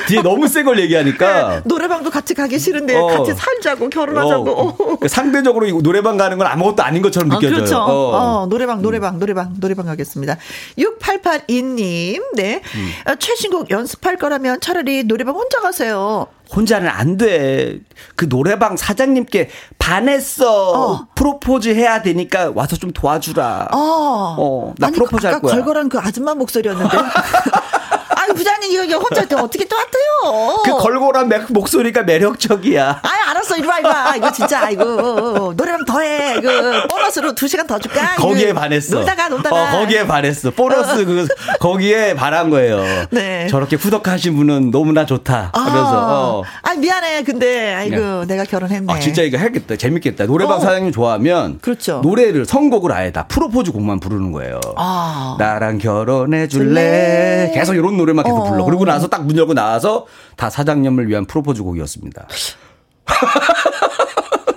뒤에 0.09 0.23
너무 0.23 0.49
센 0.49 0.65
걸 0.65 0.79
얘기하니까. 0.81 1.63
노래방도 1.65 2.11
같이 2.11 2.35
가기 2.35 2.59
싫은데 2.59 2.97
어. 2.97 3.07
같이 3.07 3.33
살자고 3.35 3.89
결혼하자고. 3.91 4.51
어, 4.51 4.97
그 4.99 5.07
상대적으로 5.09 5.67
이 5.67 5.73
노래방 5.83 6.17
가는 6.17 6.39
건 6.39 6.47
아무것도 6.47 6.83
아닌 6.83 7.03
것처럼 7.03 7.31
아, 7.31 7.35
느껴져요. 7.37 7.57
그렇죠. 7.59 7.77
어. 7.79 8.43
어, 8.43 8.47
노래방, 8.47 8.83
노래방, 8.83 9.19
노래방, 9.19 9.55
노래방 9.61 9.87
가겠습니다. 9.87 10.39
6882님, 10.79 12.23
네. 12.35 12.63
음. 12.75 12.93
어, 13.11 13.15
최신곡 13.17 13.71
연습할 13.71 14.17
거라면 14.17 14.61
차라리 14.61 15.05
노래방 15.05 15.35
혼자 15.35 15.61
가세요. 15.61 16.27
혼자는 16.55 16.89
안 16.89 17.17
돼. 17.17 17.81
그 18.15 18.29
노래방 18.29 18.77
사장님께 18.77 19.51
반했어. 19.79 20.73
어. 20.93 21.07
프로포즈 21.15 21.71
해야 21.75 22.03
되니까 22.03 22.53
와서 22.55 22.77
좀 22.77 22.93
도와주라. 22.93 23.69
어. 23.73 24.37
어, 24.39 24.75
나 24.79 24.87
아니, 24.89 24.97
프로포즈 24.97 25.27
할 25.27 25.35
아까 25.37 25.43
거야. 25.49 25.55
걸걸한 25.57 25.89
그 25.89 25.99
아줌마 25.99 26.35
목소리였는데. 26.35 26.97
아, 28.27 28.29
아유, 28.29 28.35
부장님, 28.35 28.71
이거, 28.73 28.85
이거 28.85 28.99
혼자 28.99 29.25
또 29.27 29.37
어떻게 29.39 29.65
또 29.67 29.77
하세요? 29.77 30.57
그 30.65 30.77
걸고란 30.79 31.29
매- 31.29 31.39
목소리가 31.49 32.03
매력적이야. 32.03 33.01
아유, 33.03 33.31
알았어. 33.31 33.57
이리 33.57 33.67
와, 33.67 33.79
이리 33.79 33.87
와. 33.89 34.17
이거 34.17 34.33
진짜, 34.33 34.65
아이고. 34.67 35.55
노래방 35.57 35.85
더 35.85 36.01
해. 36.01 36.41
그, 36.41 36.87
보너스로 36.89 37.35
두 37.35 37.47
시간 37.49 37.67
더 37.67 37.79
줄까? 37.79 38.17
거기에 38.17 38.51
이거 38.51 38.61
반했어. 38.61 38.97
놀다가, 38.97 39.29
놀다가. 39.29 39.57
어, 39.77 39.79
거기에 39.81 40.07
반했어. 40.07 40.51
보너스 40.51 41.05
그 41.05 41.27
거기에 41.61 42.15
반한 42.15 42.51
거예요. 42.51 42.83
네. 43.11 43.47
저렇게 43.49 43.77
후덕하신 43.77 44.37
분은 44.37 44.71
너무나 44.71 45.07
좋다. 45.07 45.53
그래서 45.53 46.39
어. 46.41 46.43
아, 46.63 46.75
미안해. 46.75 47.23
근데, 47.25 47.75
아이고, 47.75 48.25
내가 48.27 48.45
결혼했네. 48.45 48.93
아, 48.93 48.99
진짜 48.99 49.23
이거 49.23 49.39
해야겠다. 49.39 49.77
재밌겠다. 49.77 50.27
노래방 50.27 50.57
어. 50.57 50.61
사장님 50.61 50.93
좋아하면 50.93 51.59
그렇죠. 51.61 52.01
노래를 52.03 52.45
선곡을 52.47 52.93
아예 52.93 53.13
다 53.13 53.27
프로포즈 53.29 53.73
곡만 53.73 54.01
부르는 54.01 54.33
거예요. 54.33 54.61
아. 54.77 55.37
나랑 55.39 55.79
결혼해 55.79 56.49
줄래? 56.49 56.67
줄래? 56.67 57.51
계속 57.55 57.75
이런 57.75 57.97
노래 57.97 58.13
만 58.17 58.25
계속 58.25 58.39
어. 58.39 58.45
불러. 58.51 58.65
그리고 58.65 58.85
나서 58.85 59.07
딱 59.09 59.23
문 59.23 59.37
열고 59.37 59.55
나와서 59.55 60.07
다 60.37 60.51
사장님을 60.51 61.09
위한 61.09 61.25
프로포즈 61.27 61.63
곡이었습니다. 61.63 62.27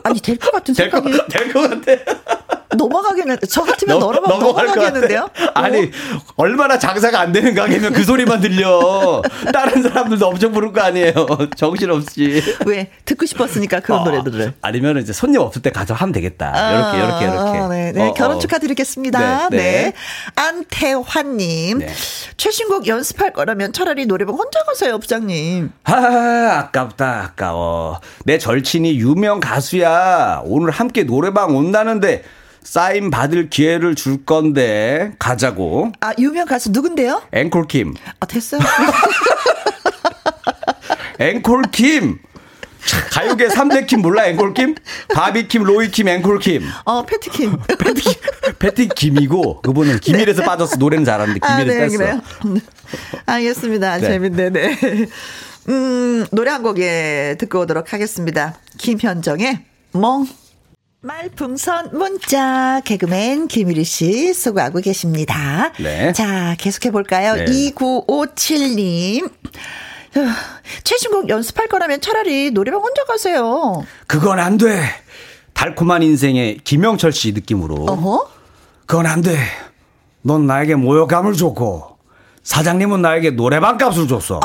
아니, 0.03 0.19
될 0.21 0.37
것 0.37 0.51
같은 0.51 0.73
생각이 0.73 1.11
될것 1.29 1.69
같아. 1.69 2.38
넘어가겠는, 2.75 3.37
저 3.49 3.63
같으면 3.63 3.97
넘- 3.99 4.13
넘어가, 4.13 4.33
넘어갈 4.37 4.67
것 4.67 4.75
넘어가겠는데요? 4.75 5.29
아니 5.55 5.91
얼마나 6.35 6.77
장사가 6.77 7.19
안 7.19 7.31
되는 7.31 7.55
가게면 7.55 7.93
그 7.93 8.03
소리만 8.03 8.41
들려. 8.41 9.21
다른 9.51 9.81
사람들도 9.81 10.27
엄청 10.27 10.51
부를 10.51 10.71
거 10.71 10.81
아니에요. 10.81 11.13
정신 11.57 11.89
없이. 11.89 12.41
왜? 12.67 12.91
듣고 13.05 13.25
싶었으니까 13.25 13.79
그런 13.79 14.03
노래들을. 14.03 14.53
아니면 14.61 14.97
이제 14.99 15.13
손님 15.13 15.41
없을 15.41 15.61
때 15.63 15.71
가서 15.71 15.93
하면 15.95 16.13
되겠다. 16.13 16.71
이렇게 16.73 16.97
이렇게 16.97 17.25
이렇게. 17.25 17.59
아, 17.59 17.67
네, 17.69 17.91
네. 17.91 18.07
어, 18.09 18.13
결혼 18.13 18.37
어. 18.37 18.39
축하드리겠습니다. 18.39 19.49
네, 19.49 19.57
네. 19.57 19.57
네. 19.57 19.93
안태환님. 20.35 21.79
네. 21.79 21.87
최신곡 22.37 22.87
연습할 22.87 23.33
거라면 23.33 23.73
차라리 23.73 24.05
노래방 24.05 24.35
혼자 24.35 24.63
가세요, 24.63 24.99
부장님. 24.99 25.71
아, 25.85 25.93
아깝다, 26.59 27.23
아까워. 27.31 27.99
내 28.25 28.37
절친이 28.37 28.99
유명 28.99 29.39
가수야. 29.39 30.41
오늘 30.45 30.71
함께 30.71 31.03
노래방 31.03 31.55
온다는데 31.55 32.23
사인 32.63 33.09
받을 33.09 33.49
기회를 33.49 33.95
줄 33.95 34.25
건데 34.25 35.13
가자고. 35.19 35.91
아, 36.01 36.13
유명 36.19 36.45
가수 36.45 36.71
누군데요? 36.71 37.21
앵콜 37.31 37.67
킴. 37.67 37.93
아, 38.19 38.25
됐어요. 38.25 38.61
앵콜 41.19 41.63
킴. 41.71 42.19
가요계 43.11 43.49
3대 43.49 43.85
킴 43.87 44.01
몰라 44.01 44.25
앵콜 44.27 44.53
킴? 44.53 44.73
바비 45.13 45.47
킴, 45.47 45.63
로이 45.63 45.91
킴, 45.91 46.07
앵콜 46.07 46.39
킴. 46.39 46.63
어, 46.85 47.05
패티 47.05 47.29
킴. 47.29 47.57
패티, 47.77 48.01
패티 48.57 48.87
김이고 48.89 49.61
그분은 49.61 49.99
기밀에서 49.99 50.43
빠져서 50.43 50.77
노래는 50.77 51.05
잘하는데 51.05 51.39
아, 51.43 51.57
기밀에서 51.57 51.79
네, 51.79 51.87
뺐어. 51.87 51.97
그래요. 51.97 52.21
알겠습니다. 53.25 53.97
네. 53.97 54.07
재밌네, 54.07 54.49
네. 54.49 54.75
음, 55.67 56.25
노래 56.31 56.51
한 56.51 56.63
곡에 56.63 57.35
듣고 57.37 57.59
오도록 57.61 57.93
하겠습니다. 57.93 58.55
김현정의 58.77 59.59
멍. 59.91 60.25
말풍선 61.01 61.91
문자 61.93 62.81
개그맨 62.83 63.47
김일희 63.47 63.85
씨 63.85 64.33
수고하고 64.33 64.81
계십니다. 64.81 65.71
네. 65.79 66.11
자, 66.11 66.55
계속해 66.59 66.91
볼까요? 66.91 67.35
네. 67.35 67.45
2957님. 67.45 69.31
최신곡 70.83 71.29
연습할 71.29 71.69
거라면 71.69 72.01
차라리 72.01 72.51
노래방 72.51 72.81
혼자 72.81 73.05
가세요. 73.05 73.85
그건 74.07 74.39
안 74.39 74.57
돼. 74.57 74.83
달콤한 75.53 76.03
인생의 76.03 76.59
김영철 76.65 77.13
씨 77.13 77.31
느낌으로. 77.31 77.85
어허? 77.87 78.29
그건 78.85 79.05
안 79.05 79.21
돼. 79.21 79.37
넌 80.21 80.47
나에게 80.47 80.75
모욕감을 80.75 81.33
줬고 81.35 81.97
사장님은 82.43 83.01
나에게 83.01 83.31
노래방 83.31 83.77
값을 83.77 84.07
줬어. 84.09 84.41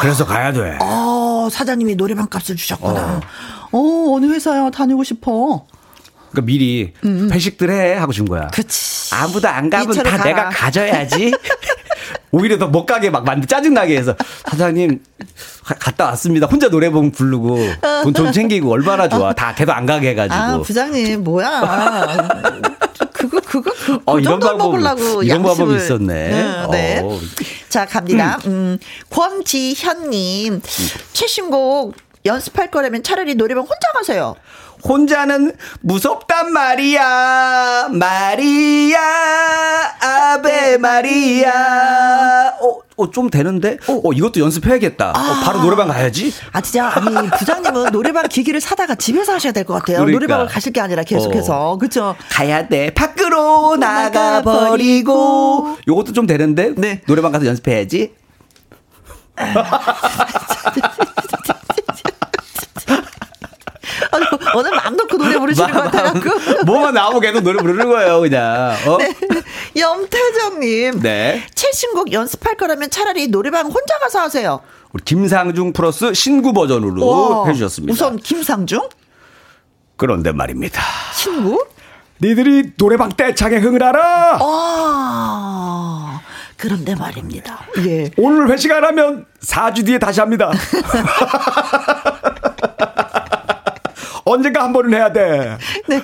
그래서 0.00 0.24
가야 0.24 0.52
돼. 0.52 0.78
어, 0.80 1.48
사장님이 1.50 1.96
노래방 1.96 2.28
값을 2.28 2.54
주셨구나. 2.54 3.16
어, 3.16 3.20
어느 3.78 4.26
회사야 4.26 4.70
다니고 4.70 5.02
싶어. 5.04 5.66
그러니까 6.30 6.46
미리 6.46 6.92
회식들 7.04 7.70
해 7.70 7.94
하고 7.94 8.12
준 8.12 8.24
거야. 8.26 8.42
음, 8.44 8.48
그치. 8.52 9.14
아무도 9.14 9.48
안 9.48 9.70
가면 9.70 9.94
다 9.96 10.02
가라. 10.02 10.24
내가 10.24 10.48
가져야지. 10.50 11.32
오히려 12.32 12.58
더 12.58 12.66
못 12.66 12.84
가게 12.86 13.08
막 13.10 13.24
만들 13.24 13.46
짜증나게 13.46 13.96
해서 13.96 14.16
사장님 14.50 15.00
가- 15.64 15.74
갔다 15.76 16.06
왔습니다. 16.06 16.48
혼자 16.48 16.68
노래방 16.68 17.12
부르고 17.12 17.58
돈 18.02 18.12
좀 18.14 18.32
챙기고 18.32 18.70
얼마나 18.72 19.08
좋아. 19.08 19.32
다 19.32 19.54
걔도 19.54 19.72
안 19.72 19.86
가게 19.86 20.10
해가지고. 20.10 20.34
아, 20.34 20.58
부장님, 20.60 21.22
뭐야. 21.22 22.40
그거, 23.12 23.40
그거, 23.40 23.70
그, 23.72 23.98
어, 24.04 24.14
그 24.14 24.20
이런 24.20 24.40
방법, 24.40 24.72
먹으려고 24.72 25.22
이런 25.22 25.46
양심을. 25.46 25.76
있었네. 25.76 26.12
네, 26.12 26.66
네. 26.72 27.00
어. 27.04 27.18
자, 27.68 27.86
갑니다. 27.86 28.38
음, 28.46 28.78
권지현님, 29.10 30.60
최신곡 31.12 31.94
연습할 32.28 32.70
거라면 32.70 33.02
차라리 33.02 33.34
노래방 33.34 33.62
혼자 33.64 33.92
가세요. 33.94 34.34
혼자는 34.86 35.52
무섭단 35.80 36.52
말이야. 36.52 37.88
마리아, 37.92 38.98
아베 40.00 40.76
마리아. 40.78 42.52
어, 42.60 42.78
어, 42.96 43.10
좀 43.10 43.30
되는데? 43.30 43.78
어, 43.88 44.12
이것도 44.12 44.40
연습해야겠다. 44.40 45.10
어, 45.10 45.44
바로 45.44 45.60
노래방 45.62 45.88
가야지. 45.88 46.32
아, 46.52 46.60
진짜, 46.60 46.88
아니, 46.88 47.30
부장님은 47.30 47.92
노래방 47.92 48.28
기기를 48.28 48.60
사다가 48.60 48.94
집에서 48.94 49.32
하셔야 49.34 49.52
될 49.52 49.64
것 49.64 49.74
같아요. 49.74 49.98
그러니까. 49.98 50.12
노래방을 50.18 50.46
가실 50.46 50.72
게 50.72 50.80
아니라 50.80 51.02
계속해서. 51.02 51.78
그쵸? 51.78 52.14
가야 52.30 52.68
돼. 52.68 52.92
밖으로 52.92 53.76
나가버리고. 53.76 55.76
요것도 55.88 56.12
좀 56.12 56.26
되는데? 56.26 56.72
네. 56.76 57.00
노래방 57.06 57.32
가서 57.32 57.46
연습해야지. 57.46 58.12
아니, 64.10 64.24
오늘 64.54 64.70
마음 64.72 64.96
놓고 64.96 65.16
노래 65.16 65.38
부르시는 65.38 65.72
것 65.72 65.82
같아갖고. 65.90 66.64
뭐만 66.66 66.94
나오고 66.94 67.20
계속 67.20 67.42
노래 67.42 67.58
부르는 67.60 67.88
거예요, 67.88 68.20
그냥. 68.20 68.74
어? 68.86 68.98
네. 68.98 69.14
염태정님. 69.76 71.00
네. 71.00 71.46
최신곡 71.54 72.12
연습할 72.12 72.56
거라면 72.56 72.90
차라리 72.90 73.28
노래방 73.28 73.66
혼자 73.66 73.98
가서 74.00 74.20
하세요. 74.20 74.60
우리 74.92 75.02
김상중 75.04 75.72
플러스 75.72 76.14
신구 76.14 76.52
버전으로 76.52 77.06
와, 77.40 77.46
해주셨습니다. 77.48 77.92
우선 77.92 78.16
김상중 78.16 78.88
그런데 79.96 80.32
말입니다. 80.32 80.80
친구. 81.14 81.64
니들이 82.22 82.72
노래방 82.76 83.10
떼창에 83.10 83.56
흥을 83.56 83.82
알아? 83.82 84.38
아 84.40 86.20
그런데 86.56 86.94
말입니다. 86.94 87.58
예. 87.86 88.10
오늘 88.16 88.48
회식 88.50 88.70
안 88.70 88.84
하면 88.84 89.26
4주 89.42 89.84
뒤에 89.84 89.98
다시 89.98 90.20
합니다. 90.20 90.52
언젠가 94.34 94.64
한 94.64 94.72
번은 94.72 94.92
해야 94.94 95.12
돼. 95.12 95.56
네. 95.88 95.96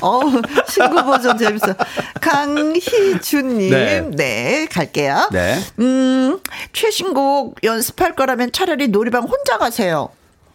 어, 0.00 0.06
어, 0.06 0.20
신구 0.68 1.04
버전 1.04 1.38
재밌어. 1.38 1.74
강희준님. 2.20 3.70
네. 3.70 4.10
네. 4.14 4.66
갈게요. 4.70 5.28
네. 5.32 5.58
음, 5.78 6.38
최신곡 6.72 7.64
연습할 7.64 8.14
거라면 8.14 8.52
차라리 8.52 8.88
노래방 8.88 9.22
혼자 9.22 9.58
가세요. 9.58 10.10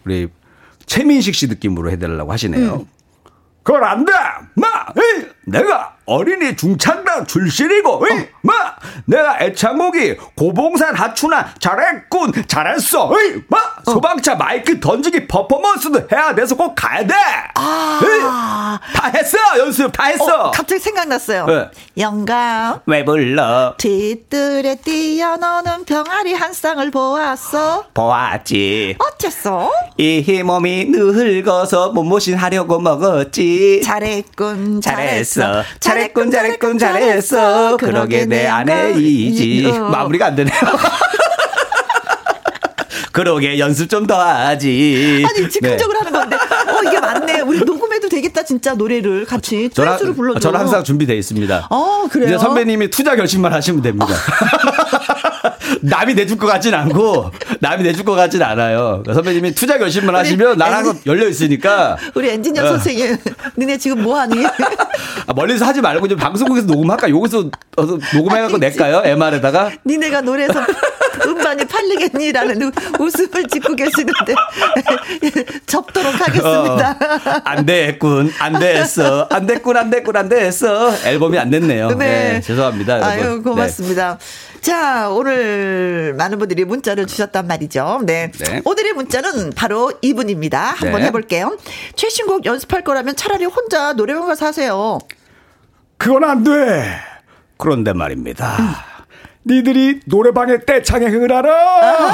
우리 0.06 0.28
최민식 0.86 1.36
씨 1.36 1.48
느낌으로 1.48 1.92
해달라고 1.92 2.32
하시네요. 2.32 2.86
그건 3.64 3.84
안 3.84 4.06
돼! 4.06 4.12
마! 4.56 4.68
에이! 4.98 5.28
내가 5.46 5.96
어린이 6.06 6.56
중창단 6.56 7.28
출신이고, 7.28 8.08
에이! 8.10 8.28
마! 8.42 8.69
내가 9.06 9.38
애창곡이 9.42 10.16
고봉산 10.36 10.96
하춘아 10.96 11.54
잘했군, 11.60 12.34
잘했어, 12.48 13.12
에이! 13.20 13.42
마! 13.48 13.58
소방차 13.86 14.36
마이크 14.36 14.80
던지기 14.80 15.28
퍼포먼스도 15.28 16.08
해야 16.12 16.34
돼서 16.36 16.56
꼭 16.56 16.74
가야 16.76 17.06
돼! 17.06 17.14
에이! 17.14 18.22
다 18.96 19.12
했어! 19.14 19.38
연습 19.58 19.92
다 19.92 20.06
했어! 20.06 20.48
어, 20.48 20.52
갑자기 20.52 20.80
생각났어요. 20.82 21.46
네. 21.46 21.70
영감. 21.98 22.80
왜 22.86 23.04
불러? 23.04 23.76
뒤뜰에 23.78 24.76
뛰어노는 24.76 25.86
병아리 25.86 26.34
한 26.34 26.54
쌍을 26.54 26.92
보았어. 26.92 27.86
보았지. 27.94 28.96
어땠어? 29.00 29.72
이 29.98 30.44
몸이 30.44 30.86
늙어서 30.90 31.90
몸보신 31.92 32.36
하려고 32.36 32.80
먹었지. 32.80 33.82
잘했군, 33.84 34.82
잘했어. 34.82 35.42
잘했어. 35.42 35.64
잘했군, 35.80 36.32
잘했군, 36.32 36.78
잘했어. 36.78 37.78
그러게 37.78 38.26
내아 38.26 38.64
내이지. 38.96 39.66
어. 39.68 39.90
마무리가 39.90 40.28
안 40.28 40.36
되네요. 40.36 40.54
그러게 43.12 43.60
연습 43.60 43.90
좀 43.90 44.08
더 44.08 44.20
하지. 44.22 45.26
아니 45.28 45.50
즉흥적으로 45.50 46.00
하는 46.00 46.12
건데 46.12 46.36
어 46.36 46.84
이게 46.88 47.00
맞네 47.00 47.42
우리 47.42 47.60
녹음해도 47.90 48.10
되겠다 48.10 48.44
진짜 48.44 48.74
노래를 48.74 49.26
같이 49.26 49.70
저는, 49.74 49.92
댄스로 49.92 50.14
불러줘 50.14 50.40
저는 50.40 50.60
항상 50.60 50.84
준비되어 50.84 51.16
있습니다. 51.16 51.68
어, 51.70 52.08
그래요? 52.10 52.30
이제 52.30 52.38
선배님이 52.38 52.90
투자 52.90 53.16
결심만 53.16 53.52
하시면 53.52 53.82
됩니다. 53.82 54.08
남이 55.82 56.14
내줄 56.14 56.38
것 56.38 56.48
같진 56.48 56.74
않고 56.74 57.32
남이 57.60 57.84
내줄 57.84 58.06
것 58.06 58.14
같진 58.16 58.42
않아요. 58.42 59.02
그러니까 59.04 59.14
선배님이 59.14 59.54
투자 59.56 59.78
결심만 59.78 60.16
하시면 60.16 60.58
나랑 60.58 61.00
열려 61.06 61.28
있으니까. 61.28 61.98
우리 62.16 62.30
엔지니어 62.30 62.64
어. 62.64 62.68
선생님, 62.68 63.18
니네 63.58 63.78
지금 63.78 64.04
뭐 64.04 64.20
하니? 64.20 64.46
아, 65.28 65.34
멀리서 65.34 65.66
하지 65.66 65.82
말고 65.82 66.08
좀 66.08 66.18
방송국에서 66.18 66.68
녹음할까? 66.68 67.10
여기서 67.10 67.50
녹음해갖고 68.16 68.58
낼까요? 68.58 69.02
MR에다가? 69.06 69.72
니네가 69.86 70.22
노래에서 70.22 70.64
음반이 71.26 71.66
팔리겠니라는 71.66 72.72
웃음을 73.00 73.48
짓고 73.48 73.76
계시는데 73.76 74.36
접도록 75.66 76.14
하겠습니다. 76.14 76.92
어, 76.92 77.42
안 77.44 77.66
됐군, 77.86 78.32
안 78.40 78.60
됐어, 78.60 79.28
안 79.32 79.46
됐군, 79.46 79.78
안 79.78 79.90
됐군, 79.90 80.16
안 80.18 80.28
됐어. 80.28 80.92
앨범이 81.06 81.38
안 81.38 81.50
됐네요. 81.50 81.90
네, 81.90 81.96
네 81.96 82.42
죄송합니다. 82.42 82.96
여러분. 82.96 83.10
아유 83.10 83.44
고맙습니다. 83.44 84.18
네. 84.18 84.62
자 84.62 85.10
오늘 85.10 86.14
많은 86.18 86.38
분들이 86.38 86.66
문자를 86.66 87.08
주셨단 87.08 87.48
말이죠. 87.48 88.02
네. 88.04 88.32
네. 88.32 88.62
오늘의 88.66 88.94
문자는 88.94 89.52
바로 89.56 89.94
이분입니다. 90.02 90.60
한번 90.60 91.02
네. 91.02 91.08
해볼게요. 91.08 91.58
최신곡 91.96 92.46
연습할 92.46 92.84
거라면 92.84 93.16
차라리 93.16 93.46
혼자 93.46 93.94
노래방 93.94 94.28
가서 94.28 94.48
하세요. 94.48 95.00
그건 95.98 96.24
안 96.26 96.44
돼. 96.44 97.00
그런데 97.58 97.94
말입니다. 97.94 98.58
음. 98.60 98.74
니들이 99.46 100.02
노래방에 100.06 100.66
떼창에 100.66 101.08
흥을 101.08 101.32
알아? 101.32 102.14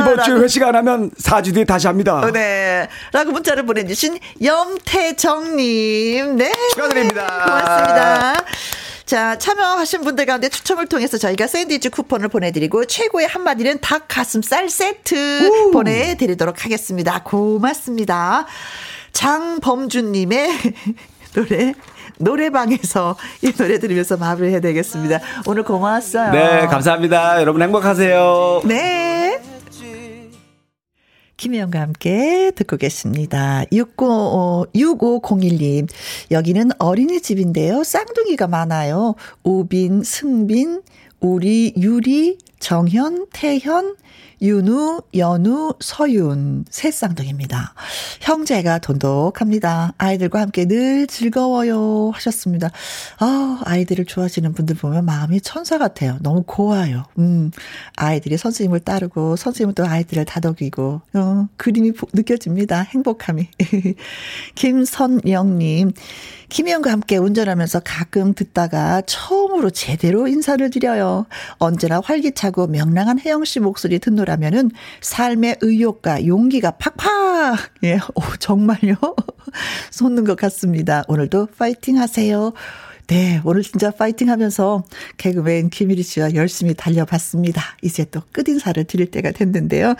이번 0.00 0.22
주 0.24 0.42
회식 0.42 0.62
안 0.62 0.74
하면 0.76 1.10
4주 1.12 1.54
뒤에 1.54 1.64
다시 1.64 1.86
합니다. 1.86 2.16
어, 2.18 2.30
네. 2.30 2.88
라고 3.12 3.32
문자를 3.32 3.64
보내주신 3.66 4.18
염태정님. 4.42 6.36
네. 6.36 6.52
축하드립니다. 6.74 7.26
고맙습니다. 7.44 8.34
자, 9.04 9.36
참여하신 9.36 10.02
분들 10.02 10.24
가운데 10.26 10.48
추첨을 10.48 10.86
통해서 10.86 11.18
저희가 11.18 11.46
샌드위치 11.46 11.90
쿠폰을 11.90 12.28
보내드리고 12.28 12.86
최고의 12.86 13.26
한마디는 13.26 13.80
닭 13.80 14.06
가슴살 14.08 14.70
세트 14.70 15.48
오. 15.48 15.70
보내드리도록 15.72 16.64
하겠습니다. 16.64 17.22
고맙습니다. 17.22 18.46
장범준님의 19.12 20.48
노래 21.34 21.74
노래방에서 22.18 23.16
이 23.42 23.52
노래 23.52 23.78
들으면서 23.78 24.16
마무리 24.16 24.50
해야 24.50 24.60
되겠습니다. 24.60 25.20
오늘 25.46 25.64
고마웠어요. 25.64 26.32
네, 26.32 26.66
감사합니다. 26.68 27.40
여러분 27.40 27.62
행복하세요. 27.62 28.62
네. 28.64 29.51
김혜영과 31.42 31.80
함께 31.80 32.52
듣고 32.54 32.76
계십니다. 32.76 33.64
60, 33.72 33.96
6501님. 33.96 35.88
여기는 36.30 36.70
어린이집인데요. 36.78 37.82
쌍둥이가 37.82 38.46
많아요. 38.46 39.16
우빈, 39.42 40.04
승빈, 40.04 40.82
우리, 41.18 41.74
유리, 41.76 42.38
정현, 42.62 43.26
태현, 43.32 43.96
윤우, 44.40 45.02
연우, 45.16 45.74
서윤 45.80 46.64
세 46.70 46.92
쌍둥이입니다. 46.92 47.74
형제가 48.20 48.78
돈독합니다. 48.78 49.94
아이들과 49.98 50.40
함께 50.40 50.64
늘 50.66 51.08
즐거워요 51.08 52.10
하셨습니다. 52.14 52.70
아, 53.18 53.60
아이들을 53.64 54.04
좋아하시는 54.04 54.52
분들 54.52 54.76
보면 54.76 55.04
마음이 55.04 55.40
천사 55.40 55.76
같아요. 55.76 56.18
너무 56.20 56.44
고와요. 56.44 57.04
음, 57.18 57.50
아이들이 57.96 58.36
선생님을 58.36 58.80
따르고 58.80 59.34
선생님은 59.34 59.74
또 59.74 59.84
아이들을 59.84 60.24
다독이고 60.24 61.00
어, 61.14 61.48
그림이 61.56 61.92
느껴집니다. 62.12 62.82
행복함이. 62.82 63.48
김선영 64.54 65.58
님. 65.58 65.92
김혜영과 66.52 66.92
함께 66.92 67.16
운전하면서 67.16 67.80
가끔 67.80 68.34
듣다가 68.34 69.00
처음으로 69.06 69.70
제대로 69.70 70.28
인사를 70.28 70.68
드려요. 70.68 71.24
언제나 71.56 72.00
활기차 72.04 72.50
고 72.52 72.66
명랑한 72.66 73.18
혜영 73.18 73.44
씨 73.44 73.60
목소리 73.60 73.98
듣노라면은 73.98 74.70
삶의 75.00 75.56
의욕과 75.60 76.26
용기가 76.26 76.72
팍팍! 76.72 77.58
예, 77.84 77.98
오, 78.14 78.20
정말요? 78.38 78.94
솟는 79.90 80.24
것 80.24 80.36
같습니다. 80.36 81.02
오늘도 81.08 81.48
파이팅 81.58 81.98
하세요. 81.98 82.52
네, 83.08 83.40
오늘 83.44 83.62
진짜 83.62 83.90
파이팅 83.90 84.30
하면서 84.30 84.84
개그맨 85.16 85.70
김일희 85.70 86.02
씨와 86.02 86.34
열심히 86.34 86.74
달려봤습니다. 86.74 87.62
이제 87.82 88.04
또 88.04 88.22
끝인사를 88.32 88.82
드릴 88.84 89.10
때가 89.10 89.32
됐는데요. 89.32 89.94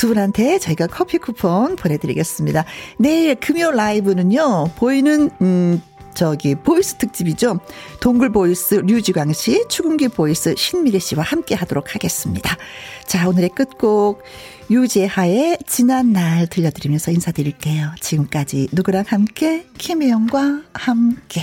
두 0.00 0.08
분한테 0.08 0.58
저희가 0.58 0.86
커피 0.86 1.18
쿠폰 1.18 1.76
보내드리겠습니다. 1.76 2.64
내일 2.98 3.34
금요 3.34 3.72
라이브는요, 3.72 4.70
보이는, 4.76 5.30
음, 5.42 5.82
저기 6.14 6.54
voice 6.54 6.96
특집이죠. 6.96 7.60
동굴 8.00 8.30
voice 8.30 8.76
류지광 8.76 9.32
씨, 9.32 9.64
축음기 9.68 10.08
voice 10.08 10.54
신미래 10.56 10.98
씨와 10.98 11.22
함께 11.22 11.54
하도록 11.54 11.94
하겠습니다. 11.94 12.56
자, 13.06 13.28
오늘의 13.28 13.50
끝곡 13.50 14.22
유재하의 14.70 15.58
지난 15.66 16.12
날 16.12 16.46
들려드리면서 16.46 17.10
인사드릴게요. 17.10 17.92
지금까지 18.00 18.68
누구랑 18.72 19.04
함께 19.08 19.66
김혜영과 19.78 20.62
함께. 20.72 21.42